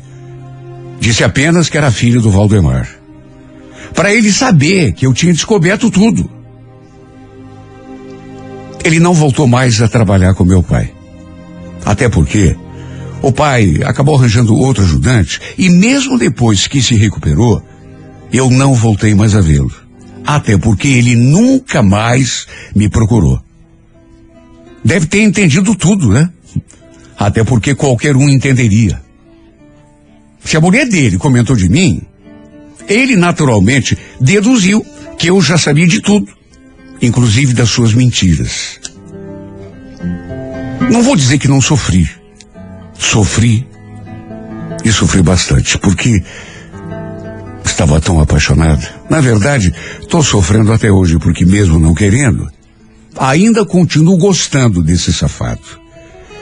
Disse 1.00 1.24
apenas 1.24 1.68
que 1.68 1.78
era 1.78 1.90
filho 1.90 2.20
do 2.20 2.30
Valdemar. 2.30 2.88
Para 3.94 4.12
ele 4.12 4.30
saber 4.30 4.92
que 4.92 5.06
eu 5.06 5.14
tinha 5.14 5.32
descoberto 5.32 5.90
tudo. 5.90 6.30
Ele 8.84 9.00
não 9.00 9.14
voltou 9.14 9.46
mais 9.46 9.80
a 9.80 9.88
trabalhar 9.88 10.34
com 10.34 10.44
meu 10.44 10.62
pai. 10.62 10.92
Até 11.84 12.08
porque 12.08 12.56
o 13.22 13.32
pai 13.32 13.80
acabou 13.84 14.16
arranjando 14.16 14.54
outro 14.54 14.82
ajudante 14.82 15.40
e 15.56 15.68
mesmo 15.68 16.18
depois 16.18 16.66
que 16.66 16.82
se 16.82 16.94
recuperou, 16.94 17.62
eu 18.32 18.50
não 18.50 18.74
voltei 18.74 19.14
mais 19.14 19.34
a 19.34 19.40
vê-lo. 19.40 19.72
Até 20.24 20.56
porque 20.56 20.88
ele 20.88 21.16
nunca 21.16 21.82
mais 21.82 22.46
me 22.74 22.88
procurou. 22.88 23.42
Deve 24.84 25.06
ter 25.06 25.22
entendido 25.22 25.74
tudo, 25.74 26.08
né? 26.08 26.30
Até 27.18 27.44
porque 27.44 27.74
qualquer 27.74 28.16
um 28.16 28.28
entenderia. 28.28 29.00
Se 30.44 30.56
a 30.56 30.60
mulher 30.60 30.88
dele 30.88 31.18
comentou 31.18 31.54
de 31.54 31.68
mim, 31.68 32.02
ele 32.88 33.14
naturalmente 33.14 33.96
deduziu 34.20 34.84
que 35.18 35.28
eu 35.28 35.40
já 35.40 35.58
sabia 35.58 35.86
de 35.86 36.00
tudo, 36.00 36.26
inclusive 37.00 37.52
das 37.52 37.68
suas 37.68 37.92
mentiras. 37.92 38.80
Não 40.90 41.02
vou 41.02 41.14
dizer 41.14 41.38
que 41.38 41.46
não 41.46 41.60
sofri. 41.60 42.08
Sofri 42.98 43.66
e 44.84 44.90
sofri 44.90 45.22
bastante, 45.22 45.78
porque 45.78 46.22
estava 47.64 48.00
tão 48.00 48.20
apaixonada. 48.20 48.88
Na 49.08 49.20
verdade, 49.20 49.72
estou 50.00 50.22
sofrendo 50.22 50.72
até 50.72 50.90
hoje, 50.90 51.18
porque 51.18 51.44
mesmo 51.44 51.78
não 51.78 51.94
querendo, 51.94 52.50
ainda 53.16 53.64
continuo 53.64 54.16
gostando 54.16 54.82
desse 54.82 55.12
safado, 55.12 55.80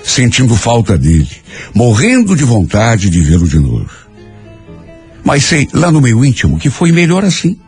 sentindo 0.02 0.54
falta 0.56 0.96
dele, 0.96 1.30
morrendo 1.74 2.36
de 2.36 2.44
vontade 2.44 3.10
de 3.10 3.20
vê-lo 3.20 3.48
de 3.48 3.58
novo. 3.58 3.90
Mas 5.24 5.44
sei, 5.44 5.68
lá 5.72 5.90
no 5.90 6.00
meu 6.00 6.24
íntimo, 6.24 6.58
que 6.58 6.70
foi 6.70 6.92
melhor 6.92 7.24
assim. 7.24 7.58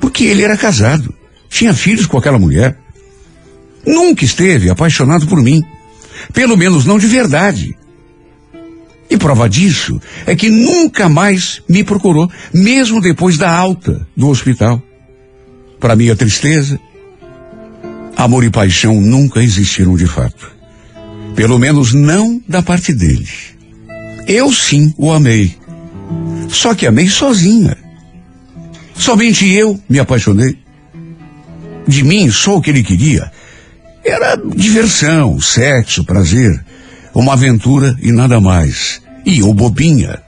Porque 0.00 0.24
ele 0.24 0.42
era 0.42 0.56
casado, 0.56 1.14
tinha 1.48 1.74
filhos 1.74 2.06
com 2.06 2.18
aquela 2.18 2.38
mulher. 2.38 2.78
Nunca 3.86 4.24
esteve 4.24 4.70
apaixonado 4.70 5.26
por 5.26 5.42
mim. 5.42 5.62
Pelo 6.32 6.56
menos 6.56 6.84
não 6.84 6.98
de 6.98 7.06
verdade. 7.06 7.76
E 9.10 9.16
prova 9.16 9.48
disso 9.48 10.00
é 10.24 10.34
que 10.34 10.48
nunca 10.48 11.08
mais 11.08 11.60
me 11.68 11.84
procurou, 11.84 12.30
mesmo 12.54 13.00
depois 13.00 13.36
da 13.36 13.50
alta 13.50 14.06
do 14.16 14.28
hospital. 14.28 14.80
Para 15.78 15.96
minha 15.96 16.16
tristeza, 16.16 16.78
amor 18.16 18.44
e 18.44 18.50
paixão 18.50 19.00
nunca 19.00 19.42
existiram 19.42 19.96
de 19.96 20.06
fato. 20.06 20.50
Pelo 21.34 21.58
menos 21.58 21.92
não 21.92 22.40
da 22.46 22.62
parte 22.62 22.92
dele. 22.92 23.28
Eu 24.26 24.52
sim 24.52 24.92
o 24.96 25.10
amei. 25.10 25.56
Só 26.48 26.74
que 26.74 26.86
amei 26.86 27.08
sozinha. 27.08 27.76
Somente 28.94 29.48
eu 29.48 29.80
me 29.88 29.98
apaixonei. 29.98 30.56
De 31.86 32.04
mim, 32.04 32.30
só 32.30 32.56
o 32.56 32.62
que 32.62 32.70
ele 32.70 32.82
queria 32.82 33.30
era 34.04 34.36
diversão, 34.36 35.40
sexo, 35.40 36.04
prazer, 36.04 36.64
uma 37.14 37.34
aventura 37.34 37.96
e 38.00 38.10
nada 38.10 38.40
mais. 38.40 39.00
E 39.24 39.40
eu 39.40 39.52
bobinha. 39.54 40.20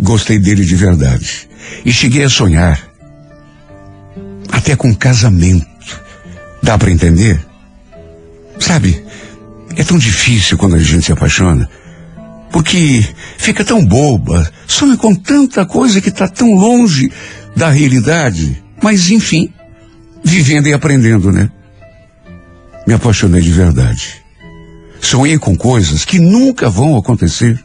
Gostei 0.00 0.38
dele 0.38 0.64
de 0.64 0.76
verdade. 0.76 1.48
E 1.84 1.92
cheguei 1.92 2.24
a 2.24 2.28
sonhar. 2.28 2.80
Até 4.50 4.76
com 4.76 4.94
casamento. 4.94 5.75
Dá 6.66 6.76
para 6.76 6.90
entender? 6.90 7.40
Sabe, 8.58 9.00
é 9.76 9.84
tão 9.84 9.96
difícil 9.96 10.58
quando 10.58 10.74
a 10.74 10.80
gente 10.80 11.06
se 11.06 11.12
apaixona. 11.12 11.70
Porque 12.50 13.06
fica 13.38 13.64
tão 13.64 13.86
boba, 13.86 14.50
sonha 14.66 14.96
com 14.96 15.14
tanta 15.14 15.64
coisa 15.64 16.00
que 16.00 16.08
está 16.08 16.26
tão 16.26 16.54
longe 16.54 17.08
da 17.54 17.70
realidade. 17.70 18.60
Mas, 18.82 19.10
enfim, 19.10 19.48
vivendo 20.24 20.66
e 20.66 20.72
aprendendo, 20.72 21.30
né? 21.30 21.48
Me 22.84 22.94
apaixonei 22.94 23.42
de 23.42 23.52
verdade. 23.52 24.20
Sonhei 25.00 25.38
com 25.38 25.56
coisas 25.56 26.04
que 26.04 26.18
nunca 26.18 26.68
vão 26.68 26.96
acontecer. 26.96 27.64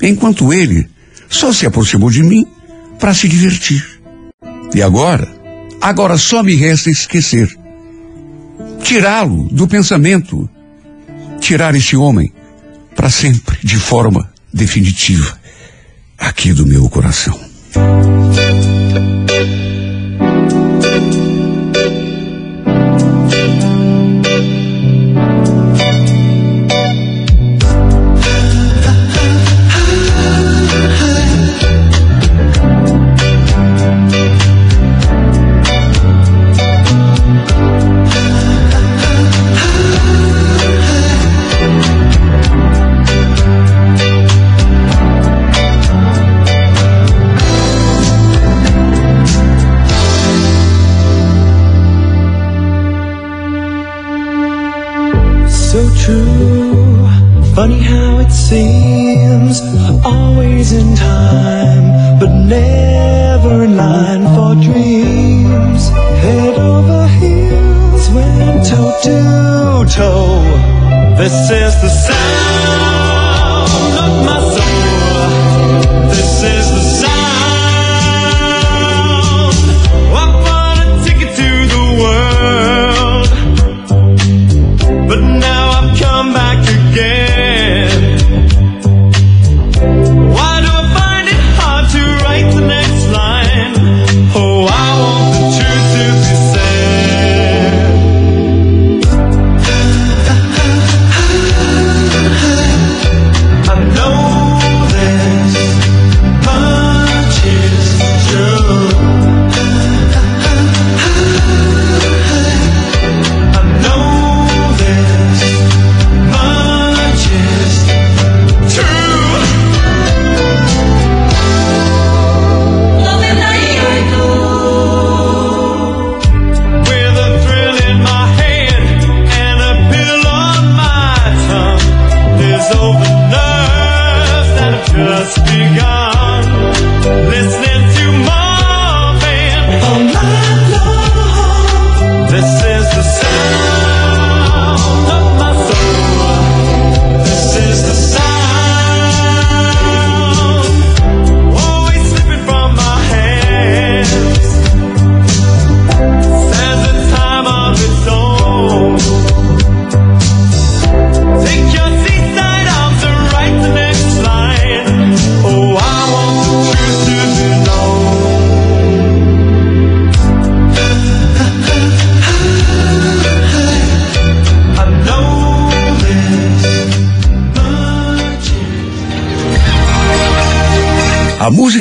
Enquanto 0.00 0.50
ele 0.50 0.88
só 1.28 1.52
se 1.52 1.66
aproximou 1.66 2.10
de 2.10 2.22
mim 2.22 2.46
para 2.98 3.12
se 3.12 3.28
divertir. 3.28 3.84
E 4.74 4.80
agora? 4.80 5.39
Agora 5.80 6.18
só 6.18 6.42
me 6.42 6.54
resta 6.54 6.90
esquecer. 6.90 7.48
Tirá-lo 8.82 9.48
do 9.50 9.66
pensamento. 9.66 10.48
Tirar 11.40 11.74
esse 11.74 11.96
homem 11.96 12.32
para 12.94 13.08
sempre, 13.08 13.58
de 13.64 13.76
forma 13.76 14.30
definitiva, 14.52 15.38
aqui 16.18 16.52
do 16.52 16.66
meu 16.66 16.88
coração. 16.90 17.38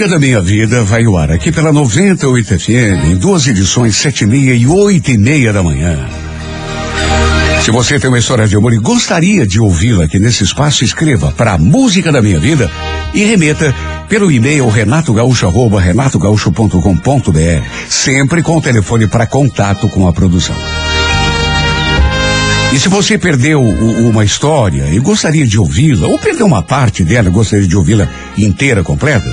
Da 0.09 0.17
minha 0.17 0.41
vida 0.41 0.83
vai 0.83 1.05
ao 1.05 1.15
ar 1.15 1.31
aqui 1.31 1.51
pela 1.51 1.71
98 1.71 2.59
FM, 2.59 3.11
em 3.11 3.15
duas 3.15 3.45
edições, 3.45 3.95
sete 3.95 4.23
e 4.23 4.27
meia 4.27 4.53
e 4.55 4.65
oito 4.65 5.11
e 5.11 5.17
meia 5.17 5.53
da 5.53 5.61
manhã. 5.61 5.97
Se 7.63 7.69
você 7.69 7.99
tem 7.99 8.09
uma 8.09 8.17
história 8.17 8.47
de 8.47 8.55
amor 8.55 8.73
e 8.73 8.79
gostaria 8.79 9.45
de 9.45 9.59
ouvi-la 9.59 10.05
aqui 10.05 10.17
nesse 10.17 10.43
espaço, 10.43 10.83
escreva 10.83 11.31
para 11.31 11.53
a 11.53 11.57
Música 11.59 12.11
da 12.11 12.21
Minha 12.21 12.39
Vida 12.39 12.71
e 13.13 13.23
remeta 13.23 13.73
pelo 14.07 14.31
e-mail 14.31 14.67
renatogaúcho 14.67 15.45
arroba 15.45 15.79
renatogaúcho.com.br, 15.79 17.63
sempre 17.87 18.41
com 18.41 18.57
o 18.57 18.61
telefone 18.61 19.07
para 19.07 19.27
contato 19.27 19.87
com 19.89 20.07
a 20.07 20.13
produção. 20.13 20.55
E 22.73 22.79
se 22.79 22.89
você 22.89 23.17
perdeu 23.17 23.61
uma 23.61 24.23
história 24.23 24.87
e 24.91 24.99
gostaria 24.99 25.45
de 25.45 25.59
ouvi-la, 25.59 26.07
ou 26.07 26.17
perdeu 26.17 26.45
uma 26.45 26.63
parte 26.63 27.03
dela 27.03 27.29
gostaria 27.29 27.67
de 27.67 27.75
ouvi-la 27.75 28.07
inteira, 28.37 28.83
completa, 28.83 29.29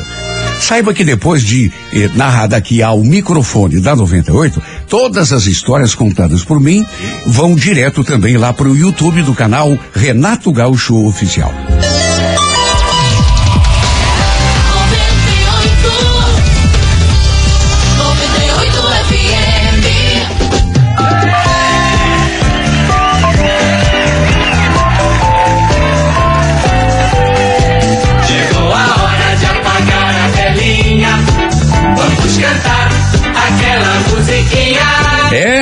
saiba 0.61 0.93
que 0.93 1.05
depois 1.05 1.43
de 1.43 1.71
eh, 1.93 2.11
narrada 2.15 2.57
aqui 2.57 2.83
ao 2.83 3.03
microfone 3.03 3.81
da 3.81 3.95
98, 3.95 4.63
todas 4.89 5.33
as 5.33 5.47
histórias 5.47 5.95
contadas 5.95 6.45
por 6.45 6.61
mim 6.61 6.85
vão 7.27 7.55
direto 7.55 8.03
também 8.03 8.37
lá 8.37 8.53
para 8.53 8.69
o 8.69 8.77
YouTube 8.77 9.23
do 9.23 9.35
canal 9.35 9.79
Renato 9.95 10.53
Gaúcho 10.53 11.07
Oficial. 11.07 11.53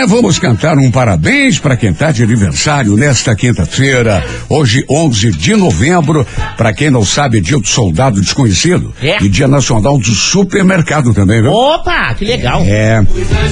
É, 0.05 0.07
vamos 0.07 0.39
cantar 0.39 0.77
um 0.77 0.91
parabéns 0.91 1.59
para 1.59 1.79
quem 1.79 1.91
tá 1.95 2.13
de 2.13 2.23
aniversário 2.23 2.95
nesta 2.95 3.35
quinta-feira, 3.35 4.23
hoje 4.51 4.85
11 4.87 5.31
de 5.31 5.57
novembro. 5.57 6.27
Para 6.59 6.75
quem 6.75 6.91
não 6.91 7.03
sabe, 7.03 7.39
é 7.39 7.41
dia 7.41 7.59
do 7.59 7.67
soldado 7.67 8.21
desconhecido 8.21 8.93
É. 9.03 9.17
e 9.25 9.31
dia 9.31 9.49
nacional 9.49 9.97
do 9.97 10.05
supermercado 10.15 11.15
também, 11.15 11.41
viu? 11.41 11.51
Opa, 11.53 12.13
que 12.15 12.27
legal. 12.27 12.61
É. 12.67 13.03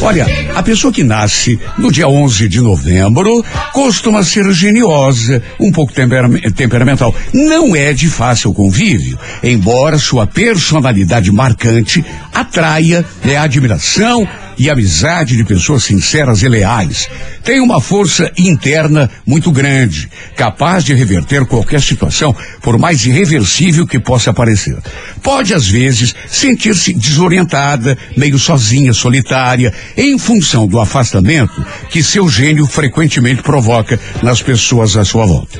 Olha, 0.03 0.27
a 0.55 0.63
pessoa 0.63 0.93
que 0.93 1.03
nasce 1.03 1.59
no 1.79 1.91
dia 1.91 2.07
11 2.07 2.47
de 2.51 2.61
novembro 2.61 3.43
costuma 3.73 4.23
ser 4.23 4.53
geniosa, 4.53 5.43
um 5.59 5.73
pouco 5.73 5.95
temperam- 5.95 6.39
temperamental. 6.55 7.15
Não 7.33 7.75
é 7.75 7.95
de 7.95 8.09
fácil 8.09 8.53
convívio, 8.53 9.19
embora 9.43 9.97
sua 9.97 10.27
personalidade 10.27 11.33
marcante 11.33 12.05
atraia 12.31 13.03
né, 13.25 13.37
a 13.37 13.45
admiração 13.45 14.29
e 14.63 14.71
amizade 14.71 15.37
de 15.37 15.43
pessoas 15.43 15.83
sinceras 15.83 16.41
e 16.43 16.49
leais. 16.49 17.09
Tem 17.43 17.59
uma 17.59 17.81
força 17.81 18.31
interna 18.39 19.11
muito 19.27 19.51
grande, 19.51 20.09
capaz 20.37 20.85
de 20.85 20.95
reverter 20.95 21.45
qualquer 21.47 21.83
situação, 21.83 22.33
por 22.63 22.79
mais 22.79 23.05
irreversível 23.05 23.85
que 23.85 23.99
possa 23.99 24.33
parecer. 24.33 24.77
Pode, 25.21 25.53
às 25.53 25.67
vezes, 25.67 26.15
sentir-se 26.29 26.93
desorientada, 26.93 27.99
meio 28.17 28.39
sozinha, 28.39 28.93
solitária, 28.93 29.75
em 29.97 30.17
função 30.17 30.69
do 30.69 30.79
afastamento 30.79 31.67
que 31.91 32.01
seu 32.01 32.29
gênio 32.29 32.65
frequentemente 32.65 33.43
provoca 33.43 33.99
nas 34.23 34.41
pessoas 34.41 34.97
à 34.97 35.05
sua 35.05 35.27
volta. 35.27 35.59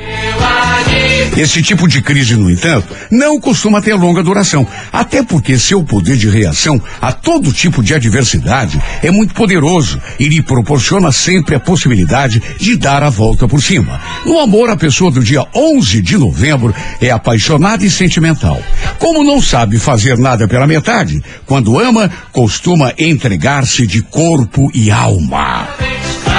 Esse 1.37 1.63
tipo 1.63 1.89
de 1.89 2.03
crise, 2.03 2.37
no 2.37 2.51
entanto, 2.51 2.95
não 3.11 3.41
costuma 3.41 3.81
ter 3.81 3.95
longa 3.95 4.23
duração, 4.23 4.67
até 4.93 5.23
porque 5.23 5.59
seu 5.59 5.83
poder 5.83 6.17
de 6.17 6.29
reação 6.29 6.81
a 7.01 7.11
todo 7.11 7.53
tipo 7.53 7.83
de 7.83 7.95
adversidade 7.95 8.81
é 9.03 9.11
muito 9.11 9.33
poderoso 9.33 10.01
e 10.21 10.29
lhe 10.29 10.43
proporciona 10.43 11.11
sempre 11.11 11.55
a 11.55 11.61
possibilidade 11.61 12.41
de 12.59 12.77
dar 12.77 13.03
a 13.03 13.09
volta 13.09 13.49
por 13.49 13.63
cima. 13.63 13.99
No 14.27 14.41
amor, 14.41 14.69
a 14.69 14.77
pessoa 14.77 15.11
do 15.11 15.25
dia 15.25 15.47
11 15.55 16.03
de 16.03 16.19
novembro 16.19 16.75
é 17.01 17.11
apaixonada 17.11 17.85
e 17.85 17.91
sentimental. 17.91 18.63
Como 18.99 19.25
não 19.25 19.41
sabe 19.41 19.79
fazer 19.79 20.19
nada 20.19 20.47
pela 20.47 20.67
metade, 20.67 21.23
quando 21.47 21.81
ama, 21.81 22.11
costuma 22.31 22.93
entregar-se 22.99 23.87
de 23.87 24.03
corpo 24.03 24.71
e 24.75 24.91
alma. 24.91 25.67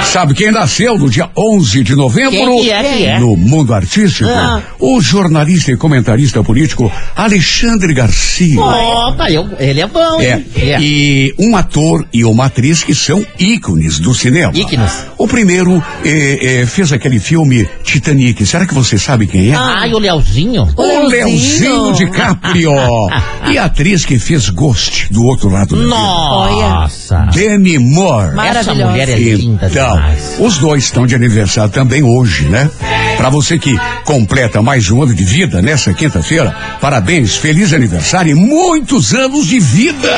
Sabe 0.04 0.32
quem 0.34 0.52
nasceu 0.52 0.96
no 0.96 1.10
dia 1.10 1.28
11 1.36 1.82
de 1.82 1.96
novembro? 1.96 2.30
Quem 2.30 2.62
que 2.62 2.70
é, 2.70 2.82
quem 2.82 3.06
é? 3.06 3.18
No 3.18 3.36
mundo 3.36 3.74
artístico, 3.74 4.28
Ah. 4.30 4.62
o 4.78 5.00
jornalista 5.00 5.72
e 5.72 5.76
comentarista 5.76 6.42
político 6.44 6.90
Alexandre 7.16 7.92
Garcia. 7.92 8.60
Opa, 8.60 9.28
eu- 9.30 9.48
ele 9.58 9.80
é 9.80 9.86
bom, 9.88 10.20
É, 10.20 10.34
hein? 10.34 10.46
É. 10.56 10.80
e 10.80 11.34
um 11.38 11.56
ator 11.56 12.06
e 12.12 12.24
uma 12.24 12.44
atriz 12.46 12.84
que 12.84 12.94
são 12.94 13.26
ícones 13.40 13.98
do 13.98 14.14
cinema. 14.14 14.52
Ícones. 14.54 14.92
O 15.18 15.26
primeiro 15.26 15.82
eh, 16.04 16.60
eh, 16.62 16.66
fez 16.66 16.92
aquele 16.92 17.18
filme 17.18 17.68
Titanic. 17.82 18.44
Será 18.46 18.66
que 18.66 18.74
você 18.74 18.96
sabe 18.98 19.26
quem 19.26 19.50
é? 19.50 19.54
Ai, 19.56 19.92
o 19.92 19.98
Leozinho. 19.98 20.68
O 20.76 21.08
Leozinho 21.08 21.92
DiCaprio. 21.92 22.72
e 23.50 23.58
a 23.58 23.64
atriz 23.64 24.04
que 24.04 24.18
fez 24.18 24.48
Ghost 24.48 25.12
do 25.12 25.24
outro 25.24 25.48
lado. 25.48 25.74
Nossa. 25.76 27.26
Demi 27.32 27.78
Moore. 27.78 28.38
Essa 28.48 28.74
mulher 28.74 29.08
é 29.08 29.16
linda 29.16 29.68
Então, 29.74 30.00
os 30.38 30.56
dois 30.58 30.84
estão 30.84 31.04
de 31.04 31.16
aniversário 31.16 31.68
também 31.68 32.00
hoje, 32.00 32.48
né? 32.48 32.70
Pra 33.16 33.28
você 33.28 33.58
que 33.58 33.76
completa 34.04 34.62
mais 34.62 34.88
um 34.88 35.02
ano 35.02 35.12
de 35.12 35.24
vida 35.24 35.60
nessa 35.60 35.92
quinta-feira, 35.92 36.54
parabéns, 36.80 37.34
feliz 37.34 37.72
aniversário 37.72 38.30
e 38.30 38.34
muitos 38.36 39.12
anos 39.12 39.48
de 39.48 39.58
vida! 39.58 40.16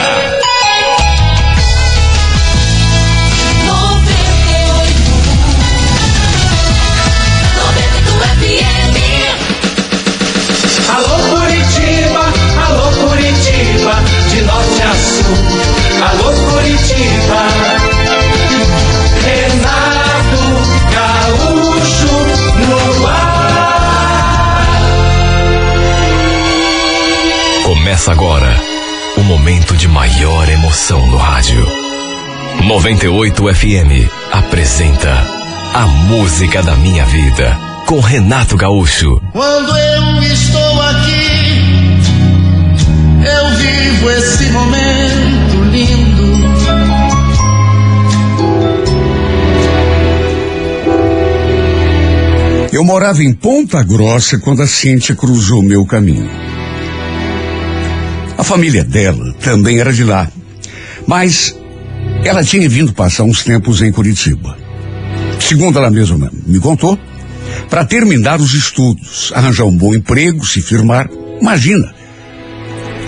Começa 27.97 28.12
agora 28.12 28.55
o 29.16 29.22
momento 29.22 29.74
de 29.74 29.88
maior 29.88 30.47
emoção 30.51 31.07
no 31.07 31.16
rádio. 31.16 31.66
98 32.62 33.55
FM 33.55 34.12
apresenta 34.30 35.26
A 35.72 35.86
Música 35.86 36.62
da 36.62 36.76
Minha 36.76 37.07
Vida 37.07 37.59
com 37.86 37.99
Renato 37.99 38.55
Gaúcho. 38.55 39.18
Quando 39.32 39.78
eu 39.78 40.22
estou 40.24 40.82
aqui, 40.82 41.62
eu 43.24 43.57
vivo 43.57 44.11
esse 44.11 44.44
momento 44.51 45.64
lindo. 45.72 46.36
Eu 52.70 52.84
morava 52.84 53.24
em 53.24 53.32
Ponta 53.32 53.82
Grossa 53.82 54.38
quando 54.38 54.62
a 54.62 54.66
Cíntia 54.66 55.16
cruzou 55.16 55.62
meu 55.62 55.86
caminho. 55.86 56.55
A 58.39 58.45
família 58.45 58.84
dela 58.84 59.32
também 59.41 59.78
era 59.78 59.93
de 59.93 60.05
lá, 60.05 60.30
mas 61.07 61.57
ela 62.24 62.45
tinha 62.45 62.68
vindo 62.68 62.93
passar 62.93 63.24
uns 63.24 63.43
tempos 63.43 63.80
em 63.80 63.91
Curitiba. 63.91 64.57
Segundo 65.41 65.78
ela 65.78 65.91
mesma 65.91 66.30
me 66.47 66.59
contou, 66.59 66.99
para 67.70 67.84
terminar 67.84 68.41
os 68.41 68.55
estudos, 68.55 69.32
arranjar 69.34 69.64
um 69.64 69.76
bom 69.76 69.95
emprego, 69.95 70.47
se 70.47 70.61
firmar. 70.61 71.09
Imagina, 71.41 71.95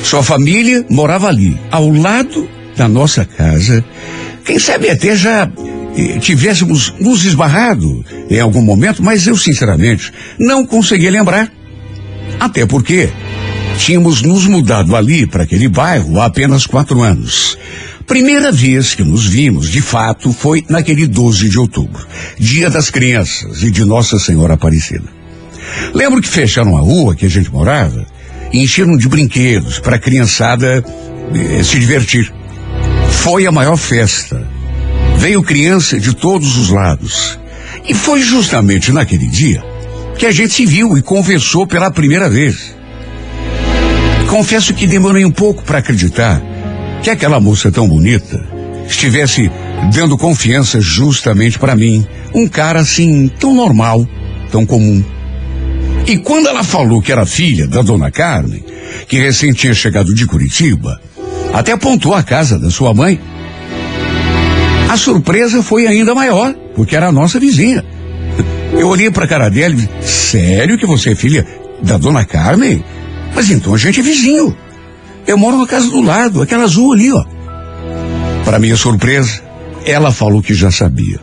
sua 0.02 0.22
família 0.22 0.84
morava 0.88 1.28
ali, 1.28 1.58
ao 1.70 1.90
lado 1.90 2.48
da 2.76 2.88
nossa 2.88 3.24
casa. 3.24 3.84
Quem 4.44 4.58
sabe 4.58 4.88
até 4.88 5.14
já 5.14 5.50
eh, 5.96 6.18
tivéssemos 6.18 6.94
nos 7.00 7.24
esbarrado 7.24 8.04
em 8.30 8.40
algum 8.40 8.62
momento, 8.62 9.02
mas 9.02 9.26
eu, 9.26 9.36
sinceramente, 9.36 10.12
não 10.38 10.64
conseguia 10.64 11.10
lembrar. 11.10 11.52
Até 12.40 12.64
porque 12.64 13.10
tínhamos 13.78 14.22
nos 14.22 14.46
mudado 14.46 14.96
ali 14.96 15.26
para 15.26 15.44
aquele 15.44 15.68
bairro 15.68 16.20
há 16.20 16.26
apenas 16.26 16.66
quatro 16.66 17.02
anos. 17.02 17.56
Primeira 18.06 18.50
vez 18.50 18.94
que 18.94 19.04
nos 19.04 19.24
vimos, 19.24 19.70
de 19.70 19.80
fato, 19.80 20.32
foi 20.32 20.64
naquele 20.68 21.06
12 21.06 21.48
de 21.48 21.58
outubro, 21.58 22.06
dia 22.38 22.68
das 22.68 22.90
crianças 22.90 23.62
e 23.62 23.70
de 23.70 23.84
Nossa 23.84 24.18
Senhora 24.18 24.54
Aparecida. 24.54 25.04
Lembro 25.94 26.20
que 26.20 26.28
fecharam 26.28 26.76
a 26.76 26.80
rua 26.80 27.14
que 27.14 27.26
a 27.26 27.28
gente 27.28 27.52
morava 27.52 28.04
e 28.52 28.62
encheram 28.62 28.96
de 28.96 29.08
brinquedos 29.08 29.78
para 29.78 29.96
a 29.96 29.98
criançada 29.98 30.82
eh, 31.34 31.62
se 31.62 31.78
divertir. 31.78 32.32
Foi 33.10 33.46
a 33.46 33.52
maior 33.52 33.76
festa. 33.76 34.42
Veio 35.18 35.42
criança 35.42 36.00
de 36.00 36.14
todos 36.14 36.56
os 36.56 36.70
lados. 36.70 37.38
E 37.86 37.94
foi 37.94 38.22
justamente 38.22 38.90
naquele 38.90 39.26
dia 39.26 39.62
que 40.18 40.26
a 40.26 40.32
gente 40.32 40.52
se 40.52 40.66
viu 40.66 40.96
e 40.98 41.02
conversou 41.02 41.66
pela 41.66 41.90
primeira 41.90 42.28
vez. 42.28 42.77
Confesso 44.28 44.74
que 44.74 44.86
demorei 44.86 45.24
um 45.24 45.30
pouco 45.30 45.64
para 45.64 45.78
acreditar 45.78 46.40
que 47.02 47.08
aquela 47.08 47.40
moça 47.40 47.72
tão 47.72 47.88
bonita 47.88 48.44
estivesse 48.86 49.50
dando 49.92 50.18
confiança 50.18 50.80
justamente 50.80 51.58
para 51.58 51.74
mim, 51.74 52.06
um 52.34 52.46
cara 52.46 52.80
assim 52.80 53.28
tão 53.28 53.54
normal, 53.54 54.06
tão 54.50 54.66
comum. 54.66 55.02
E 56.06 56.18
quando 56.18 56.46
ela 56.46 56.62
falou 56.62 57.00
que 57.00 57.10
era 57.10 57.24
filha 57.24 57.66
da 57.66 57.80
dona 57.80 58.10
Carmen, 58.10 58.64
que 59.08 59.18
recém 59.18 59.52
tinha 59.52 59.72
chegado 59.72 60.14
de 60.14 60.26
Curitiba, 60.26 61.00
até 61.52 61.72
apontou 61.72 62.14
a 62.14 62.22
casa 62.22 62.58
da 62.58 62.70
sua 62.70 62.92
mãe, 62.92 63.18
a 64.90 64.96
surpresa 64.96 65.62
foi 65.62 65.86
ainda 65.86 66.14
maior, 66.14 66.54
porque 66.74 66.96
era 66.96 67.08
a 67.08 67.12
nossa 67.12 67.40
vizinha. 67.40 67.84
Eu 68.72 68.88
olhei 68.88 69.10
para 69.10 69.24
a 69.24 69.28
cara 69.28 69.48
dela 69.48 69.74
e 69.74 69.76
disse, 69.76 69.88
sério 70.02 70.78
que 70.78 70.86
você 70.86 71.12
é 71.12 71.14
filha 71.14 71.46
da 71.82 71.96
dona 71.96 72.24
Carmen? 72.24 72.84
Mas 73.34 73.50
então 73.50 73.74
a 73.74 73.78
gente 73.78 74.00
é 74.00 74.02
vizinho. 74.02 74.56
Eu 75.26 75.36
moro 75.36 75.58
na 75.58 75.66
casa 75.66 75.90
do 75.90 76.00
lado, 76.00 76.42
aquela 76.42 76.64
azul 76.64 76.92
ali, 76.92 77.12
ó. 77.12 77.24
Para 78.44 78.58
minha 78.58 78.76
surpresa, 78.76 79.42
ela 79.84 80.10
falou 80.10 80.42
que 80.42 80.54
já 80.54 80.70
sabia. 80.70 81.20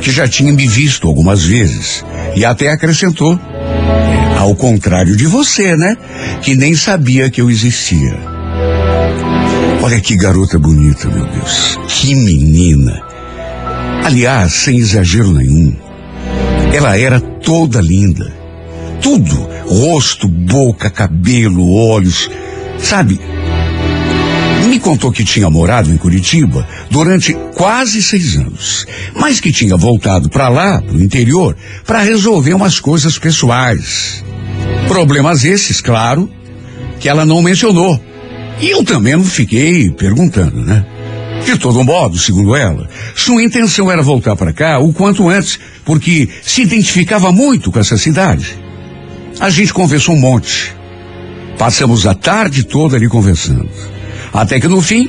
Que 0.00 0.10
já 0.10 0.26
tinha 0.26 0.52
me 0.52 0.66
visto 0.66 1.06
algumas 1.06 1.44
vezes. 1.44 2.04
E 2.34 2.44
até 2.44 2.70
acrescentou. 2.70 3.38
Ao 4.38 4.54
contrário 4.54 5.16
de 5.16 5.26
você, 5.26 5.76
né? 5.76 5.96
Que 6.42 6.54
nem 6.54 6.74
sabia 6.74 7.30
que 7.30 7.40
eu 7.40 7.50
existia. 7.50 8.16
Olha 9.82 10.00
que 10.00 10.16
garota 10.16 10.58
bonita, 10.58 11.08
meu 11.08 11.26
Deus. 11.26 11.78
Que 11.88 12.14
menina. 12.14 13.02
Aliás, 14.04 14.52
sem 14.52 14.78
exagero 14.78 15.32
nenhum, 15.32 15.74
ela 16.72 16.98
era 16.98 17.20
toda 17.20 17.80
linda. 17.80 18.32
Tudo. 19.00 19.55
Rosto, 19.66 20.28
boca, 20.28 20.88
cabelo, 20.88 21.70
olhos. 21.70 22.30
Sabe? 22.78 23.20
Me 24.68 24.80
contou 24.80 25.12
que 25.12 25.24
tinha 25.24 25.48
morado 25.48 25.92
em 25.92 25.96
Curitiba 25.96 26.66
durante 26.90 27.32
quase 27.54 28.02
seis 28.02 28.36
anos, 28.36 28.86
mas 29.14 29.40
que 29.40 29.52
tinha 29.52 29.76
voltado 29.76 30.28
para 30.28 30.48
lá, 30.48 30.82
pro 30.82 31.02
interior, 31.02 31.56
para 31.86 32.02
resolver 32.02 32.54
umas 32.54 32.80
coisas 32.80 33.18
pessoais. 33.18 34.24
Problemas 34.88 35.44
esses, 35.44 35.80
claro, 35.80 36.30
que 36.98 37.08
ela 37.08 37.24
não 37.24 37.42
mencionou. 37.42 38.00
E 38.60 38.70
eu 38.70 38.84
também 38.84 39.14
não 39.14 39.24
fiquei 39.24 39.90
perguntando, 39.90 40.64
né? 40.64 40.84
De 41.44 41.56
todo 41.58 41.84
modo, 41.84 42.18
segundo 42.18 42.56
ela, 42.56 42.88
sua 43.14 43.42
intenção 43.42 43.90
era 43.90 44.02
voltar 44.02 44.34
para 44.34 44.52
cá 44.52 44.78
o 44.78 44.92
quanto 44.92 45.28
antes, 45.28 45.58
porque 45.84 46.28
se 46.42 46.62
identificava 46.62 47.30
muito 47.30 47.70
com 47.70 47.78
essa 47.78 47.96
cidade. 47.96 48.65
A 49.38 49.50
gente 49.50 49.72
conversou 49.72 50.14
um 50.14 50.18
monte. 50.18 50.74
Passamos 51.58 52.06
a 52.06 52.14
tarde 52.14 52.64
toda 52.64 52.96
ali 52.96 53.08
conversando. 53.08 53.68
Até 54.32 54.58
que 54.58 54.68
no 54.68 54.80
fim, 54.80 55.08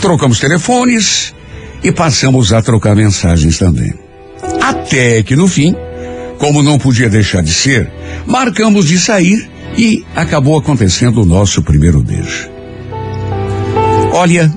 trocamos 0.00 0.40
telefones 0.40 1.34
e 1.82 1.92
passamos 1.92 2.52
a 2.52 2.62
trocar 2.62 2.96
mensagens 2.96 3.58
também. 3.58 3.94
Até 4.60 5.22
que 5.22 5.36
no 5.36 5.46
fim, 5.46 5.74
como 6.38 6.62
não 6.62 6.78
podia 6.78 7.08
deixar 7.08 7.42
de 7.42 7.52
ser, 7.52 7.90
marcamos 8.26 8.86
de 8.86 8.98
sair 8.98 9.48
e 9.76 10.04
acabou 10.14 10.58
acontecendo 10.58 11.22
o 11.22 11.26
nosso 11.26 11.62
primeiro 11.62 12.02
beijo. 12.02 12.48
Olha, 14.12 14.52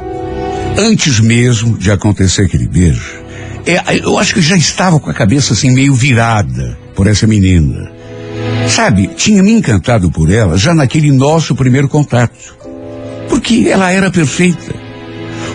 antes 0.78 1.20
mesmo 1.20 1.78
de 1.78 1.92
acontecer 1.92 2.44
aquele 2.44 2.68
beijo, 2.68 3.20
é, 3.66 4.00
eu 4.02 4.18
acho 4.18 4.34
que 4.34 4.42
já 4.42 4.56
estava 4.56 5.00
com 5.00 5.10
a 5.10 5.14
cabeça 5.14 5.54
assim 5.54 5.72
meio 5.72 5.94
virada 5.94 6.78
por 6.96 7.08
essa 7.08 7.28
menina. 7.28 7.99
Sabe, 8.70 9.08
tinha 9.08 9.42
me 9.42 9.52
encantado 9.52 10.12
por 10.12 10.32
ela 10.32 10.58
já 10.58 10.74
naquele 10.74 11.12
nosso 11.12 11.56
primeiro 11.56 11.90
contato. 11.90 12.56
Porque 13.28 13.68
ela 13.70 13.92
era 13.92 14.12
perfeita. 14.12 14.74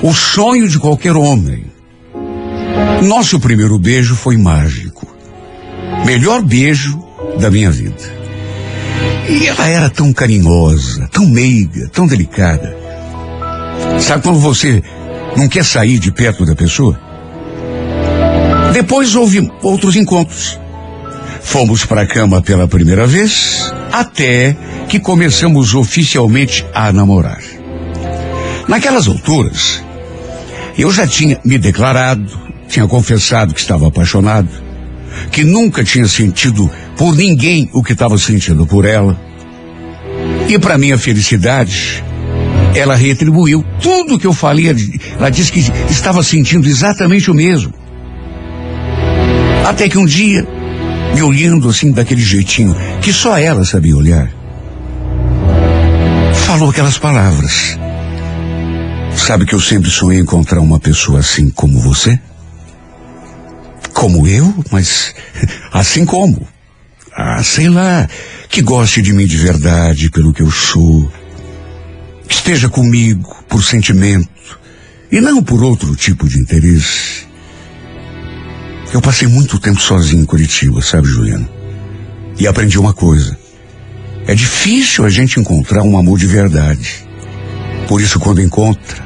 O 0.03 0.13
sonho 0.13 0.69
de 0.69 0.79
qualquer 0.79 1.17
homem. 1.17 1.65
Nosso 3.03 3.39
primeiro 3.39 3.79
beijo 3.79 4.15
foi 4.17 4.37
mágico. 4.37 5.07
Melhor 6.05 6.43
beijo 6.43 7.03
da 7.39 7.51
minha 7.51 7.71
vida. 7.71 8.03
E 9.29 9.47
ela 9.47 9.67
era 9.69 9.89
tão 9.89 10.13
carinhosa, 10.13 11.09
tão 11.11 11.27
meiga, 11.27 11.89
tão 11.93 12.07
delicada. 12.07 12.77
Sabe 14.01 14.23
quando 14.23 14.39
você 14.39 14.83
não 15.37 15.49
quer 15.49 15.65
sair 15.65 15.99
de 15.99 16.13
perto 16.13 16.45
da 16.45 16.55
pessoa? 16.55 17.01
Depois 18.73 19.15
houve 19.15 19.51
outros 19.63 19.97
encontros. 19.97 20.59
Fomos 21.45 21.85
para 21.85 22.03
a 22.03 22.07
cama 22.07 22.43
pela 22.43 22.67
primeira 22.67 23.07
vez, 23.07 23.73
até 23.93 24.57
que 24.89 24.99
começamos 24.99 25.75
oficialmente 25.75 26.67
a 26.75 26.93
namorar. 26.93 27.41
Naquelas 28.67 29.07
alturas, 29.07 29.85
eu 30.77 30.91
já 30.91 31.07
tinha 31.07 31.39
me 31.45 31.57
declarado, 31.57 32.27
tinha 32.67 32.89
confessado 32.89 33.55
que 33.55 33.61
estava 33.61 33.87
apaixonado, 33.87 34.49
que 35.31 35.45
nunca 35.45 35.85
tinha 35.85 36.09
sentido 36.09 36.69
por 36.97 37.15
ninguém 37.15 37.71
o 37.73 37.85
que 37.85 37.93
estava 37.93 38.19
sentindo 38.19 38.67
por 38.67 38.85
ela. 38.85 39.17
E 40.49 40.59
para 40.59 40.79
minha 40.79 40.99
felicidade, 40.99 42.03
ela 42.75 42.97
retribuiu 42.97 43.65
tudo 43.81 44.19
que 44.19 44.27
eu 44.27 44.33
falei. 44.33 44.75
Ela 45.17 45.31
disse 45.31 45.53
que 45.53 45.61
estava 45.89 46.23
sentindo 46.23 46.67
exatamente 46.67 47.31
o 47.31 47.35
mesmo. 47.35 47.73
Até 49.65 49.89
que 49.89 49.99
um 49.99 50.05
dia, 50.05 50.47
me 51.15 51.23
olhando 51.23 51.69
assim 51.69 51.93
daquele 51.93 52.21
jeitinho 52.21 52.75
que 53.01 53.13
só 53.13 53.39
ela 53.39 53.65
sabia 53.65 53.97
olhar, 53.97 54.29
falou 56.47 56.71
aquelas 56.71 56.99
palavras. 56.99 57.79
Sabe 59.17 59.47
que 59.47 59.55
eu 59.55 59.61
sempre 59.61 59.89
sonhei 59.91 60.21
encontrar 60.21 60.61
uma 60.61 60.81
pessoa 60.81 61.21
assim 61.21 61.49
como 61.49 61.81
você? 61.81 62.19
Como 63.93 64.27
eu, 64.27 64.53
mas 64.71 65.15
assim 65.73 66.05
como? 66.05 66.47
Ah, 67.17 67.43
sei 67.45 67.69
lá, 67.69 68.09
que 68.49 68.61
goste 68.61 69.01
de 69.01 69.13
mim 69.13 69.25
de 69.25 69.37
verdade, 69.37 70.11
pelo 70.11 70.33
que 70.33 70.43
eu 70.43 70.51
sou, 70.51 71.11
que 72.29 72.35
esteja 72.35 72.69
comigo 72.69 73.45
por 73.49 73.63
sentimento 73.63 74.29
e 75.13 75.21
não 75.21 75.43
por 75.43 75.63
outro 75.63 75.95
tipo 75.95 76.29
de 76.29 76.41
interesse. 76.41 77.27
Eu 78.95 79.03
passei 79.03 79.27
muito 79.27 79.59
tempo 79.59 79.81
sozinho 79.81 80.23
em 80.23 80.25
Curitiba, 80.25 80.81
sabe, 80.81 81.09
Juliano? 81.09 81.49
E 82.39 82.47
aprendi 82.47 82.79
uma 82.79 82.95
coisa. 82.95 83.37
É 84.25 84.37
difícil 84.37 85.05
a 85.05 85.11
gente 85.11 85.41
encontrar 85.41 85.83
um 85.83 85.99
amor 85.99 86.17
de 86.17 86.29
verdade. 86.29 87.05
Por 87.89 88.01
isso, 88.01 88.21
quando 88.21 88.41
encontra, 88.41 89.05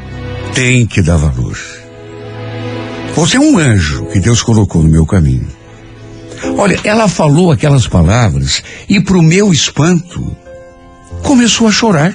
tem 0.52 0.86
que 0.86 1.00
dar 1.00 1.16
valor. 1.16 1.58
Você 3.14 3.38
é 3.38 3.40
um 3.40 3.56
anjo 3.56 4.04
que 4.12 4.20
Deus 4.20 4.42
colocou 4.42 4.82
no 4.82 4.90
meu 4.90 5.06
caminho. 5.06 5.48
Olha, 6.58 6.78
ela 6.84 7.08
falou 7.08 7.50
aquelas 7.50 7.88
palavras 7.88 8.62
e, 8.90 9.00
para 9.00 9.16
o 9.16 9.22
meu 9.22 9.50
espanto, 9.50 10.36
começou 11.22 11.66
a 11.66 11.72
chorar. 11.72 12.14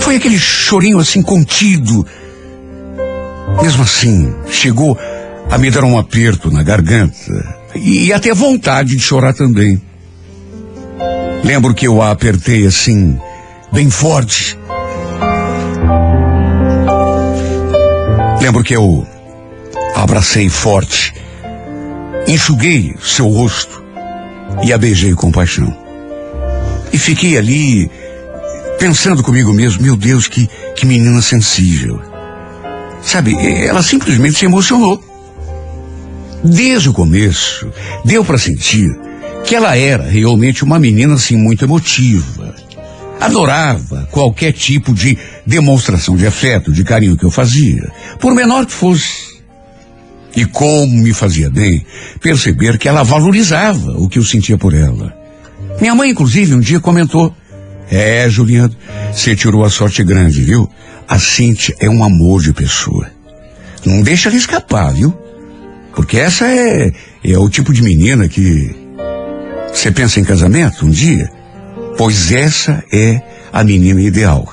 Foi 0.00 0.16
aquele 0.16 0.38
chorinho 0.38 0.98
assim 0.98 1.20
contido. 1.20 2.06
Mesmo 3.60 3.82
assim, 3.82 4.34
chegou 4.50 4.98
a 5.54 5.58
me 5.58 5.70
dar 5.70 5.84
um 5.84 5.96
aperto 5.96 6.50
na 6.50 6.64
garganta 6.64 7.60
e 7.76 8.12
até 8.12 8.34
vontade 8.34 8.96
de 8.96 9.00
chorar 9.00 9.32
também. 9.32 9.80
Lembro 11.44 11.72
que 11.72 11.86
eu 11.86 12.02
a 12.02 12.10
apertei 12.10 12.66
assim, 12.66 13.16
bem 13.70 13.88
forte. 13.88 14.58
Lembro 18.42 18.64
que 18.64 18.74
eu 18.74 19.06
abracei 19.94 20.48
forte, 20.48 21.14
enxuguei 22.26 22.96
seu 23.00 23.28
rosto 23.28 23.80
e 24.64 24.72
a 24.72 24.76
beijei 24.76 25.14
com 25.14 25.30
paixão. 25.30 25.72
E 26.92 26.98
fiquei 26.98 27.38
ali 27.38 27.88
pensando 28.80 29.22
comigo 29.22 29.52
mesmo, 29.52 29.84
meu 29.84 29.96
Deus, 29.96 30.26
que, 30.26 30.50
que 30.74 30.84
menina 30.84 31.22
sensível. 31.22 32.02
Sabe, 33.04 33.36
ela 33.64 33.84
simplesmente 33.84 34.36
se 34.36 34.46
emocionou. 34.46 35.13
Desde 36.44 36.90
o 36.90 36.92
começo, 36.92 37.72
deu 38.04 38.22
para 38.22 38.36
sentir 38.36 38.90
que 39.46 39.54
ela 39.54 39.78
era 39.78 40.04
realmente 40.04 40.62
uma 40.62 40.78
menina 40.78 41.14
assim 41.14 41.36
muito 41.36 41.64
emotiva. 41.64 42.54
Adorava 43.18 44.06
qualquer 44.10 44.52
tipo 44.52 44.92
de 44.92 45.16
demonstração 45.46 46.14
de 46.16 46.26
afeto, 46.26 46.70
de 46.70 46.84
carinho 46.84 47.16
que 47.16 47.24
eu 47.24 47.30
fazia, 47.30 47.90
por 48.20 48.34
menor 48.34 48.66
que 48.66 48.72
fosse. 48.72 49.34
E 50.36 50.44
como 50.44 50.94
me 50.94 51.14
fazia 51.14 51.48
bem 51.48 51.86
perceber 52.20 52.76
que 52.76 52.88
ela 52.88 53.02
valorizava 53.02 53.92
o 53.92 54.06
que 54.06 54.18
eu 54.18 54.24
sentia 54.24 54.58
por 54.58 54.74
ela. 54.74 55.16
Minha 55.80 55.94
mãe, 55.94 56.10
inclusive, 56.10 56.54
um 56.54 56.60
dia 56.60 56.78
comentou: 56.78 57.34
É, 57.90 58.28
Juliano, 58.28 58.74
você 59.10 59.34
tirou 59.34 59.64
a 59.64 59.70
sorte 59.70 60.04
grande, 60.04 60.42
viu? 60.42 60.68
A 61.08 61.18
Cintia 61.18 61.74
é 61.80 61.88
um 61.88 62.04
amor 62.04 62.42
de 62.42 62.52
pessoa. 62.52 63.06
Não 63.84 64.02
deixa 64.02 64.28
ela 64.28 64.36
escapar, 64.36 64.92
viu? 64.92 65.23
Porque 65.94 66.18
essa 66.18 66.46
é, 66.46 66.92
é 67.24 67.38
o 67.38 67.48
tipo 67.48 67.72
de 67.72 67.82
menina 67.82 68.28
que. 68.28 68.74
Você 69.72 69.90
pensa 69.90 70.20
em 70.20 70.24
casamento 70.24 70.86
um 70.86 70.90
dia? 70.90 71.30
Pois 71.96 72.30
essa 72.32 72.84
é 72.92 73.20
a 73.52 73.64
menina 73.64 74.00
ideal. 74.00 74.52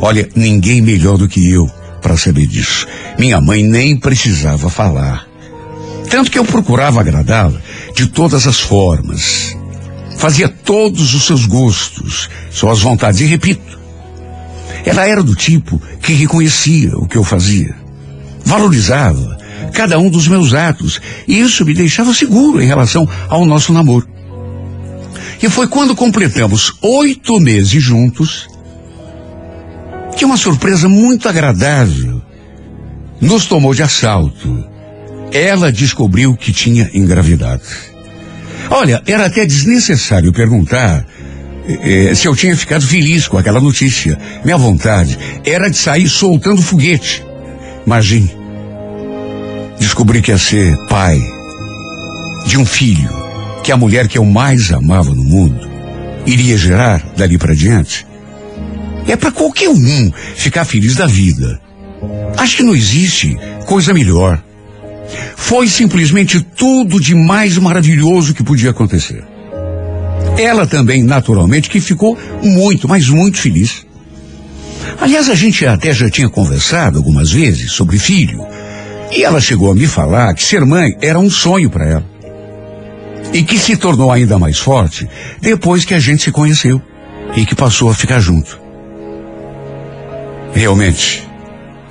Olha, 0.00 0.28
ninguém 0.34 0.80
melhor 0.80 1.16
do 1.16 1.28
que 1.28 1.50
eu 1.50 1.70
para 2.00 2.16
saber 2.16 2.46
disso. 2.46 2.86
Minha 3.18 3.40
mãe 3.40 3.62
nem 3.62 3.96
precisava 3.96 4.68
falar. 4.68 5.26
Tanto 6.08 6.30
que 6.30 6.38
eu 6.38 6.44
procurava 6.44 7.00
agradá-la 7.00 7.60
de 7.94 8.06
todas 8.06 8.46
as 8.46 8.58
formas. 8.58 9.56
Fazia 10.16 10.48
todos 10.48 11.14
os 11.14 11.24
seus 11.24 11.46
gostos, 11.46 12.28
suas 12.50 12.80
vontades. 12.80 13.20
E 13.20 13.26
repito, 13.26 13.78
ela 14.84 15.06
era 15.06 15.22
do 15.22 15.34
tipo 15.34 15.80
que 16.02 16.12
reconhecia 16.12 16.96
o 16.96 17.06
que 17.06 17.16
eu 17.16 17.24
fazia, 17.24 17.74
valorizava 18.44 19.39
cada 19.72 19.98
um 19.98 20.10
dos 20.10 20.28
meus 20.28 20.54
atos, 20.54 21.00
e 21.26 21.40
isso 21.40 21.64
me 21.64 21.74
deixava 21.74 22.14
seguro 22.14 22.62
em 22.62 22.66
relação 22.66 23.08
ao 23.28 23.44
nosso 23.44 23.72
namoro. 23.72 24.06
E 25.42 25.48
foi 25.48 25.66
quando 25.66 25.94
completamos 25.94 26.74
oito 26.82 27.40
meses 27.40 27.82
juntos 27.82 28.46
que 30.16 30.24
uma 30.24 30.36
surpresa 30.36 30.88
muito 30.88 31.28
agradável 31.28 32.20
nos 33.20 33.46
tomou 33.46 33.74
de 33.74 33.82
assalto. 33.82 34.64
Ela 35.32 35.72
descobriu 35.72 36.36
que 36.36 36.52
tinha 36.52 36.90
engravidado. 36.92 37.62
Olha, 38.68 39.02
era 39.06 39.26
até 39.26 39.46
desnecessário 39.46 40.32
perguntar 40.32 41.06
eh, 41.66 42.14
se 42.14 42.26
eu 42.26 42.36
tinha 42.36 42.56
ficado 42.56 42.86
feliz 42.86 43.26
com 43.26 43.38
aquela 43.38 43.60
notícia. 43.60 44.18
Minha 44.44 44.56
vontade 44.56 45.18
era 45.44 45.70
de 45.70 45.76
sair 45.76 46.08
soltando 46.08 46.60
foguete. 46.60 47.24
Imagine, 47.86 48.30
descobri 49.80 50.20
que 50.20 50.30
ia 50.30 50.38
ser 50.38 50.76
pai 50.86 51.18
de 52.46 52.58
um 52.58 52.66
filho 52.66 53.10
que 53.64 53.72
a 53.72 53.76
mulher 53.76 54.06
que 54.06 54.18
eu 54.18 54.24
mais 54.24 54.70
amava 54.70 55.10
no 55.14 55.24
mundo 55.24 55.68
iria 56.26 56.56
gerar 56.56 57.02
dali 57.16 57.38
para 57.38 57.54
diante. 57.54 58.06
É 59.08 59.16
para 59.16 59.32
qualquer 59.32 59.70
um 59.70 60.12
ficar 60.36 60.64
feliz 60.64 60.94
da 60.94 61.06
vida. 61.06 61.60
Acho 62.36 62.58
que 62.58 62.62
não 62.62 62.74
existe 62.74 63.36
coisa 63.66 63.92
melhor. 63.92 64.42
Foi 65.36 65.66
simplesmente 65.66 66.40
tudo 66.40 67.00
de 67.00 67.14
mais 67.14 67.58
maravilhoso 67.58 68.34
que 68.34 68.44
podia 68.44 68.70
acontecer. 68.70 69.24
Ela 70.38 70.66
também, 70.66 71.02
naturalmente, 71.02 71.68
que 71.68 71.80
ficou 71.80 72.16
muito, 72.42 72.88
mas 72.88 73.08
muito 73.08 73.38
feliz. 73.38 73.84
Aliás, 75.00 75.28
a 75.28 75.34
gente 75.34 75.66
até 75.66 75.92
já 75.92 76.08
tinha 76.08 76.28
conversado 76.28 76.98
algumas 76.98 77.32
vezes 77.32 77.72
sobre 77.72 77.98
filho. 77.98 78.40
E 79.12 79.24
ela 79.24 79.40
chegou 79.40 79.72
a 79.72 79.74
me 79.74 79.86
falar 79.86 80.34
que 80.34 80.42
ser 80.42 80.64
mãe 80.64 80.96
era 81.00 81.18
um 81.18 81.28
sonho 81.28 81.68
para 81.68 81.88
ela. 81.88 82.10
E 83.32 83.42
que 83.42 83.58
se 83.58 83.76
tornou 83.76 84.10
ainda 84.10 84.38
mais 84.38 84.58
forte 84.58 85.08
depois 85.40 85.84
que 85.84 85.94
a 85.94 86.00
gente 86.00 86.22
se 86.22 86.32
conheceu 86.32 86.80
e 87.36 87.44
que 87.44 87.54
passou 87.54 87.90
a 87.90 87.94
ficar 87.94 88.20
junto. 88.20 88.58
Realmente, 90.52 91.26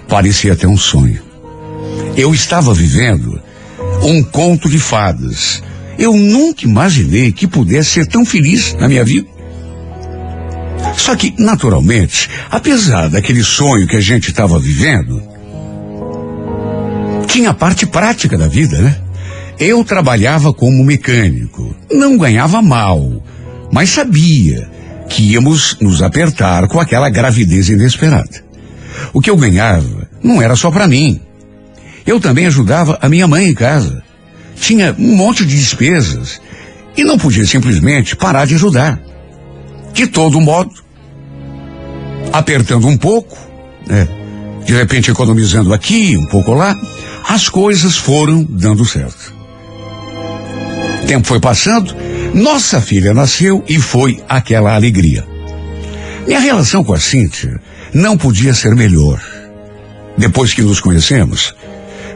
parecia 0.07 0.53
até 0.53 0.67
um 0.67 0.77
sonho. 0.77 1.21
Eu 2.15 2.33
estava 2.33 2.73
vivendo 2.73 3.41
um 4.03 4.23
conto 4.23 4.69
de 4.69 4.79
fadas. 4.79 5.61
Eu 5.97 6.13
nunca 6.13 6.65
imaginei 6.65 7.31
que 7.31 7.47
pudesse 7.47 7.91
ser 7.91 8.07
tão 8.07 8.25
feliz 8.25 8.73
na 8.73 8.87
minha 8.87 9.03
vida. 9.03 9.27
Só 10.97 11.15
que, 11.15 11.33
naturalmente, 11.37 12.29
apesar 12.49 13.09
daquele 13.09 13.43
sonho 13.43 13.87
que 13.87 13.97
a 13.97 14.01
gente 14.01 14.29
estava 14.29 14.57
vivendo, 14.59 15.21
tinha 17.29 17.51
a 17.51 17.53
parte 17.53 17.85
prática 17.85 18.37
da 18.37 18.47
vida, 18.47 18.81
né? 18.81 18.97
Eu 19.59 19.83
trabalhava 19.83 20.51
como 20.51 20.83
mecânico, 20.83 21.75
não 21.91 22.17
ganhava 22.17 22.61
mal, 22.61 23.23
mas 23.71 23.91
sabia 23.91 24.67
que 25.07 25.21
íamos 25.33 25.77
nos 25.79 26.01
apertar 26.01 26.67
com 26.67 26.79
aquela 26.79 27.09
gravidez 27.09 27.69
inesperada. 27.69 28.43
O 29.13 29.21
que 29.21 29.29
eu 29.29 29.37
ganhava 29.37 30.09
não 30.23 30.41
era 30.41 30.55
só 30.55 30.71
para 30.71 30.87
mim. 30.87 31.21
Eu 32.05 32.19
também 32.19 32.47
ajudava 32.47 32.97
a 33.01 33.07
minha 33.07 33.27
mãe 33.27 33.47
em 33.47 33.53
casa. 33.53 34.01
Tinha 34.55 34.95
um 34.97 35.15
monte 35.15 35.45
de 35.45 35.55
despesas 35.55 36.41
e 36.97 37.03
não 37.03 37.17
podia 37.17 37.45
simplesmente 37.45 38.15
parar 38.15 38.45
de 38.45 38.55
ajudar. 38.55 38.99
De 39.93 40.07
todo 40.07 40.41
modo, 40.41 40.71
apertando 42.33 42.87
um 42.87 42.97
pouco, 42.97 43.37
né? 43.85 44.07
De 44.69 44.75
repente 44.75 45.09
economizando 45.09 45.73
aqui, 45.73 46.15
um 46.15 46.27
pouco 46.27 46.53
lá, 46.53 46.79
as 47.27 47.49
coisas 47.49 47.97
foram 47.97 48.45
dando 48.47 48.85
certo. 48.85 49.33
O 51.01 51.07
tempo 51.07 51.25
foi 51.25 51.39
passando, 51.39 51.95
nossa 52.35 52.79
filha 52.79 53.11
nasceu 53.11 53.63
e 53.67 53.79
foi 53.79 54.23
aquela 54.29 54.75
alegria. 54.75 55.25
Minha 56.27 56.39
relação 56.39 56.83
com 56.83 56.93
a 56.93 56.99
Cíntia 56.99 57.59
não 57.91 58.15
podia 58.15 58.53
ser 58.53 58.75
melhor. 58.75 59.19
Depois 60.15 60.53
que 60.53 60.61
nos 60.61 60.79
conhecemos, 60.79 61.55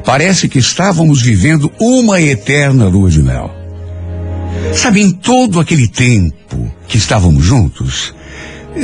parece 0.05 0.47
que 0.47 0.59
estávamos 0.59 1.23
vivendo 1.23 1.71
uma 1.79 2.21
eterna 2.21 2.85
lua 2.85 3.09
de 3.09 3.23
mel. 3.23 3.51
Sabe, 4.75 5.01
em 5.01 5.09
todo 5.09 5.59
aquele 5.59 5.87
tempo 5.87 6.71
que 6.87 6.99
estávamos 6.99 7.43
juntos, 7.43 8.13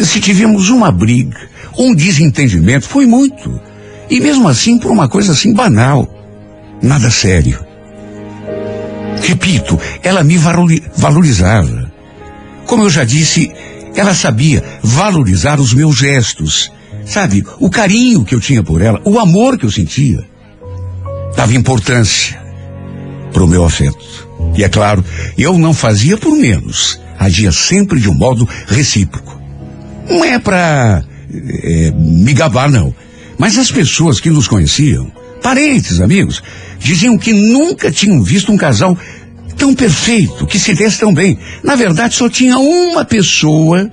se 0.03 0.19
tivemos 0.19 0.71
uma 0.71 0.91
briga, 0.91 1.37
um 1.79 1.95
desentendimento, 1.95 2.87
foi 2.87 3.05
muito. 3.05 3.59
E 4.09 4.19
mesmo 4.19 4.47
assim 4.47 4.77
por 4.77 4.91
uma 4.91 5.07
coisa 5.07 5.31
assim 5.31 5.53
banal. 5.53 6.07
Nada 6.81 7.09
sério. 7.09 7.59
Repito, 9.21 9.79
ela 10.03 10.23
me 10.23 10.37
valori- 10.37 10.83
valorizava. 10.95 11.91
Como 12.65 12.83
eu 12.83 12.89
já 12.89 13.03
disse, 13.03 13.51
ela 13.95 14.13
sabia 14.13 14.63
valorizar 14.83 15.59
os 15.59 15.73
meus 15.73 15.97
gestos. 15.97 16.71
Sabe, 17.05 17.43
o 17.59 17.69
carinho 17.69 18.23
que 18.23 18.35
eu 18.35 18.39
tinha 18.39 18.61
por 18.61 18.81
ela, 18.81 19.01
o 19.05 19.19
amor 19.19 19.57
que 19.57 19.65
eu 19.65 19.71
sentia. 19.71 20.23
Dava 21.35 21.55
importância 21.55 22.39
para 23.31 23.43
o 23.43 23.47
meu 23.47 23.63
afeto. 23.63 24.27
E 24.55 24.63
é 24.63 24.69
claro, 24.69 25.03
eu 25.37 25.57
não 25.57 25.73
fazia 25.73 26.17
por 26.17 26.35
menos. 26.35 26.99
Agia 27.17 27.51
sempre 27.51 27.99
de 27.99 28.09
um 28.09 28.13
modo 28.13 28.47
recíproco. 28.67 29.39
Não 30.09 30.23
é 30.23 30.39
para 30.39 31.03
me 31.95 32.33
gabar, 32.33 32.69
não. 32.69 32.93
Mas 33.37 33.57
as 33.57 33.71
pessoas 33.71 34.19
que 34.19 34.29
nos 34.29 34.47
conheciam, 34.47 35.11
parentes, 35.41 36.01
amigos, 36.01 36.43
diziam 36.79 37.17
que 37.17 37.33
nunca 37.33 37.91
tinham 37.91 38.21
visto 38.21 38.51
um 38.51 38.57
casal 38.57 38.97
tão 39.57 39.75
perfeito, 39.75 40.47
que 40.47 40.57
se 40.57 40.73
desse 40.73 40.99
tão 40.99 41.13
bem. 41.13 41.37
Na 41.63 41.75
verdade, 41.75 42.15
só 42.15 42.29
tinha 42.29 42.57
uma 42.57 43.03
pessoa 43.05 43.89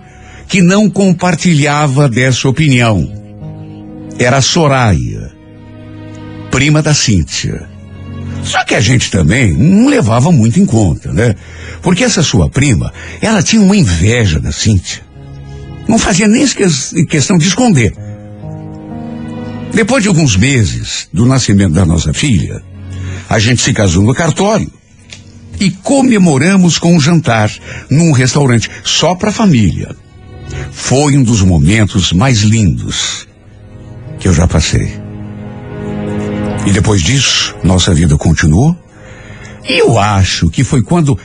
que 0.48 0.62
não 0.62 0.88
compartilhava 0.88 2.08
dessa 2.08 2.48
opinião. 2.48 3.12
Era 4.18 4.38
a 4.38 4.42
Soraya, 4.42 5.32
prima 6.50 6.80
da 6.80 6.94
Cíntia. 6.94 7.68
Só 8.42 8.64
que 8.64 8.74
a 8.74 8.80
gente 8.80 9.10
também 9.10 9.52
não 9.52 9.88
levava 9.88 10.30
muito 10.30 10.60
em 10.60 10.66
conta, 10.66 11.12
né? 11.12 11.34
Porque 11.82 12.04
essa 12.04 12.22
sua 12.22 12.48
prima, 12.48 12.92
ela 13.20 13.42
tinha 13.42 13.60
uma 13.60 13.76
inveja 13.76 14.38
da 14.38 14.52
Cíntia. 14.52 15.05
Não 15.88 15.98
fazia 15.98 16.26
nem 16.26 16.44
questão 17.08 17.38
de 17.38 17.46
esconder. 17.46 17.94
Depois 19.72 20.02
de 20.02 20.08
alguns 20.08 20.36
meses 20.36 21.08
do 21.12 21.26
nascimento 21.26 21.74
da 21.74 21.84
nossa 21.84 22.12
filha, 22.12 22.62
a 23.28 23.38
gente 23.38 23.60
se 23.60 23.72
casou 23.72 24.02
no 24.02 24.14
cartório 24.14 24.70
e 25.60 25.70
comemoramos 25.70 26.78
com 26.78 26.94
um 26.94 27.00
jantar 27.00 27.50
num 27.90 28.12
restaurante 28.12 28.70
só 28.82 29.14
para 29.14 29.30
a 29.30 29.32
família. 29.32 29.94
Foi 30.70 31.16
um 31.16 31.22
dos 31.22 31.42
momentos 31.42 32.12
mais 32.12 32.40
lindos 32.40 33.26
que 34.18 34.28
eu 34.28 34.32
já 34.32 34.46
passei. 34.46 35.06
E 36.66 36.72
depois 36.72 37.02
disso, 37.02 37.54
nossa 37.62 37.94
vida 37.94 38.16
continuou. 38.16 38.76
E 39.68 39.80
eu 39.80 39.98
acho 39.98 40.48
que 40.48 40.64
foi 40.64 40.82
quando 40.82 41.18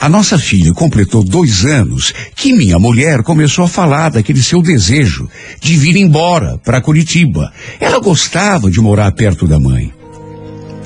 a 0.00 0.08
nossa 0.08 0.38
filha 0.38 0.72
completou 0.72 1.24
dois 1.24 1.64
anos 1.64 2.14
que 2.36 2.52
minha 2.52 2.78
mulher 2.78 3.22
começou 3.22 3.64
a 3.64 3.68
falar 3.68 4.10
daquele 4.10 4.42
seu 4.42 4.62
desejo 4.62 5.28
de 5.60 5.76
vir 5.76 5.96
embora 5.96 6.56
para 6.58 6.80
Curitiba. 6.80 7.52
Ela 7.80 7.98
gostava 7.98 8.70
de 8.70 8.80
morar 8.80 9.10
perto 9.12 9.46
da 9.46 9.58
mãe. 9.58 9.92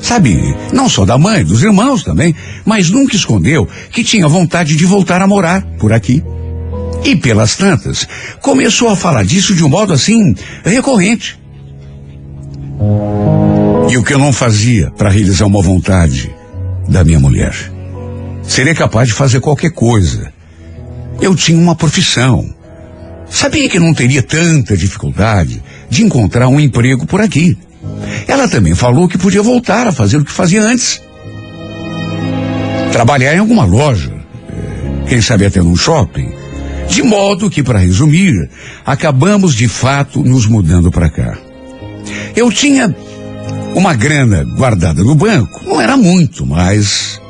Sabe, 0.00 0.56
não 0.72 0.88
só 0.88 1.04
da 1.04 1.18
mãe, 1.18 1.44
dos 1.44 1.62
irmãos 1.62 2.02
também, 2.02 2.34
mas 2.64 2.90
nunca 2.90 3.14
escondeu 3.14 3.68
que 3.90 4.02
tinha 4.02 4.26
vontade 4.26 4.74
de 4.76 4.86
voltar 4.86 5.20
a 5.20 5.26
morar 5.26 5.62
por 5.78 5.92
aqui. 5.92 6.22
E 7.04 7.14
pelas 7.14 7.54
tantas, 7.56 8.08
começou 8.40 8.88
a 8.88 8.96
falar 8.96 9.24
disso 9.24 9.54
de 9.54 9.62
um 9.62 9.68
modo 9.68 9.92
assim, 9.92 10.34
recorrente. 10.64 11.38
E 13.90 13.96
o 13.96 14.02
que 14.02 14.14
eu 14.14 14.18
não 14.18 14.32
fazia 14.32 14.90
para 14.92 15.10
realizar 15.10 15.46
uma 15.46 15.62
vontade 15.62 16.34
da 16.88 17.04
minha 17.04 17.20
mulher? 17.20 17.81
Seria 18.42 18.74
capaz 18.74 19.08
de 19.08 19.14
fazer 19.14 19.40
qualquer 19.40 19.70
coisa. 19.70 20.32
Eu 21.20 21.34
tinha 21.34 21.58
uma 21.58 21.76
profissão. 21.76 22.52
Sabia 23.30 23.68
que 23.68 23.78
não 23.78 23.94
teria 23.94 24.22
tanta 24.22 24.76
dificuldade 24.76 25.62
de 25.88 26.02
encontrar 26.02 26.48
um 26.48 26.60
emprego 26.60 27.06
por 27.06 27.20
aqui. 27.20 27.56
Ela 28.26 28.48
também 28.48 28.74
falou 28.74 29.08
que 29.08 29.18
podia 29.18 29.42
voltar 29.42 29.86
a 29.86 29.92
fazer 29.92 30.18
o 30.18 30.24
que 30.24 30.30
fazia 30.30 30.62
antes. 30.62 31.00
Trabalhar 32.92 33.34
em 33.34 33.38
alguma 33.38 33.64
loja, 33.64 34.12
eh, 34.12 35.08
quem 35.08 35.22
sabe 35.22 35.46
até 35.46 35.62
num 35.62 35.76
shopping. 35.76 36.30
De 36.88 37.02
modo 37.02 37.48
que, 37.48 37.62
para 37.62 37.78
resumir, 37.78 38.34
acabamos 38.84 39.54
de 39.54 39.66
fato 39.66 40.22
nos 40.22 40.46
mudando 40.46 40.90
para 40.90 41.08
cá. 41.08 41.38
Eu 42.36 42.50
tinha 42.52 42.94
uma 43.74 43.94
grana 43.94 44.44
guardada 44.44 45.02
no 45.02 45.14
banco, 45.14 45.62
não 45.64 45.80
era 45.80 45.96
muito, 45.96 46.44
mas 46.44 47.21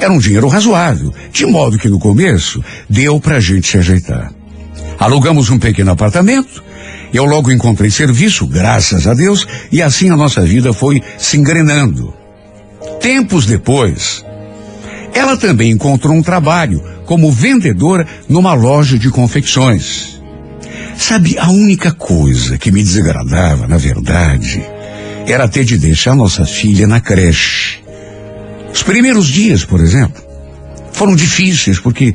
era 0.00 0.12
um 0.12 0.18
dinheiro 0.18 0.48
razoável, 0.48 1.12
de 1.30 1.44
modo 1.44 1.78
que 1.78 1.88
no 1.88 1.98
começo 1.98 2.64
deu 2.88 3.20
para 3.20 3.36
a 3.36 3.40
gente 3.40 3.68
se 3.68 3.78
ajeitar. 3.78 4.32
Alugamos 4.98 5.50
um 5.50 5.58
pequeno 5.58 5.90
apartamento, 5.90 6.64
eu 7.12 7.24
logo 7.24 7.52
encontrei 7.52 7.90
serviço, 7.90 8.46
graças 8.46 9.06
a 9.06 9.14
Deus, 9.14 9.46
e 9.70 9.82
assim 9.82 10.10
a 10.10 10.16
nossa 10.16 10.40
vida 10.42 10.72
foi 10.72 11.02
se 11.18 11.36
engrenando. 11.36 12.14
Tempos 13.00 13.46
depois, 13.46 14.24
ela 15.12 15.36
também 15.36 15.70
encontrou 15.70 16.14
um 16.14 16.22
trabalho 16.22 16.82
como 17.04 17.30
vendedora 17.30 18.06
numa 18.28 18.54
loja 18.54 18.98
de 18.98 19.10
confecções. 19.10 20.20
Sabe, 20.96 21.36
a 21.38 21.50
única 21.50 21.92
coisa 21.92 22.56
que 22.56 22.70
me 22.70 22.82
desagradava, 22.82 23.66
na 23.66 23.78
verdade, 23.78 24.62
era 25.26 25.48
ter 25.48 25.64
de 25.64 25.78
deixar 25.78 26.14
nossa 26.14 26.44
filha 26.44 26.86
na 26.86 27.00
creche. 27.00 27.79
Os 28.72 28.82
primeiros 28.82 29.26
dias, 29.26 29.64
por 29.64 29.80
exemplo, 29.80 30.22
foram 30.92 31.14
difíceis 31.14 31.78
porque 31.78 32.14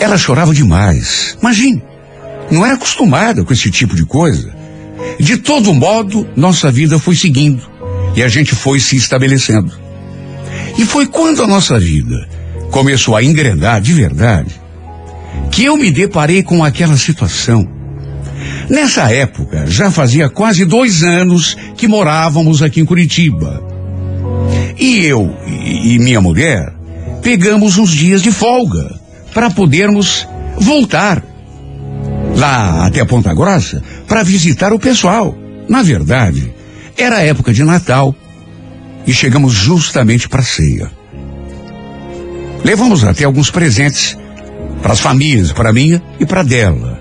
ela 0.00 0.16
chorava 0.16 0.54
demais. 0.54 1.36
Imagine, 1.40 1.82
não 2.50 2.64
era 2.64 2.74
acostumada 2.74 3.44
com 3.44 3.52
esse 3.52 3.70
tipo 3.70 3.94
de 3.94 4.04
coisa. 4.04 4.54
De 5.18 5.36
todo 5.36 5.74
modo, 5.74 6.28
nossa 6.36 6.70
vida 6.70 6.98
foi 6.98 7.14
seguindo 7.14 7.62
e 8.16 8.22
a 8.22 8.28
gente 8.28 8.54
foi 8.54 8.80
se 8.80 8.96
estabelecendo. 8.96 9.72
E 10.76 10.84
foi 10.84 11.06
quando 11.06 11.42
a 11.42 11.46
nossa 11.46 11.78
vida 11.78 12.28
começou 12.70 13.16
a 13.16 13.22
engrenar 13.22 13.80
de 13.80 13.92
verdade 13.92 14.60
que 15.50 15.64
eu 15.64 15.76
me 15.76 15.90
deparei 15.90 16.42
com 16.42 16.62
aquela 16.62 16.96
situação 16.96 17.78
Nessa 18.68 19.10
época, 19.10 19.66
já 19.66 19.90
fazia 19.90 20.28
quase 20.28 20.64
dois 20.64 21.02
anos 21.02 21.56
que 21.76 21.88
morávamos 21.88 22.62
aqui 22.62 22.80
em 22.80 22.84
Curitiba. 22.84 23.62
E 24.78 25.04
eu 25.04 25.34
e, 25.46 25.94
e 25.94 25.98
minha 25.98 26.20
mulher 26.20 26.72
pegamos 27.22 27.78
uns 27.78 27.90
dias 27.90 28.22
de 28.22 28.30
folga 28.30 28.98
para 29.34 29.50
podermos 29.50 30.26
voltar 30.58 31.22
lá 32.36 32.86
até 32.86 33.04
Ponta 33.04 33.34
Grossa 33.34 33.82
para 34.06 34.22
visitar 34.22 34.72
o 34.72 34.78
pessoal. 34.78 35.36
Na 35.68 35.82
verdade, 35.82 36.52
era 36.96 37.22
época 37.22 37.52
de 37.52 37.62
Natal 37.64 38.14
e 39.06 39.12
chegamos 39.12 39.52
justamente 39.52 40.28
para 40.28 40.40
a 40.40 40.44
ceia. 40.44 40.90
Levamos 42.64 43.04
até 43.04 43.24
alguns 43.24 43.50
presentes 43.50 44.16
para 44.82 44.92
as 44.92 45.00
famílias, 45.00 45.52
para 45.52 45.70
a 45.70 45.72
minha 45.72 46.02
e 46.18 46.26
para 46.26 46.42
dela. 46.42 47.00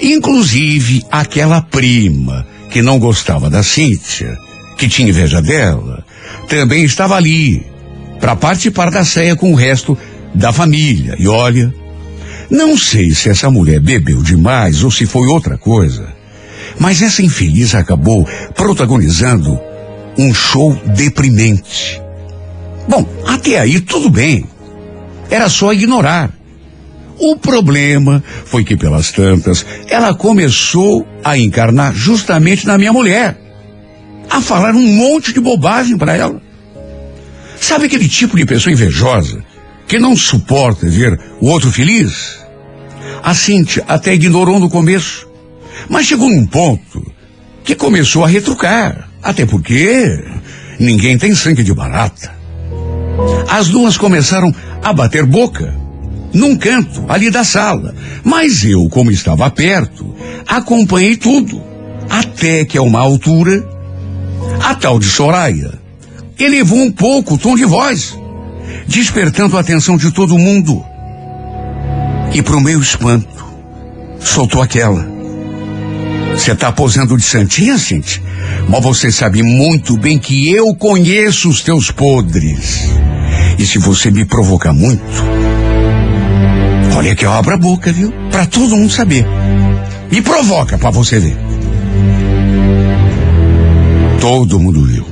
Inclusive 0.00 1.04
aquela 1.10 1.60
prima 1.62 2.46
que 2.70 2.82
não 2.82 2.98
gostava 2.98 3.50
da 3.50 3.62
Cíntia, 3.62 4.36
que 4.76 4.88
tinha 4.88 5.08
inveja 5.08 5.40
dela, 5.40 6.01
também 6.48 6.84
estava 6.84 7.16
ali 7.16 7.64
para 8.20 8.36
participar 8.36 8.90
da 8.90 9.04
ceia 9.04 9.34
com 9.34 9.52
o 9.52 9.56
resto 9.56 9.96
da 10.34 10.52
família. 10.52 11.16
E 11.18 11.26
olha, 11.26 11.72
não 12.50 12.76
sei 12.76 13.12
se 13.14 13.28
essa 13.28 13.50
mulher 13.50 13.80
bebeu 13.80 14.22
demais 14.22 14.84
ou 14.84 14.90
se 14.90 15.06
foi 15.06 15.26
outra 15.26 15.56
coisa, 15.56 16.06
mas 16.78 17.02
essa 17.02 17.22
infeliz 17.22 17.74
acabou 17.74 18.26
protagonizando 18.54 19.58
um 20.18 20.32
show 20.34 20.74
deprimente. 20.94 22.00
Bom, 22.88 23.06
até 23.26 23.58
aí 23.58 23.80
tudo 23.80 24.10
bem. 24.10 24.46
Era 25.30 25.48
só 25.48 25.72
ignorar. 25.72 26.30
O 27.18 27.36
problema 27.36 28.22
foi 28.44 28.64
que, 28.64 28.76
pelas 28.76 29.12
tantas, 29.12 29.64
ela 29.88 30.14
começou 30.14 31.06
a 31.24 31.38
encarnar 31.38 31.94
justamente 31.94 32.66
na 32.66 32.76
minha 32.76 32.92
mulher. 32.92 33.36
A 34.32 34.40
falar 34.40 34.74
um 34.74 34.86
monte 34.86 35.32
de 35.32 35.40
bobagem 35.40 35.98
para 35.98 36.16
ela. 36.16 36.40
Sabe 37.60 37.84
aquele 37.84 38.08
tipo 38.08 38.34
de 38.34 38.46
pessoa 38.46 38.72
invejosa 38.72 39.44
que 39.86 39.98
não 39.98 40.16
suporta 40.16 40.88
ver 40.88 41.20
o 41.38 41.48
outro 41.48 41.70
feliz? 41.70 42.38
A 43.22 43.34
Cíntia 43.34 43.84
até 43.86 44.14
ignorou 44.14 44.58
no 44.58 44.70
começo, 44.70 45.28
mas 45.86 46.06
chegou 46.06 46.30
num 46.30 46.46
ponto 46.46 47.04
que 47.62 47.74
começou 47.74 48.24
a 48.24 48.28
retrucar. 48.28 49.06
Até 49.22 49.44
porque 49.44 50.24
ninguém 50.80 51.18
tem 51.18 51.34
sangue 51.34 51.62
de 51.62 51.74
barata. 51.74 52.34
As 53.50 53.68
duas 53.68 53.98
começaram 53.98 54.52
a 54.82 54.94
bater 54.94 55.26
boca 55.26 55.72
num 56.32 56.56
canto 56.56 57.04
ali 57.06 57.30
da 57.30 57.44
sala. 57.44 57.94
Mas 58.24 58.64
eu, 58.64 58.88
como 58.88 59.10
estava 59.10 59.50
perto, 59.50 60.14
acompanhei 60.48 61.16
tudo. 61.16 61.62
Até 62.08 62.64
que 62.64 62.78
a 62.78 62.82
uma 62.82 62.98
altura, 62.98 63.62
a 64.62 64.74
tal 64.74 64.98
de 64.98 65.06
Soraya 65.06 65.72
elevou 66.38 66.78
um 66.78 66.90
pouco 66.90 67.34
o 67.34 67.38
tom 67.38 67.54
de 67.54 67.64
voz, 67.64 68.18
despertando 68.86 69.56
a 69.56 69.60
atenção 69.60 69.96
de 69.96 70.10
todo 70.10 70.38
mundo. 70.38 70.84
E 72.34 72.42
pro 72.42 72.60
meu 72.60 72.80
espanto, 72.80 73.44
soltou 74.20 74.62
aquela. 74.62 75.06
Você 76.32 76.54
tá 76.54 76.72
posando 76.72 77.16
de 77.16 77.22
santinha, 77.22 77.76
gente? 77.76 78.22
Mas 78.68 78.82
você 78.82 79.12
sabe 79.12 79.42
muito 79.42 79.96
bem 79.98 80.18
que 80.18 80.50
eu 80.50 80.74
conheço 80.74 81.48
os 81.48 81.62
teus 81.62 81.90
podres. 81.90 82.88
E 83.58 83.66
se 83.66 83.78
você 83.78 84.10
me 84.10 84.24
provocar 84.24 84.72
muito, 84.72 85.02
olha 86.96 87.14
que 87.14 87.24
eu 87.24 87.32
abro 87.32 87.54
a 87.54 87.58
boca, 87.58 87.92
viu? 87.92 88.12
Pra 88.30 88.46
todo 88.46 88.76
mundo 88.76 88.90
saber. 88.90 89.26
Me 90.10 90.22
provoca 90.22 90.78
pra 90.78 90.90
você 90.90 91.18
ver. 91.18 91.36
Todo 94.22 94.60
mundo 94.60 94.84
viu. 94.84 95.04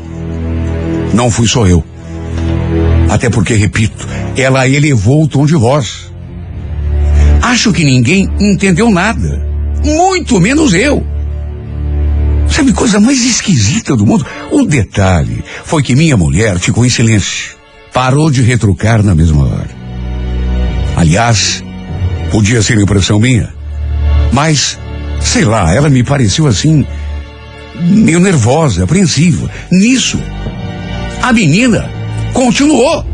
Não 1.13 1.33
fui 1.33 1.49
só 1.49 1.67
eu. 1.67 1.83
Até 3.11 3.29
porque, 3.29 3.55
repito, 3.55 4.07
ela 4.37 4.69
elevou 4.69 5.25
o 5.25 5.27
tom 5.27 5.45
de 5.45 5.57
voz. 5.57 6.13
Acho 7.43 7.73
que 7.73 7.83
ninguém 7.83 8.31
entendeu 8.39 8.89
nada. 8.89 9.45
Muito 9.85 10.39
menos 10.39 10.75
eu. 10.75 11.05
Sabe 12.49 12.73
coisa 12.73 13.01
mais 13.01 13.21
esquisita 13.25 13.97
do 13.97 14.07
mundo? 14.07 14.25
O 14.53 14.65
detalhe 14.65 15.43
foi 15.65 15.83
que 15.83 15.97
minha 15.97 16.17
mulher 16.17 16.61
ficou 16.61 16.87
em 16.87 16.89
silêncio. 16.89 17.57
Parou 17.93 18.31
de 18.31 18.43
retrucar 18.43 19.03
na 19.03 19.13
mesma 19.13 19.45
hora. 19.45 19.71
Aliás, 20.95 21.65
podia 22.31 22.63
ser 22.63 22.79
impressão 22.79 23.19
minha. 23.19 23.53
Mas, 24.33 24.79
sei 25.21 25.45
lá, 25.45 25.75
ela 25.75 25.91
me 25.91 26.05
pareceu 26.05 26.47
assim, 26.47 26.87
meio 27.81 28.21
nervosa, 28.21 28.85
apreensiva. 28.85 29.51
Nisso, 29.71 30.21
a 31.23 31.33
menina 31.33 31.91
continuou. 32.33 33.05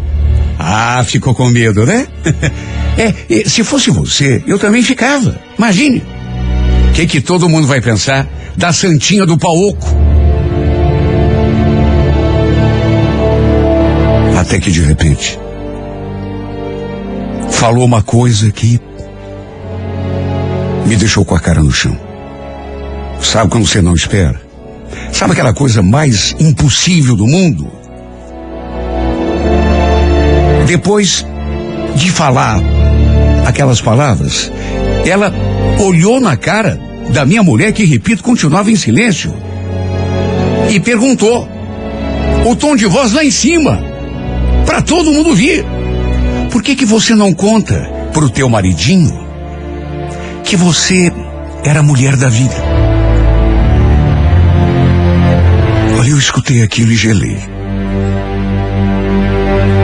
Ah, 0.59 1.05
ficou 1.07 1.35
com 1.35 1.49
medo, 1.49 1.85
né? 1.85 2.07
é, 2.97 3.49
se 3.49 3.63
fosse 3.63 3.91
você, 3.91 4.43
eu 4.47 4.59
também 4.59 4.83
ficava. 4.83 5.39
Imagine. 5.59 6.03
O 6.89 6.93
que, 6.93 7.07
que 7.07 7.21
todo 7.21 7.49
mundo 7.49 7.67
vai 7.67 7.81
pensar 7.81 8.27
da 8.57 8.73
Santinha 8.73 9.27
do 9.27 9.37
Pauoco? 9.37 9.87
Até 14.39 14.61
que 14.61 14.71
de 14.71 14.81
repente 14.81 15.39
falou 17.51 17.85
uma 17.85 18.03
coisa 18.03 18.51
que 18.51 18.81
me 20.87 20.95
deixou 20.95 21.25
com 21.25 21.35
a 21.35 21.41
cara 21.41 21.63
no 21.63 21.73
chão. 21.73 21.99
Sabe 23.21 23.51
quando 23.51 23.67
você 23.67 23.83
não 23.83 23.95
espera? 23.95 24.46
Sabe 25.17 25.33
aquela 25.33 25.55
coisa 25.55 25.83
mais 25.83 26.37
impossível 26.39 27.17
do 27.17 27.27
mundo? 27.27 27.73
Depois 30.67 31.25
de 31.95 32.11
falar 32.11 32.61
aquelas 33.47 33.81
palavras, 33.81 34.53
ela 35.07 35.33
olhou 35.81 36.21
na 36.21 36.37
cara 36.37 36.79
da 37.09 37.25
minha 37.25 37.43
mulher, 37.43 37.73
que, 37.73 37.87
repito, 37.87 38.23
continuava 38.23 38.71
em 38.71 38.77
silêncio, 38.77 39.35
e 40.69 40.79
perguntou, 40.79 41.49
o 42.45 42.55
tom 42.55 42.77
de 42.77 42.85
voz 42.85 43.15
lá 43.15 43.25
em 43.25 43.31
cima, 43.31 43.83
para 44.67 44.83
todo 44.83 45.11
mundo 45.11 45.35
vir: 45.35 45.65
Por 46.51 46.63
que 46.63 46.77
que 46.77 46.85
você 46.85 47.15
não 47.15 47.33
conta 47.33 47.91
pro 48.13 48.29
teu 48.29 48.51
maridinho 48.51 49.19
que 50.45 50.57
você 50.57 51.11
era 51.65 51.83
mulher 51.83 52.17
da 52.17 52.29
vida? 52.29 52.66
Eu 56.07 56.17
escutei 56.19 56.63
aquilo 56.63 56.93
e 56.93 56.97
gelei. 56.97 57.37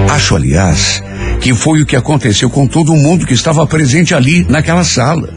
Acho, 0.09 0.37
aliás, 0.37 1.03
que 1.41 1.53
foi 1.53 1.83
o 1.83 1.87
que 1.87 1.97
aconteceu 1.97 2.49
com 2.49 2.65
todo 2.65 2.95
mundo 2.95 3.27
que 3.27 3.35
estava 3.35 3.67
presente 3.67 4.15
ali 4.15 4.47
naquela 4.49 4.85
sala. 4.85 5.35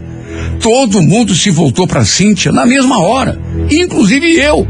Todo 0.62 1.02
mundo 1.02 1.34
se 1.34 1.50
voltou 1.50 1.88
para 1.88 2.06
Cíntia 2.06 2.52
na 2.52 2.68
mesma 2.68 3.00
hora, 3.00 3.40
inclusive 3.72 4.40
eu. 4.40 4.68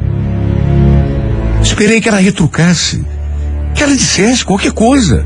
Esperei 1.62 2.00
que 2.00 2.08
ela 2.08 2.20
retrucasse, 2.20 3.04
que 3.76 3.84
ela 3.84 3.94
dissesse 3.94 4.46
qualquer 4.46 4.72
coisa. 4.72 5.26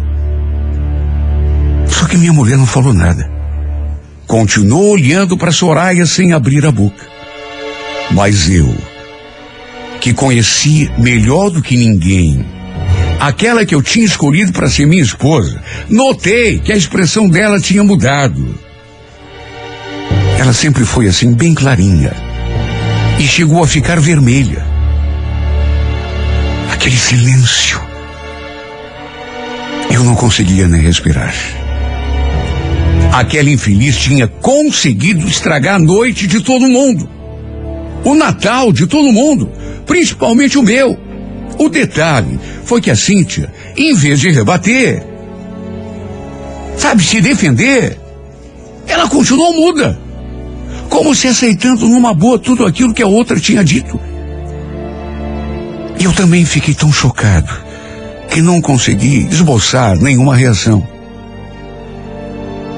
Só 1.86 2.08
que 2.08 2.18
minha 2.18 2.34
mulher 2.34 2.58
não 2.58 2.66
falou 2.66 2.96
nada. 2.96 3.30
Continuou 4.26 4.94
olhando 4.94 5.38
para 5.38 5.52
Soraya 5.52 6.08
sem 6.08 6.34
abrir 6.34 6.66
a 6.66 6.72
boca. 6.72 7.08
Mas 8.10 8.50
eu, 8.50 8.74
que 10.00 10.14
conheci 10.14 10.90
melhor 10.98 11.50
do 11.50 11.62
que 11.62 11.76
ninguém 11.76 12.46
aquela 13.20 13.66
que 13.66 13.76
eu 13.76 13.82
tinha 13.82 14.06
escolhido 14.06 14.54
para 14.54 14.70
ser 14.70 14.88
minha 14.88 15.04
esposa, 15.04 15.62
notei 15.90 16.60
que 16.60 16.72
a 16.72 16.78
expressão 16.78 17.28
dela 17.28 17.60
tinha 17.60 17.84
mudado. 17.84 18.58
Ela 20.40 20.54
sempre 20.54 20.86
foi 20.86 21.08
assim, 21.08 21.34
bem 21.34 21.54
clarinha. 21.54 22.14
E 23.20 23.24
chegou 23.24 23.62
a 23.62 23.68
ficar 23.68 24.00
vermelha. 24.00 24.66
Aquele 26.72 26.96
silêncio. 26.96 27.82
Eu 29.92 30.04
não 30.06 30.16
conseguia 30.16 30.68
nem 30.68 30.82
respirar. 30.82 31.36
Aquela 33.12 33.50
infeliz 33.50 33.98
tinha 33.98 34.28
conseguido 34.28 35.28
estragar 35.28 35.76
a 35.76 35.80
noite 35.80 36.26
de 36.26 36.42
todo 36.42 36.70
mundo. 36.70 37.10
O 38.06 38.16
Natal 38.16 38.72
de 38.72 38.88
todo 38.88 39.12
mundo, 39.12 39.52
principalmente 39.90 40.56
o 40.56 40.62
meu. 40.62 40.96
O 41.58 41.68
detalhe 41.68 42.40
foi 42.64 42.80
que 42.80 42.92
a 42.92 42.96
Cíntia, 42.96 43.52
em 43.76 43.96
vez 43.96 44.20
de 44.20 44.30
rebater, 44.30 45.04
sabe, 46.78 47.04
se 47.04 47.20
defender, 47.20 48.00
ela 48.88 49.10
continuou 49.10 49.52
muda. 49.52 50.00
Como 50.90 51.16
se 51.16 51.28
aceitando 51.28 51.88
numa 51.88 52.14
boa 52.14 52.38
tudo 52.38 52.66
aquilo 52.66 52.94
que 52.94 53.02
a 53.02 53.08
outra 53.08 53.40
tinha 53.40 53.64
dito. 53.64 54.00
Eu 56.00 56.14
também 56.14 56.46
fiquei 56.46 56.76
tão 56.76 56.94
chocado 56.94 57.52
que 58.30 58.42
não 58.42 58.62
consegui 58.62 59.28
esboçar 59.30 59.98
nenhuma 59.98 60.36
reação. 60.36 60.88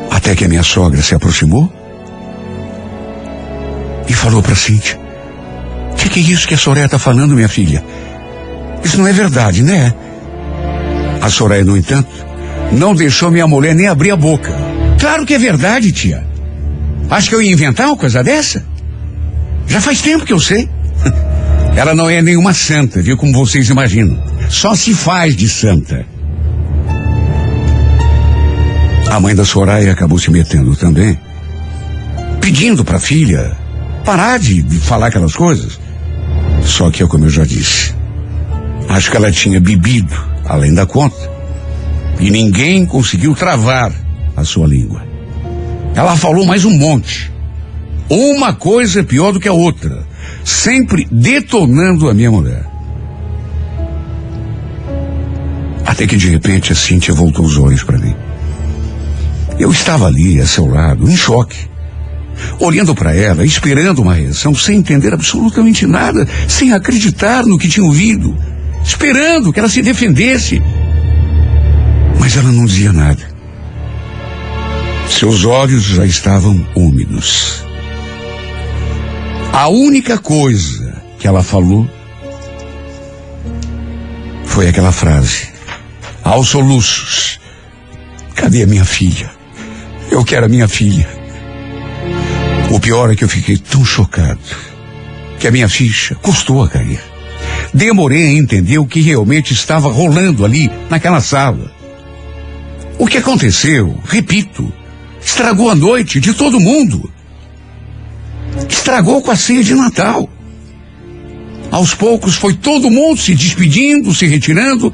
Até 0.09 0.33
que 0.33 0.45
a 0.45 0.47
minha 0.47 0.63
sogra 0.63 1.01
se 1.01 1.13
aproximou 1.13 1.71
e 4.07 4.13
falou 4.13 4.41
para 4.41 4.55
Cíntia: 4.55 5.00
que, 6.01 6.09
que 6.09 6.19
é 6.19 6.33
isso 6.33 6.47
que 6.47 6.53
a 6.53 6.57
Soraya 6.57 6.89
tá 6.89 6.97
falando, 6.97 7.35
minha 7.35 7.49
filha? 7.49 7.83
Isso 8.83 8.97
não 8.97 9.07
é 9.07 9.13
verdade, 9.13 9.61
né? 9.61 9.93
A 11.21 11.29
Soraya, 11.29 11.63
no 11.63 11.77
entanto, 11.77 12.09
não 12.71 12.95
deixou 12.95 13.29
minha 13.29 13.47
mulher 13.47 13.75
nem 13.75 13.87
abrir 13.87 14.11
a 14.11 14.15
boca. 14.15 14.51
Claro 14.99 15.25
que 15.25 15.33
é 15.33 15.37
verdade, 15.37 15.91
tia. 15.91 16.25
Acho 17.09 17.29
que 17.29 17.35
eu 17.35 17.41
ia 17.41 17.51
inventar 17.51 17.87
uma 17.87 17.97
coisa 17.97 18.23
dessa? 18.23 18.65
Já 19.67 19.79
faz 19.79 20.01
tempo 20.01 20.25
que 20.25 20.33
eu 20.33 20.39
sei. 20.39 20.67
Ela 21.75 21.93
não 21.93 22.09
é 22.09 22.21
nenhuma 22.21 22.53
santa, 22.53 23.01
viu? 23.01 23.15
Como 23.15 23.33
vocês 23.33 23.69
imaginam. 23.69 24.21
Só 24.49 24.73
se 24.75 24.93
faz 24.93 25.35
de 25.35 25.47
santa. 25.47 26.05
A 29.09 29.19
mãe 29.19 29.35
da 29.35 29.43
Soraya 29.45 29.91
acabou 29.91 30.17
se 30.17 30.31
metendo 30.31 30.75
também, 30.75 31.19
pedindo 32.39 32.83
para 32.83 32.97
a 32.97 32.99
filha 32.99 33.57
parar 34.05 34.39
de, 34.39 34.61
de 34.61 34.77
falar 34.77 35.07
aquelas 35.07 35.35
coisas. 35.35 35.80
Só 36.63 36.89
que, 36.89 37.05
como 37.07 37.25
eu 37.25 37.29
já 37.29 37.43
disse, 37.43 37.93
acho 38.89 39.11
que 39.11 39.17
ela 39.17 39.31
tinha 39.31 39.59
bebido 39.59 40.15
além 40.45 40.73
da 40.73 40.85
conta 40.85 41.29
e 42.19 42.29
ninguém 42.29 42.85
conseguiu 42.85 43.33
travar 43.33 43.91
a 44.35 44.43
sua 44.43 44.67
língua. 44.67 45.03
Ela 45.95 46.15
falou 46.15 46.45
mais 46.45 46.65
um 46.65 46.77
monte. 46.77 47.31
Uma 48.09 48.53
coisa 48.53 48.99
é 48.99 49.03
pior 49.03 49.31
do 49.31 49.39
que 49.39 49.47
a 49.47 49.53
outra, 49.53 50.05
sempre 50.43 51.07
detonando 51.11 52.09
a 52.09 52.13
minha 52.13 52.31
mulher. 52.31 52.65
Até 55.85 56.05
que 56.05 56.17
de 56.17 56.29
repente 56.29 56.71
a 56.71 56.75
Cíntia 56.75 57.13
voltou 57.13 57.45
os 57.45 57.57
olhos 57.57 57.83
para 57.83 57.97
mim. 57.97 58.15
Eu 59.57 59.71
estava 59.71 60.07
ali, 60.07 60.39
a 60.39 60.45
seu 60.45 60.65
lado, 60.65 61.09
em 61.09 61.15
choque. 61.15 61.70
Olhando 62.59 62.93
para 62.93 63.15
ela, 63.15 63.45
esperando 63.45 64.01
uma 64.01 64.13
reação, 64.13 64.53
sem 64.53 64.77
entender 64.77 65.13
absolutamente 65.13 65.85
nada, 65.85 66.27
sem 66.47 66.73
acreditar 66.73 67.45
no 67.45 67.57
que 67.57 67.67
tinha 67.67 67.85
ouvido, 67.85 68.37
esperando 68.83 69.51
que 69.51 69.59
ela 69.59 69.69
se 69.69 69.81
defendesse. 69.81 70.61
Mas 72.19 72.37
ela 72.37 72.51
não 72.51 72.65
dizia 72.65 72.93
nada. 72.93 73.29
Seus 75.09 75.43
olhos 75.43 75.83
já 75.83 76.05
estavam 76.05 76.65
úmidos. 76.75 77.63
A 79.51 79.67
única 79.67 80.17
coisa 80.17 81.01
que 81.19 81.27
ela 81.27 81.43
falou 81.43 81.87
foi 84.45 84.67
aquela 84.67 84.91
frase, 84.91 85.49
aos 86.23 86.49
soluços: 86.49 87.39
Cadê 88.35 88.63
a 88.63 88.67
minha 88.67 88.85
filha? 88.85 89.29
Eu 90.09 90.25
quero 90.25 90.45
a 90.45 90.49
minha 90.49 90.67
filha. 90.67 91.20
O 92.71 92.79
pior 92.79 93.11
é 93.11 93.15
que 93.17 93.23
eu 93.25 93.27
fiquei 93.27 93.57
tão 93.57 93.83
chocado 93.83 94.39
que 95.37 95.45
a 95.45 95.51
minha 95.51 95.67
ficha 95.67 96.15
custou 96.15 96.63
a 96.63 96.69
cair. 96.69 97.01
Demorei 97.73 98.27
a 98.27 98.33
entender 98.33 98.77
o 98.77 98.85
que 98.85 99.01
realmente 99.01 99.53
estava 99.53 99.91
rolando 99.91 100.45
ali 100.45 100.71
naquela 100.89 101.19
sala. 101.19 101.69
O 102.97 103.05
que 103.07 103.17
aconteceu, 103.17 103.99
repito, 104.05 104.71
estragou 105.21 105.69
a 105.69 105.75
noite 105.75 106.21
de 106.21 106.33
todo 106.33 106.61
mundo. 106.61 107.11
Estragou 108.69 109.21
com 109.21 109.31
a 109.31 109.35
ceia 109.35 109.63
de 109.63 109.75
Natal. 109.75 110.29
Aos 111.69 111.93
poucos 111.93 112.35
foi 112.35 112.53
todo 112.53 112.89
mundo 112.89 113.19
se 113.19 113.35
despedindo, 113.35 114.15
se 114.15 114.27
retirando, 114.27 114.93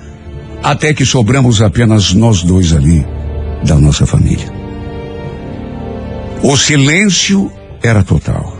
até 0.63 0.95
que 0.95 1.05
sobramos 1.05 1.61
apenas 1.61 2.11
nós 2.13 2.41
dois 2.41 2.73
ali, 2.73 3.05
da 3.63 3.75
nossa 3.75 4.05
família. 4.07 4.51
O 6.41 6.55
silêncio 6.55 7.51
era 7.81 8.03
total. 8.03 8.57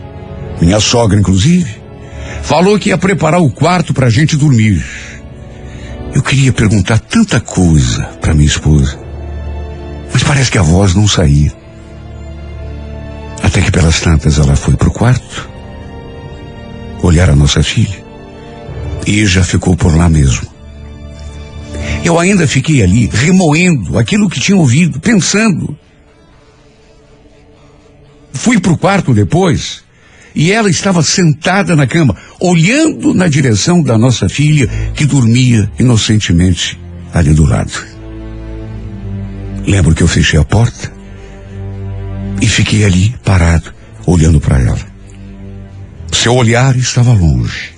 Minha 0.61 0.79
sogra, 0.79 1.19
inclusive, 1.19 1.69
falou 2.41 2.79
que 2.79 2.89
ia 2.89 2.97
preparar 2.97 3.41
o 3.41 3.49
quarto 3.49 3.93
para 3.93 4.07
a 4.07 4.09
gente 4.09 4.35
dormir. 4.35 4.83
Eu 6.13 6.21
queria 6.23 6.51
perguntar 6.51 6.99
tanta 6.99 7.39
coisa 7.39 8.03
para 8.21 8.33
minha 8.33 8.47
esposa, 8.47 8.97
mas 10.11 10.23
parece 10.23 10.49
que 10.49 10.57
a 10.57 10.63
voz 10.63 10.95
não 10.95 11.07
saía. 11.07 11.51
Até 13.43 13.61
que 13.61 13.71
pelas 13.71 13.99
tantas 13.99 14.39
ela 14.39 14.55
foi 14.55 14.75
pro 14.75 14.91
quarto, 14.91 15.47
olhar 17.03 17.29
a 17.29 17.35
nossa 17.35 17.61
filha, 17.61 18.03
e 19.05 19.25
já 19.25 19.43
ficou 19.43 19.75
por 19.75 19.95
lá 19.95 20.09
mesmo. 20.09 20.47
Eu 22.03 22.17
ainda 22.19 22.47
fiquei 22.47 22.81
ali, 22.81 23.09
remoendo 23.11 23.97
aquilo 23.97 24.29
que 24.29 24.39
tinha 24.39 24.57
ouvido, 24.57 24.99
pensando. 24.99 25.77
Fui 28.37 28.59
pro 28.59 28.77
quarto 28.77 29.13
depois 29.13 29.83
e 30.35 30.51
ela 30.51 30.69
estava 30.69 31.01
sentada 31.01 31.75
na 31.75 31.87
cama, 31.87 32.15
olhando 32.39 33.13
na 33.13 33.27
direção 33.27 33.81
da 33.81 33.97
nossa 33.97 34.29
filha 34.29 34.67
que 34.93 35.05
dormia 35.05 35.69
inocentemente 35.79 36.79
ali 37.11 37.33
do 37.33 37.43
lado. 37.43 37.71
Lembro 39.65 39.95
que 39.95 40.03
eu 40.03 40.07
fechei 40.07 40.39
a 40.39 40.45
porta 40.45 40.93
e 42.39 42.47
fiquei 42.47 42.85
ali 42.85 43.15
parado, 43.25 43.73
olhando 44.05 44.39
para 44.39 44.61
ela. 44.61 44.79
Seu 46.11 46.35
olhar 46.35 46.75
estava 46.77 47.13
longe. 47.13 47.71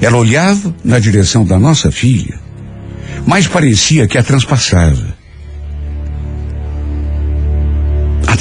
Ela 0.00 0.16
olhava 0.16 0.74
na 0.82 0.98
direção 0.98 1.44
da 1.44 1.58
nossa 1.58 1.92
filha, 1.92 2.40
mas 3.26 3.46
parecia 3.46 4.08
que 4.08 4.16
a 4.16 4.22
transpassava. 4.22 5.14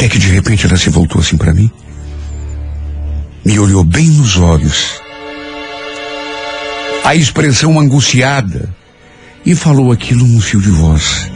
Até 0.04 0.10
que 0.10 0.20
de 0.20 0.28
repente 0.28 0.66
ela 0.66 0.76
se 0.76 0.90
voltou 0.90 1.22
assim 1.22 1.38
para 1.38 1.54
mim, 1.54 1.72
me 3.46 3.58
olhou 3.58 3.86
bem 3.86 4.10
nos 4.10 4.36
olhos, 4.36 5.02
a 7.06 7.16
expressão 7.16 7.80
angustiada, 7.80 8.68
e 9.46 9.56
falou 9.56 9.94
aquilo 9.94 10.28
num 10.28 10.42
fio 10.42 10.62
de 10.62 10.70
voz. 10.72 11.32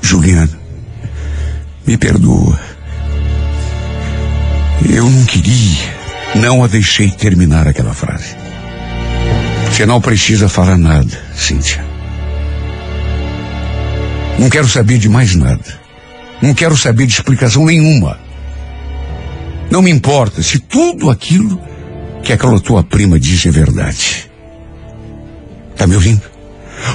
Juliana, 0.00 0.58
me 1.86 1.98
perdoa. 1.98 2.58
Eu 4.88 5.10
não 5.10 5.26
queria, 5.26 5.94
não 6.34 6.64
a 6.64 6.66
deixei 6.66 7.10
terminar 7.10 7.68
aquela 7.68 7.92
frase. 7.92 8.34
Você 9.70 9.84
não 9.84 10.00
precisa 10.00 10.48
falar 10.48 10.78
nada, 10.78 11.22
Cíntia. 11.36 11.84
Não 14.38 14.48
quero 14.48 14.66
saber 14.66 14.96
de 14.96 15.10
mais 15.10 15.34
nada. 15.34 15.81
Não 16.42 16.52
quero 16.52 16.76
saber 16.76 17.06
de 17.06 17.12
explicação 17.12 17.64
nenhuma. 17.64 18.18
Não 19.70 19.80
me 19.80 19.90
importa 19.90 20.42
se 20.42 20.58
tudo 20.58 21.08
aquilo 21.08 21.58
que 22.24 22.32
aquela 22.32 22.58
tua 22.60 22.82
prima 22.82 23.18
disse 23.18 23.48
é 23.48 23.52
verdade. 23.52 24.28
Tá 25.76 25.86
me 25.86 25.94
ouvindo? 25.94 26.22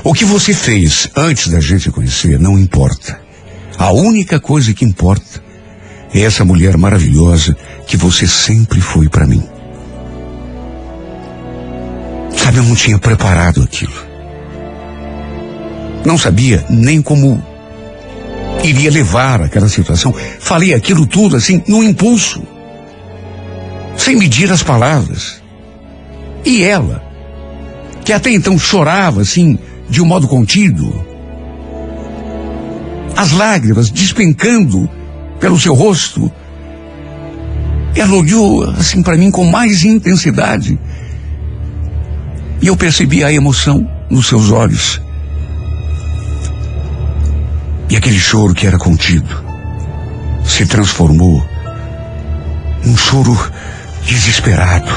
O 0.04 0.14
que 0.14 0.26
você 0.26 0.54
fez 0.54 1.10
antes 1.16 1.48
da 1.48 1.62
gente 1.62 1.90
conhecer 1.90 2.38
não 2.38 2.60
importa. 2.60 3.20
A 3.78 3.92
única 3.94 4.40
coisa 4.40 4.74
que 4.74 4.84
importa 4.84 5.42
é 6.14 6.22
essa 6.22 6.44
mulher 6.44 6.78
maravilhosa 6.78 7.56
que 7.88 7.96
você 7.96 8.28
sempre 8.28 8.82
foi 8.82 9.08
para 9.08 9.26
mim. 9.26 9.44
Sabe, 12.36 12.58
eu 12.58 12.64
não 12.64 12.76
tinha 12.76 13.00
preparado 13.00 13.64
aquilo. 13.64 13.94
Não 16.06 16.18
sabia 16.18 16.66
nem 16.70 17.02
como 17.02 17.44
iria 18.64 18.92
levar 18.92 19.42
aquela 19.42 19.70
situação. 19.70 20.14
Falei 20.40 20.74
aquilo 20.74 21.06
tudo 21.06 21.36
assim, 21.36 21.62
no 21.68 21.84
impulso. 21.84 22.44
Sem 23.96 24.16
medir 24.16 24.52
as 24.52 24.64
palavras. 24.64 25.42
E 26.46 26.64
ela, 26.64 27.04
que 28.06 28.14
até 28.14 28.32
então 28.32 28.58
chorava 28.58 29.22
assim, 29.22 29.58
de 29.90 30.02
um 30.02 30.06
modo 30.06 30.28
contido, 30.28 31.06
as 33.16 33.32
lágrimas 33.32 33.90
despencando 33.90 34.90
pelo 35.40 35.60
seu 35.60 35.74
rosto, 35.74 36.32
ela 37.96 38.14
olhou 38.14 38.70
assim 38.70 39.02
para 39.02 39.18
mim 39.18 39.32
com 39.32 39.46
mais 39.46 39.84
intensidade. 39.84 40.78
E 42.62 42.68
eu 42.68 42.78
percebi 42.78 43.24
a 43.24 43.32
emoção 43.32 43.88
nos 44.10 44.28
seus 44.28 44.52
olhos. 44.52 45.02
E 47.90 47.96
aquele 47.96 48.20
choro 48.20 48.54
que 48.54 48.68
era 48.68 48.78
contido 48.78 49.44
se 50.46 50.66
transformou 50.66 51.46
num 52.86 52.98
choro 52.98 53.38
desesperado. 54.06 54.92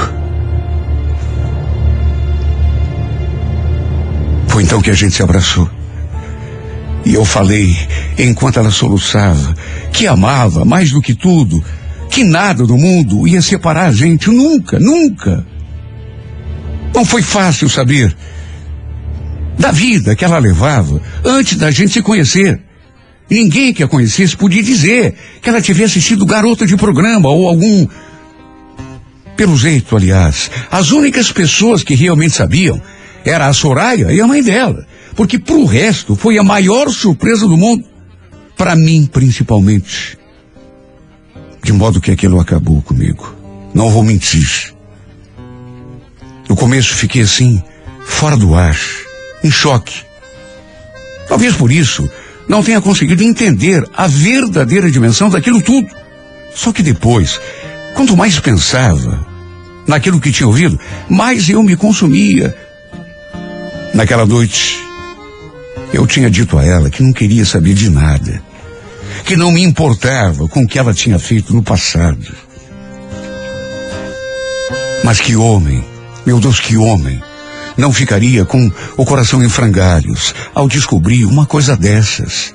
Foi 4.47 4.63
então 4.63 4.81
que 4.81 4.89
a 4.89 4.93
gente 4.93 5.15
se 5.15 5.23
abraçou. 5.23 5.69
E 7.05 7.13
eu 7.13 7.25
falei, 7.25 7.75
enquanto 8.17 8.59
ela 8.59 8.69
soluçava, 8.69 9.55
que 9.91 10.07
amava 10.07 10.63
mais 10.63 10.91
do 10.91 11.01
que 11.01 11.15
tudo, 11.15 11.63
que 12.09 12.23
nada 12.23 12.65
do 12.65 12.77
mundo 12.77 13.27
ia 13.27 13.41
separar 13.41 13.87
a 13.87 13.91
gente, 13.91 14.29
nunca, 14.29 14.79
nunca. 14.79 15.45
Não 16.93 17.05
foi 17.05 17.21
fácil 17.21 17.69
saber 17.69 18.15
da 19.57 19.71
vida 19.71 20.15
que 20.15 20.25
ela 20.25 20.37
levava 20.37 21.01
antes 21.23 21.57
da 21.57 21.71
gente 21.71 21.93
se 21.93 22.01
conhecer. 22.01 22.61
Ninguém 23.31 23.73
que 23.73 23.81
a 23.81 23.87
conhecesse 23.87 24.35
podia 24.35 24.61
dizer 24.61 25.15
que 25.41 25.47
ela 25.47 25.61
tivesse 25.61 26.01
sido 26.01 26.25
garota 26.25 26.67
de 26.67 26.75
programa 26.75 27.29
ou 27.29 27.47
algum 27.47 27.87
Pelo 29.37 29.55
jeito, 29.55 29.95
aliás, 29.95 30.51
as 30.69 30.91
únicas 30.91 31.31
pessoas 31.31 31.81
que 31.81 31.95
realmente 31.95 32.35
sabiam 32.35 32.79
era 33.23 33.47
a 33.47 33.53
Soraya 33.53 34.11
e 34.11 34.19
a 34.19 34.27
mãe 34.27 34.43
dela, 34.43 34.85
porque 35.15 35.39
pro 35.39 35.63
resto 35.63 36.13
foi 36.13 36.37
a 36.37 36.43
maior 36.43 36.89
surpresa 36.89 37.47
do 37.47 37.55
mundo, 37.55 37.85
para 38.57 38.75
mim 38.75 39.07
principalmente. 39.09 40.17
De 41.63 41.71
modo 41.71 42.01
que 42.01 42.11
aquilo 42.11 42.37
acabou 42.37 42.81
comigo. 42.81 43.33
Não 43.73 43.89
vou 43.89 44.03
mentir. 44.03 44.73
No 46.49 46.55
começo 46.57 46.95
fiquei 46.95 47.21
assim, 47.21 47.63
fora 48.03 48.35
do 48.35 48.53
ar, 48.55 48.77
em 49.41 49.49
choque. 49.49 50.01
Talvez 51.29 51.55
por 51.55 51.71
isso 51.71 52.09
não 52.51 52.61
tenha 52.61 52.81
conseguido 52.81 53.23
entender 53.23 53.87
a 53.93 54.07
verdadeira 54.07 54.91
dimensão 54.91 55.29
daquilo 55.29 55.61
tudo. 55.61 55.87
Só 56.53 56.73
que 56.73 56.83
depois, 56.83 57.39
quanto 57.95 58.17
mais 58.17 58.37
pensava 58.41 59.25
naquilo 59.87 60.19
que 60.19 60.33
tinha 60.33 60.47
ouvido, 60.47 60.77
mais 61.07 61.47
eu 61.47 61.63
me 61.63 61.77
consumia. 61.77 62.53
Naquela 63.93 64.25
noite, 64.25 64.83
eu 65.93 66.05
tinha 66.05 66.29
dito 66.29 66.57
a 66.57 66.65
ela 66.65 66.89
que 66.89 67.01
não 67.01 67.13
queria 67.13 67.45
saber 67.45 67.73
de 67.73 67.89
nada, 67.89 68.43
que 69.23 69.37
não 69.37 69.49
me 69.49 69.63
importava 69.63 70.45
com 70.49 70.63
o 70.63 70.67
que 70.67 70.77
ela 70.77 70.93
tinha 70.93 71.17
feito 71.17 71.53
no 71.55 71.63
passado. 71.63 72.35
Mas 75.05 75.21
que 75.21 75.37
homem, 75.37 75.81
meu 76.25 76.37
Deus, 76.37 76.59
que 76.59 76.75
homem, 76.75 77.23
não 77.81 77.91
ficaria 77.91 78.45
com 78.45 78.71
o 78.95 79.03
coração 79.03 79.43
em 79.43 79.49
frangalhos 79.49 80.35
ao 80.53 80.67
descobrir 80.67 81.25
uma 81.25 81.47
coisa 81.47 81.75
dessas. 81.75 82.53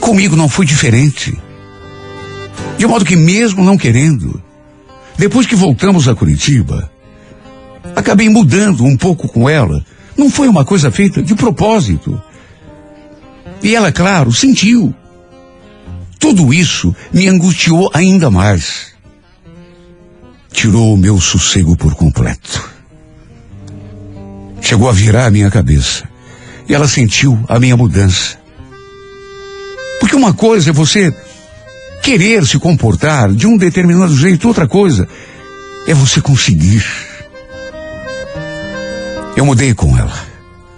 Comigo 0.00 0.34
não 0.34 0.48
foi 0.48 0.64
diferente. 0.64 1.38
De 2.78 2.86
modo 2.86 3.04
que, 3.04 3.14
mesmo 3.14 3.62
não 3.62 3.76
querendo, 3.76 4.42
depois 5.18 5.46
que 5.46 5.54
voltamos 5.54 6.08
a 6.08 6.14
Curitiba, 6.14 6.90
acabei 7.94 8.30
mudando 8.30 8.82
um 8.82 8.96
pouco 8.96 9.28
com 9.28 9.46
ela. 9.46 9.84
Não 10.16 10.30
foi 10.30 10.48
uma 10.48 10.64
coisa 10.64 10.90
feita 10.90 11.22
de 11.22 11.34
propósito. 11.34 12.20
E 13.62 13.74
ela, 13.74 13.92
claro, 13.92 14.32
sentiu. 14.32 14.94
Tudo 16.18 16.54
isso 16.54 16.96
me 17.12 17.28
angustiou 17.28 17.90
ainda 17.92 18.30
mais. 18.30 18.94
Tirou 20.50 20.94
o 20.94 20.96
meu 20.96 21.20
sossego 21.20 21.76
por 21.76 21.94
completo. 21.94 22.69
Chegou 24.70 24.88
a 24.88 24.92
virar 24.92 25.26
a 25.26 25.30
minha 25.32 25.50
cabeça. 25.50 26.08
E 26.68 26.72
ela 26.72 26.86
sentiu 26.86 27.36
a 27.48 27.58
minha 27.58 27.76
mudança. 27.76 28.38
Porque 29.98 30.14
uma 30.14 30.32
coisa 30.32 30.70
é 30.70 30.72
você 30.72 31.12
querer 32.00 32.46
se 32.46 32.56
comportar 32.56 33.32
de 33.32 33.48
um 33.48 33.56
determinado 33.56 34.14
jeito, 34.16 34.46
outra 34.46 34.68
coisa 34.68 35.08
é 35.88 35.92
você 35.92 36.20
conseguir. 36.20 36.86
Eu 39.36 39.44
mudei 39.44 39.74
com 39.74 39.98
ela. 39.98 40.14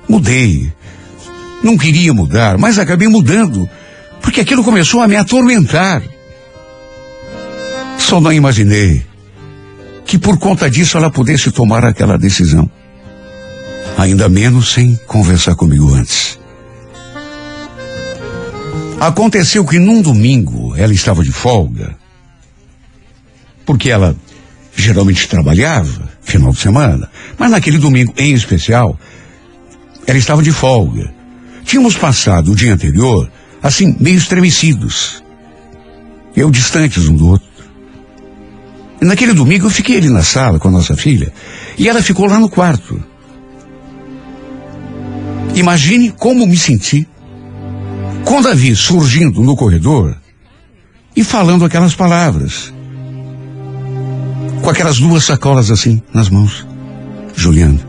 Mudei. 0.08 0.72
Não 1.62 1.76
queria 1.76 2.14
mudar, 2.14 2.56
mas 2.56 2.78
acabei 2.78 3.08
mudando. 3.08 3.68
Porque 4.22 4.40
aquilo 4.40 4.64
começou 4.64 5.02
a 5.02 5.06
me 5.06 5.16
atormentar. 5.16 6.02
Só 7.98 8.22
não 8.22 8.32
imaginei 8.32 9.04
que 10.06 10.18
por 10.18 10.38
conta 10.38 10.70
disso 10.70 10.96
ela 10.96 11.10
pudesse 11.10 11.50
tomar 11.50 11.84
aquela 11.84 12.16
decisão. 12.16 12.70
Ainda 13.98 14.28
menos 14.28 14.72
sem 14.72 14.96
conversar 15.06 15.54
comigo 15.54 15.94
antes. 15.94 16.38
Aconteceu 19.00 19.64
que 19.64 19.78
num 19.78 20.00
domingo 20.00 20.76
ela 20.76 20.92
estava 20.92 21.24
de 21.24 21.32
folga, 21.32 21.96
porque 23.66 23.90
ela 23.90 24.16
geralmente 24.76 25.28
trabalhava 25.28 26.08
final 26.22 26.52
de 26.52 26.60
semana, 26.60 27.10
mas 27.36 27.50
naquele 27.50 27.78
domingo 27.78 28.14
em 28.16 28.32
especial, 28.32 28.98
ela 30.06 30.18
estava 30.18 30.42
de 30.42 30.52
folga. 30.52 31.12
Tínhamos 31.64 31.96
passado 31.96 32.52
o 32.52 32.56
dia 32.56 32.72
anterior, 32.72 33.30
assim, 33.62 33.96
meio 33.98 34.18
estremecidos. 34.18 35.22
Eu 36.34 36.50
distantes 36.50 37.08
um 37.08 37.16
do 37.16 37.26
outro. 37.26 37.48
E 39.00 39.04
naquele 39.04 39.32
domingo 39.32 39.66
eu 39.66 39.70
fiquei 39.70 39.96
ali 39.96 40.08
na 40.08 40.22
sala 40.22 40.58
com 40.58 40.68
a 40.68 40.70
nossa 40.70 40.96
filha 40.96 41.32
e 41.76 41.88
ela 41.88 42.00
ficou 42.00 42.26
lá 42.26 42.38
no 42.38 42.48
quarto. 42.48 43.02
Imagine 45.54 46.12
como 46.12 46.46
me 46.46 46.56
senti 46.56 47.06
quando 48.24 48.48
a 48.48 48.54
vi 48.54 48.74
surgindo 48.74 49.42
no 49.42 49.54
corredor 49.54 50.16
e 51.14 51.22
falando 51.22 51.64
aquelas 51.64 51.94
palavras. 51.94 52.72
Com 54.62 54.70
aquelas 54.70 54.98
duas 54.98 55.24
sacolas 55.24 55.70
assim 55.70 56.00
nas 56.14 56.30
mãos. 56.30 56.66
Juliana. 57.34 57.80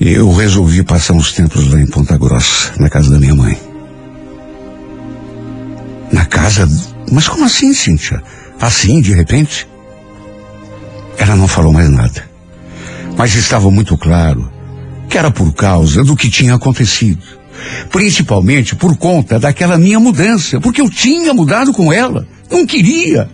Eu 0.00 0.32
resolvi 0.32 0.82
passar 0.82 1.12
uns 1.12 1.32
tempos 1.32 1.70
lá 1.70 1.80
em 1.80 1.86
Ponta 1.86 2.16
Grossa, 2.16 2.72
na 2.78 2.88
casa 2.88 3.10
da 3.10 3.18
minha 3.18 3.34
mãe. 3.34 3.58
Na 6.10 6.24
casa. 6.24 6.68
Mas 7.10 7.28
como 7.28 7.44
assim, 7.44 7.74
Cíntia? 7.74 8.22
Assim, 8.60 9.00
de 9.00 9.12
repente? 9.12 9.68
Ela 11.18 11.36
não 11.36 11.46
falou 11.46 11.72
mais 11.72 11.90
nada. 11.90 12.24
Mas 13.16 13.34
estava 13.34 13.70
muito 13.70 13.96
claro 13.98 14.50
que 15.12 15.18
era 15.18 15.30
por 15.30 15.52
causa 15.52 16.02
do 16.02 16.16
que 16.16 16.30
tinha 16.30 16.54
acontecido. 16.54 17.22
Principalmente 17.90 18.74
por 18.74 18.96
conta 18.96 19.38
daquela 19.38 19.76
minha 19.76 20.00
mudança, 20.00 20.58
porque 20.58 20.80
eu 20.80 20.88
tinha 20.88 21.34
mudado 21.34 21.70
com 21.70 21.92
ela. 21.92 22.26
Não 22.50 22.64
queria. 22.64 23.28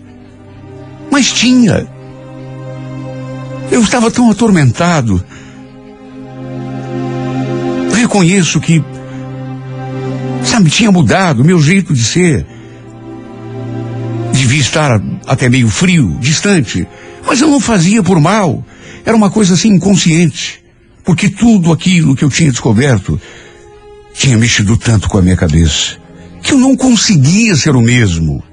Mas 1.09 1.31
tinha. 1.31 1.87
Eu 3.71 3.81
estava 3.81 4.11
tão 4.11 4.29
atormentado. 4.29 5.23
Reconheço 7.93 8.59
que, 8.59 8.83
sabe, 10.43 10.69
tinha 10.69 10.91
mudado 10.91 11.43
o 11.43 11.45
meu 11.45 11.61
jeito 11.61 11.93
de 11.93 12.03
ser. 12.03 12.45
Devia 14.33 14.59
estar 14.59 15.01
até 15.25 15.47
meio 15.47 15.69
frio, 15.69 16.17
distante. 16.19 16.85
Mas 17.25 17.39
eu 17.39 17.47
não 17.47 17.61
fazia 17.61 18.03
por 18.03 18.19
mal. 18.19 18.65
Era 19.05 19.15
uma 19.15 19.29
coisa 19.29 19.53
assim 19.53 19.69
inconsciente. 19.69 20.59
Porque 21.03 21.29
tudo 21.29 21.71
aquilo 21.71 22.15
que 22.15 22.23
eu 22.23 22.29
tinha 22.29 22.51
descoberto 22.51 23.19
tinha 24.13 24.37
mexido 24.37 24.77
tanto 24.77 25.07
com 25.09 25.17
a 25.17 25.21
minha 25.21 25.37
cabeça 25.37 25.97
que 26.41 26.53
eu 26.53 26.57
não 26.57 26.75
conseguia 26.75 27.55
ser 27.55 27.75
o 27.75 27.81
mesmo. 27.81 28.43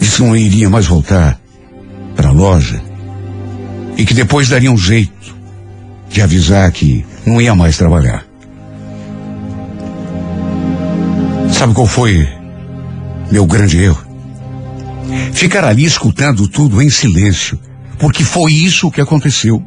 Disse 0.00 0.16
que 0.16 0.22
não 0.22 0.36
iria 0.36 0.70
mais 0.70 0.86
voltar 0.86 1.40
para 2.16 2.28
a 2.28 2.32
loja 2.32 2.82
e 3.96 4.04
que 4.04 4.14
depois 4.14 4.48
daria 4.48 4.70
um 4.70 4.78
jeito 4.78 5.36
de 6.08 6.20
avisar 6.20 6.70
que 6.72 7.04
não 7.26 7.40
ia 7.40 7.54
mais 7.54 7.76
trabalhar. 7.76 8.24
Sabe 11.52 11.74
qual 11.74 11.86
foi 11.86 12.26
meu 13.30 13.46
grande 13.46 13.78
erro? 13.78 14.04
Ficar 15.32 15.64
ali 15.64 15.84
escutando 15.84 16.48
tudo 16.48 16.82
em 16.82 16.90
silêncio, 16.90 17.58
porque 18.02 18.24
foi 18.24 18.52
isso 18.52 18.90
que 18.90 19.00
aconteceu. 19.00 19.62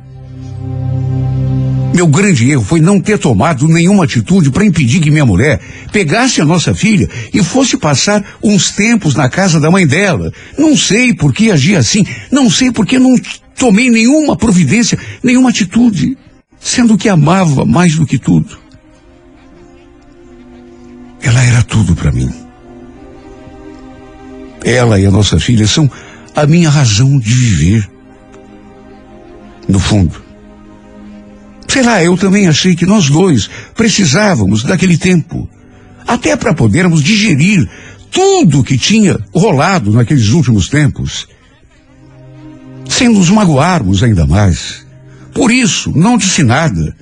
Meu 1.93 2.05
grande 2.05 2.51
erro 2.51 2.65
foi 2.65 2.81
não 2.81 2.99
ter 2.99 3.17
tomado 3.17 3.65
nenhuma 3.65 4.03
atitude 4.03 4.51
para 4.51 4.65
impedir 4.65 4.99
que 4.99 5.09
minha 5.09 5.25
mulher 5.25 5.61
pegasse 5.89 6.41
a 6.41 6.45
nossa 6.45 6.75
filha 6.75 7.09
e 7.33 7.41
fosse 7.41 7.77
passar 7.77 8.21
uns 8.43 8.71
tempos 8.71 9.15
na 9.15 9.29
casa 9.29 9.57
da 9.57 9.71
mãe 9.71 9.87
dela. 9.87 10.33
Não 10.57 10.75
sei 10.75 11.13
por 11.13 11.33
que 11.33 11.49
agi 11.49 11.77
assim, 11.77 12.05
não 12.29 12.49
sei 12.49 12.73
por 12.73 12.85
que 12.85 12.99
não 12.99 13.15
tomei 13.57 13.89
nenhuma 13.89 14.35
providência, 14.35 14.99
nenhuma 15.23 15.49
atitude, 15.49 16.17
sendo 16.59 16.97
que 16.97 17.07
amava 17.07 17.63
mais 17.63 17.95
do 17.95 18.05
que 18.05 18.17
tudo. 18.19 18.57
Ela 21.21 21.41
era 21.41 21.63
tudo 21.63 21.95
para 21.95 22.11
mim. 22.11 22.29
Ela 24.61 24.99
e 24.99 25.05
a 25.05 25.11
nossa 25.11 25.39
filha 25.39 25.65
são 25.65 25.89
a 26.35 26.45
minha 26.45 26.69
razão 26.69 27.17
de 27.17 27.33
viver. 27.33 27.94
No 29.67 29.79
fundo, 29.79 30.21
sei 31.67 31.83
lá, 31.83 32.03
eu 32.03 32.15
também 32.15 32.47
achei 32.47 32.75
que 32.75 32.85
nós 32.85 33.09
dois 33.09 33.49
precisávamos 33.75 34.63
daquele 34.63 34.97
tempo, 34.97 35.49
até 36.07 36.35
para 36.35 36.53
podermos 36.53 37.03
digerir 37.03 37.67
tudo 38.11 38.63
que 38.63 38.77
tinha 38.77 39.19
rolado 39.33 39.91
naqueles 39.91 40.29
últimos 40.29 40.69
tempos, 40.69 41.27
sem 42.87 43.09
nos 43.09 43.29
magoarmos 43.29 44.03
ainda 44.03 44.25
mais. 44.25 44.85
Por 45.33 45.51
isso, 45.51 45.91
não 45.93 46.17
disse 46.17 46.43
nada. 46.43 46.95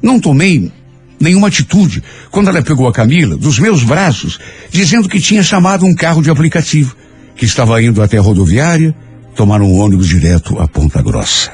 Não 0.00 0.18
tomei 0.18 0.72
nenhuma 1.20 1.48
atitude 1.48 2.02
quando 2.30 2.48
ela 2.48 2.62
pegou 2.62 2.88
a 2.88 2.92
Camila 2.92 3.36
dos 3.36 3.58
meus 3.58 3.82
braços, 3.82 4.38
dizendo 4.70 5.08
que 5.08 5.20
tinha 5.20 5.42
chamado 5.42 5.84
um 5.84 5.94
carro 5.94 6.22
de 6.22 6.30
aplicativo, 6.30 6.96
que 7.36 7.44
estava 7.44 7.82
indo 7.82 8.02
até 8.02 8.16
a 8.16 8.22
rodoviária, 8.22 8.94
tomar 9.36 9.60
um 9.60 9.78
ônibus 9.78 10.08
direto 10.08 10.58
a 10.58 10.66
Ponta 10.66 11.02
Grossa. 11.02 11.52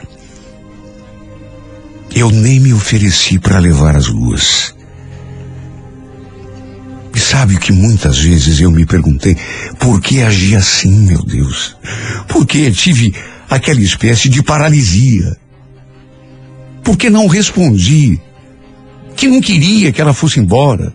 Eu 2.14 2.30
nem 2.30 2.60
me 2.60 2.72
ofereci 2.72 3.38
para 3.38 3.58
levar 3.58 3.96
as 3.96 4.06
duas. 4.06 4.74
E 7.14 7.18
sabe 7.18 7.58
que 7.58 7.72
muitas 7.72 8.18
vezes 8.18 8.60
eu 8.60 8.70
me 8.70 8.86
perguntei 8.86 9.36
por 9.78 10.00
que 10.00 10.22
agi 10.22 10.54
assim, 10.54 10.92
meu 11.06 11.22
Deus? 11.24 11.76
Por 12.28 12.46
que 12.46 12.70
tive 12.70 13.14
aquela 13.50 13.80
espécie 13.80 14.28
de 14.28 14.42
paralisia? 14.42 15.36
Por 16.84 16.96
que 16.96 17.10
não 17.10 17.26
respondi 17.26 18.20
que 19.16 19.26
não 19.26 19.40
queria 19.40 19.92
que 19.92 20.00
ela 20.00 20.14
fosse 20.14 20.38
embora? 20.38 20.92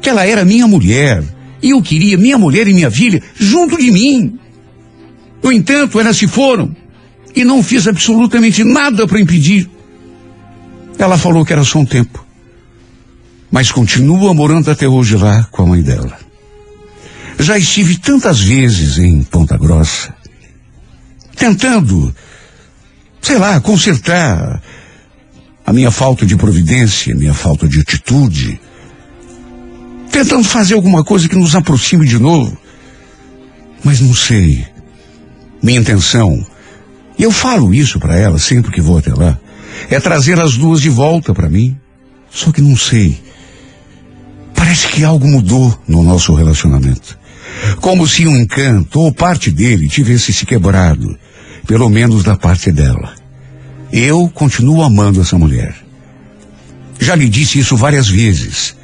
Que 0.00 0.08
ela 0.08 0.26
era 0.26 0.44
minha 0.44 0.66
mulher 0.66 1.22
e 1.62 1.70
eu 1.70 1.82
queria 1.82 2.16
minha 2.16 2.38
mulher 2.38 2.68
e 2.68 2.74
minha 2.74 2.90
filha 2.90 3.22
junto 3.34 3.76
de 3.76 3.90
mim. 3.90 4.38
No 5.42 5.52
entanto, 5.52 5.98
elas 5.98 6.16
se 6.16 6.26
foram 6.26 6.74
e 7.34 7.44
não 7.44 7.62
fiz 7.62 7.86
absolutamente 7.88 8.62
nada 8.62 9.06
para 9.06 9.20
impedir. 9.20 9.68
Ela 10.98 11.18
falou 11.18 11.44
que 11.44 11.52
era 11.52 11.64
só 11.64 11.78
um 11.78 11.86
tempo 11.86 12.22
mas 13.52 13.70
continua 13.70 14.32
morando 14.32 14.70
até 14.70 14.88
hoje 14.88 15.14
lá 15.14 15.46
com 15.50 15.62
a 15.62 15.66
mãe 15.66 15.82
dela. 15.82 16.18
Já 17.38 17.58
estive 17.58 17.98
tantas 17.98 18.40
vezes 18.40 18.96
em 18.96 19.22
Ponta 19.22 19.58
Grossa, 19.58 20.14
tentando, 21.36 22.14
sei 23.20 23.36
lá, 23.36 23.60
consertar 23.60 24.62
a 25.66 25.72
minha 25.72 25.90
falta 25.90 26.24
de 26.24 26.34
providência, 26.34 27.12
a 27.12 27.16
minha 27.16 27.34
falta 27.34 27.68
de 27.68 27.78
atitude, 27.78 28.58
tentando 30.10 30.44
fazer 30.44 30.72
alguma 30.72 31.04
coisa 31.04 31.28
que 31.28 31.36
nos 31.36 31.54
aproxime 31.54 32.06
de 32.06 32.18
novo. 32.18 32.56
Mas 33.84 34.00
não 34.00 34.14
sei. 34.14 34.66
Minha 35.62 35.80
intenção, 35.80 36.44
e 37.18 37.22
eu 37.22 37.30
falo 37.30 37.72
isso 37.72 38.00
para 38.00 38.16
ela 38.16 38.38
sempre 38.38 38.72
que 38.72 38.80
vou 38.80 38.98
até 38.98 39.14
lá, 39.14 39.38
é 39.88 40.00
trazer 40.00 40.40
as 40.40 40.56
duas 40.56 40.80
de 40.80 40.88
volta 40.88 41.32
para 41.32 41.48
mim. 41.48 41.76
Só 42.30 42.50
que 42.50 42.62
não 42.62 42.76
sei 42.76 43.20
Parece 44.62 44.86
que 44.86 45.02
algo 45.02 45.26
mudou 45.26 45.76
no 45.88 46.04
nosso 46.04 46.32
relacionamento. 46.34 47.18
Como 47.80 48.06
se 48.06 48.28
um 48.28 48.38
encanto 48.38 49.00
ou 49.00 49.12
parte 49.12 49.50
dele 49.50 49.88
tivesse 49.88 50.32
se 50.32 50.46
quebrado, 50.46 51.18
pelo 51.66 51.90
menos 51.90 52.22
da 52.22 52.36
parte 52.36 52.70
dela. 52.70 53.12
Eu 53.92 54.30
continuo 54.32 54.82
amando 54.82 55.20
essa 55.20 55.36
mulher. 55.36 55.74
Já 57.00 57.16
lhe 57.16 57.28
disse 57.28 57.58
isso 57.58 57.76
várias 57.76 58.08
vezes. 58.08 58.76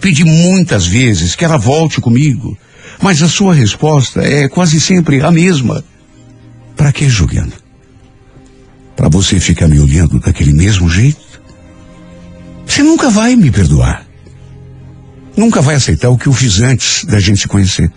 Pedi 0.00 0.24
muitas 0.24 0.86
vezes 0.86 1.34
que 1.34 1.44
ela 1.44 1.58
volte 1.58 2.00
comigo, 2.00 2.56
mas 3.02 3.20
a 3.20 3.28
sua 3.28 3.52
resposta 3.52 4.22
é 4.22 4.48
quase 4.48 4.80
sempre 4.80 5.20
a 5.20 5.32
mesma. 5.32 5.84
Para 6.76 6.92
que, 6.92 7.08
Juliana? 7.08 7.52
Para 8.96 9.08
você 9.08 9.40
ficar 9.40 9.68
me 9.68 9.80
olhando 9.80 10.20
daquele 10.20 10.52
mesmo 10.52 10.88
jeito? 10.88 11.42
Você 12.66 12.82
nunca 12.82 13.10
vai 13.10 13.36
me 13.36 13.50
perdoar 13.50 14.04
nunca 15.36 15.60
vai 15.60 15.74
aceitar 15.74 16.10
o 16.10 16.18
que 16.18 16.26
eu 16.26 16.32
fiz 16.32 16.60
antes 16.60 17.04
da 17.04 17.20
gente 17.20 17.40
se 17.40 17.48
conhecer. 17.48 17.90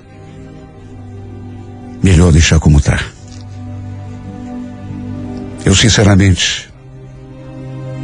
Melhor 2.01 2.31
deixar 2.31 2.59
como 2.59 2.79
está. 2.79 2.99
Eu, 5.65 5.75
sinceramente, 5.75 6.69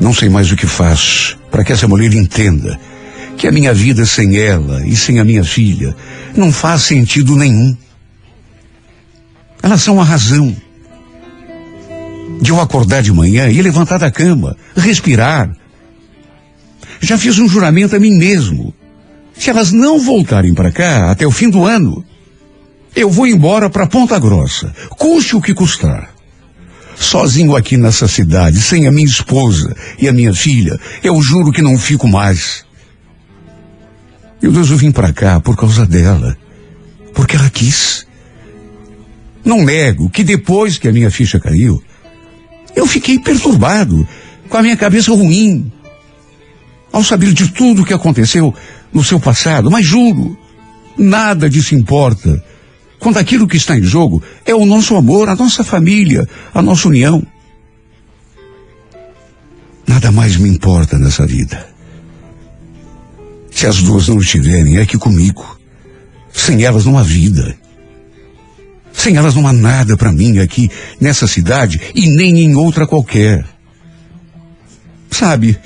não 0.02 0.14
sei 0.14 0.30
mais 0.30 0.52
o 0.52 0.56
que 0.56 0.68
faço 0.68 1.38
para 1.50 1.64
que 1.64 1.72
essa 1.72 1.88
mulher 1.88 2.14
entenda 2.14 2.80
que 3.38 3.48
a 3.48 3.52
minha 3.52 3.74
vida 3.74 4.06
sem 4.06 4.38
ela 4.38 4.86
e 4.86 4.96
sem 4.96 5.20
a 5.20 5.24
minha 5.24 5.44
filha 5.44 5.96
não 6.36 6.52
faz 6.52 6.84
sentido 6.84 7.36
nenhum. 7.36 7.76
Elas 9.64 9.82
são 9.82 10.00
a 10.00 10.04
razão 10.04 10.56
de 12.40 12.52
eu 12.52 12.62
acordar 12.62 13.02
de 13.02 13.12
manhã 13.12 13.50
e 13.50 13.62
levantar 13.62 13.98
da 13.98 14.12
cama, 14.12 14.56
respirar. 14.76 15.50
Já 17.02 17.18
fiz 17.18 17.40
um 17.40 17.48
juramento 17.48 17.96
a 17.96 18.00
mim 18.00 18.16
mesmo 18.16 18.74
se 19.38 19.50
elas 19.50 19.72
não 19.72 20.00
voltarem 20.00 20.54
para 20.54 20.72
cá 20.72 21.12
até 21.12 21.26
o 21.26 21.32
fim 21.32 21.50
do 21.50 21.66
ano, 21.66 22.06
eu 22.96 23.10
vou 23.10 23.28
embora 23.28 23.70
para 23.70 23.88
Ponta 23.88 24.18
Grossa, 24.20 24.74
custe 24.92 25.36
o 25.36 25.42
que 25.42 25.54
custar. 25.54 26.10
Sozinho 26.96 27.56
aqui 27.56 27.76
nessa 27.76 28.08
cidade, 28.08 28.62
sem 28.62 28.88
a 28.88 28.92
minha 28.92 29.08
esposa 29.08 29.76
e 30.00 30.08
a 30.08 30.14
minha 30.14 30.34
filha, 30.34 30.80
eu 31.04 31.20
juro 31.22 31.52
que 31.52 31.62
não 31.62 31.78
fico 31.78 32.08
mais. 32.08 32.64
Eu 34.42 34.52
vim 34.52 34.92
para 34.92 35.12
cá 35.12 35.40
por 35.40 35.56
causa 35.56 35.86
dela, 35.86 36.38
porque 37.14 37.36
ela 37.36 37.50
quis. 37.50 38.06
Não 39.44 39.64
nego 39.64 40.10
que 40.10 40.24
depois 40.24 40.78
que 40.78 40.88
a 40.88 40.92
minha 40.92 41.12
ficha 41.12 41.40
caiu, 41.40 41.82
eu 42.76 42.88
fiquei 42.88 43.20
perturbado, 43.20 44.08
com 44.50 44.58
a 44.58 44.62
minha 44.62 44.78
cabeça 44.78 45.12
ruim. 45.12 45.72
Ao 46.92 47.04
saber 47.04 47.34
de 47.34 47.52
tudo 47.52 47.82
o 47.82 47.86
que 47.86 47.94
aconteceu, 47.94 48.54
no 48.94 49.04
seu 49.04 49.20
passado, 49.20 49.72
mas 49.72 49.86
juro, 49.86 50.38
nada 50.98 51.50
disso 51.50 51.76
importa. 51.76 52.44
Quando 53.00 53.18
aquilo 53.18 53.48
que 53.48 53.58
está 53.58 53.78
em 53.78 53.84
jogo 53.84 54.22
é 54.46 54.54
o 54.54 54.66
nosso 54.66 54.96
amor, 54.96 55.28
a 55.28 55.36
nossa 55.36 55.64
família, 55.64 56.28
a 56.54 56.62
nossa 56.62 56.88
união. 56.88 57.26
Nada 59.86 60.12
mais 60.12 60.38
me 60.38 60.48
importa 60.48 60.98
nessa 60.98 61.26
vida. 61.26 61.68
Se 63.52 63.68
as 63.68 63.82
duas 63.82 64.08
não 64.08 64.20
estiverem 64.20 64.78
aqui 64.78 64.98
comigo, 64.98 65.60
sem 66.32 66.64
elas 66.64 66.86
não 66.86 66.98
há 66.98 67.04
vida. 67.04 67.58
Sem 68.94 69.18
elas 69.18 69.36
não 69.36 69.48
há 69.48 69.52
nada 69.52 69.98
para 69.98 70.12
mim 70.12 70.40
aqui 70.40 70.70
nessa 71.02 71.28
cidade 71.28 71.82
e 71.96 72.08
nem 72.08 72.40
em 72.40 72.56
outra 72.56 72.86
qualquer. 72.86 73.44
Sabe, 75.10 75.60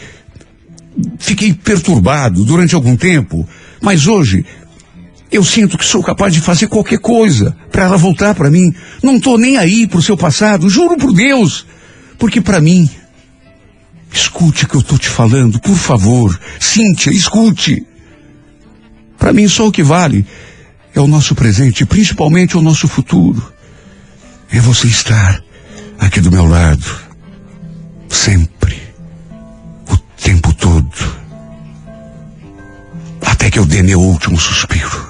fiquei 1.19 1.53
perturbado 1.53 2.43
durante 2.45 2.73
algum 2.73 2.95
tempo, 2.95 3.47
mas 3.81 4.07
hoje 4.07 4.45
eu 5.31 5.43
sinto 5.43 5.77
que 5.77 5.85
sou 5.85 6.01
capaz 6.01 6.33
de 6.33 6.41
fazer 6.41 6.67
qualquer 6.67 6.99
coisa 6.99 7.55
para 7.71 7.83
ela 7.83 7.97
voltar 7.97 8.33
para 8.33 8.49
mim. 8.49 8.73
Não 9.03 9.17
estou 9.17 9.37
nem 9.37 9.57
aí 9.57 9.85
pro 9.85 10.01
seu 10.01 10.17
passado, 10.17 10.69
juro 10.69 10.97
por 10.97 11.13
Deus, 11.13 11.65
porque 12.17 12.39
para 12.39 12.61
mim, 12.61 12.89
escute 14.11 14.63
o 14.63 14.67
que 14.67 14.75
eu 14.75 14.81
estou 14.81 14.97
te 14.97 15.09
falando, 15.09 15.59
por 15.59 15.75
favor, 15.75 16.39
Cíntia, 16.59 17.11
escute. 17.11 17.85
Para 19.17 19.33
mim 19.33 19.47
só 19.47 19.67
o 19.67 19.71
que 19.71 19.83
vale 19.83 20.25
é 20.97 21.01
o 21.01 21.07
nosso 21.07 21.35
presente, 21.35 21.85
principalmente 21.85 22.57
o 22.57 22.61
nosso 22.61 22.87
futuro. 22.87 23.53
É 24.51 24.59
você 24.59 24.87
estar 24.87 25.41
aqui 25.99 26.19
do 26.21 26.31
meu 26.31 26.45
lado, 26.45 26.85
sempre 28.09 28.87
tempo 30.27 30.53
todo. 30.53 30.89
Até 33.21 33.49
que 33.49 33.59
eu 33.59 33.65
dê 33.65 33.81
meu 33.81 34.01
último 34.01 34.37
suspiro. 34.37 35.06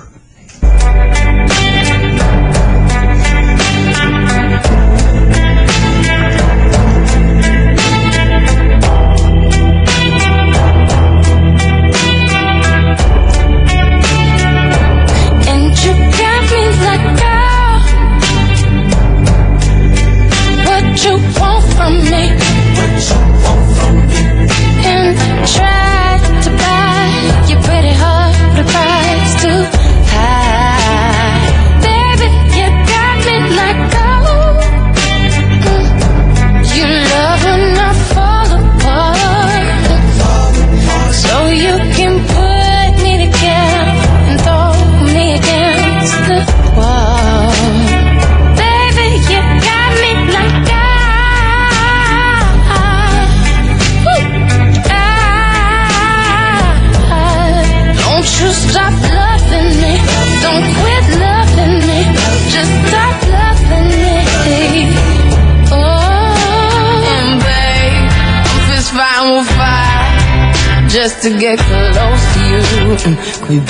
To 71.34 71.40
get 71.40 71.60
close 71.60 72.24
to 72.34 72.40
you. 72.48 72.62
Can 72.98 73.66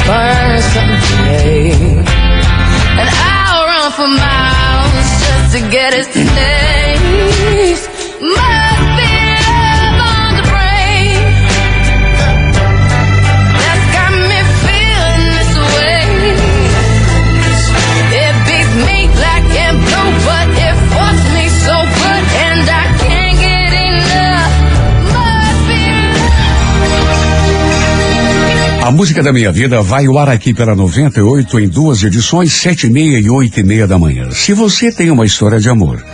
música 29.07 29.23
da 29.23 29.31
minha 29.31 29.53
vida 29.53 29.81
vai 29.81 30.05
ao 30.05 30.17
ar 30.17 30.27
aqui 30.27 30.53
pela 30.53 30.75
98 30.75 31.61
em 31.61 31.69
duas 31.69 32.03
edições, 32.03 32.51
sete 32.51 32.87
e 32.87 32.89
meia 32.89 33.17
e 33.17 33.29
oito 33.29 33.57
e 33.57 33.63
meia 33.63 33.87
da 33.87 33.97
manhã. 33.97 34.29
Se 34.31 34.53
você 34.53 34.91
tem 34.91 35.09
uma 35.09 35.25
história 35.25 35.61
de 35.61 35.69
amor 35.69 36.05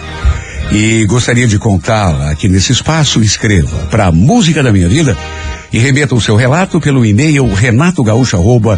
e 0.72 1.03
gostaria 1.07 1.48
de 1.48 1.57
contá-la 1.57 2.30
aqui 2.30 2.48
nesse 2.48 2.72
espaço, 2.72 3.24
escreva 3.24 3.88
para 3.90 4.11
Música 4.11 4.61
da 4.61 4.72
Minha 4.72 4.88
Vida 4.88 5.18
e 5.72 5.80
remeta 5.80 6.14
o 6.14 6.22
seu 6.22 6.36
relato 6.36 6.80
pelo 6.80 7.03
e-mail 7.03 7.52
renatogaúcho.com 7.52 8.78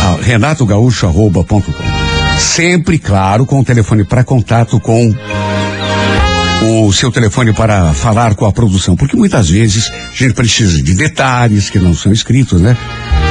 ah, 0.00 0.16
renatogaúcho.com 0.22 1.62
Sempre, 2.38 2.98
claro, 2.98 3.44
com 3.44 3.60
o 3.60 3.64
telefone 3.64 4.02
para 4.02 4.24
contato 4.24 4.80
com 4.80 5.14
o 6.62 6.92
seu 6.92 7.10
telefone 7.10 7.52
para 7.52 7.92
falar 7.92 8.34
com 8.34 8.44
a 8.44 8.52
produção, 8.52 8.96
porque 8.96 9.16
muitas 9.16 9.48
vezes 9.48 9.90
a 9.90 10.14
gente 10.14 10.34
precisa 10.34 10.82
de 10.82 10.94
detalhes 10.94 11.70
que 11.70 11.78
não 11.78 11.94
são 11.94 12.12
escritos, 12.12 12.60
né? 12.60 12.76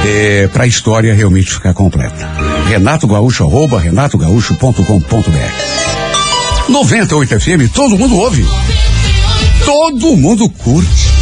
É, 0.06 0.48
para 0.48 0.64
a 0.64 0.66
história 0.66 1.14
realmente 1.14 1.52
ficar 1.52 1.74
completa. 1.74 2.28
Renato 2.66 3.06
Gaúcho, 3.06 3.44
arroba 3.44 3.80
renatogaúcho.com.br 3.80 6.68
98 6.68 7.40
FM, 7.40 7.72
todo 7.74 7.98
mundo 7.98 8.16
ouve. 8.16 8.46
Todo 9.64 10.16
mundo 10.16 10.48
curte. 10.48 11.17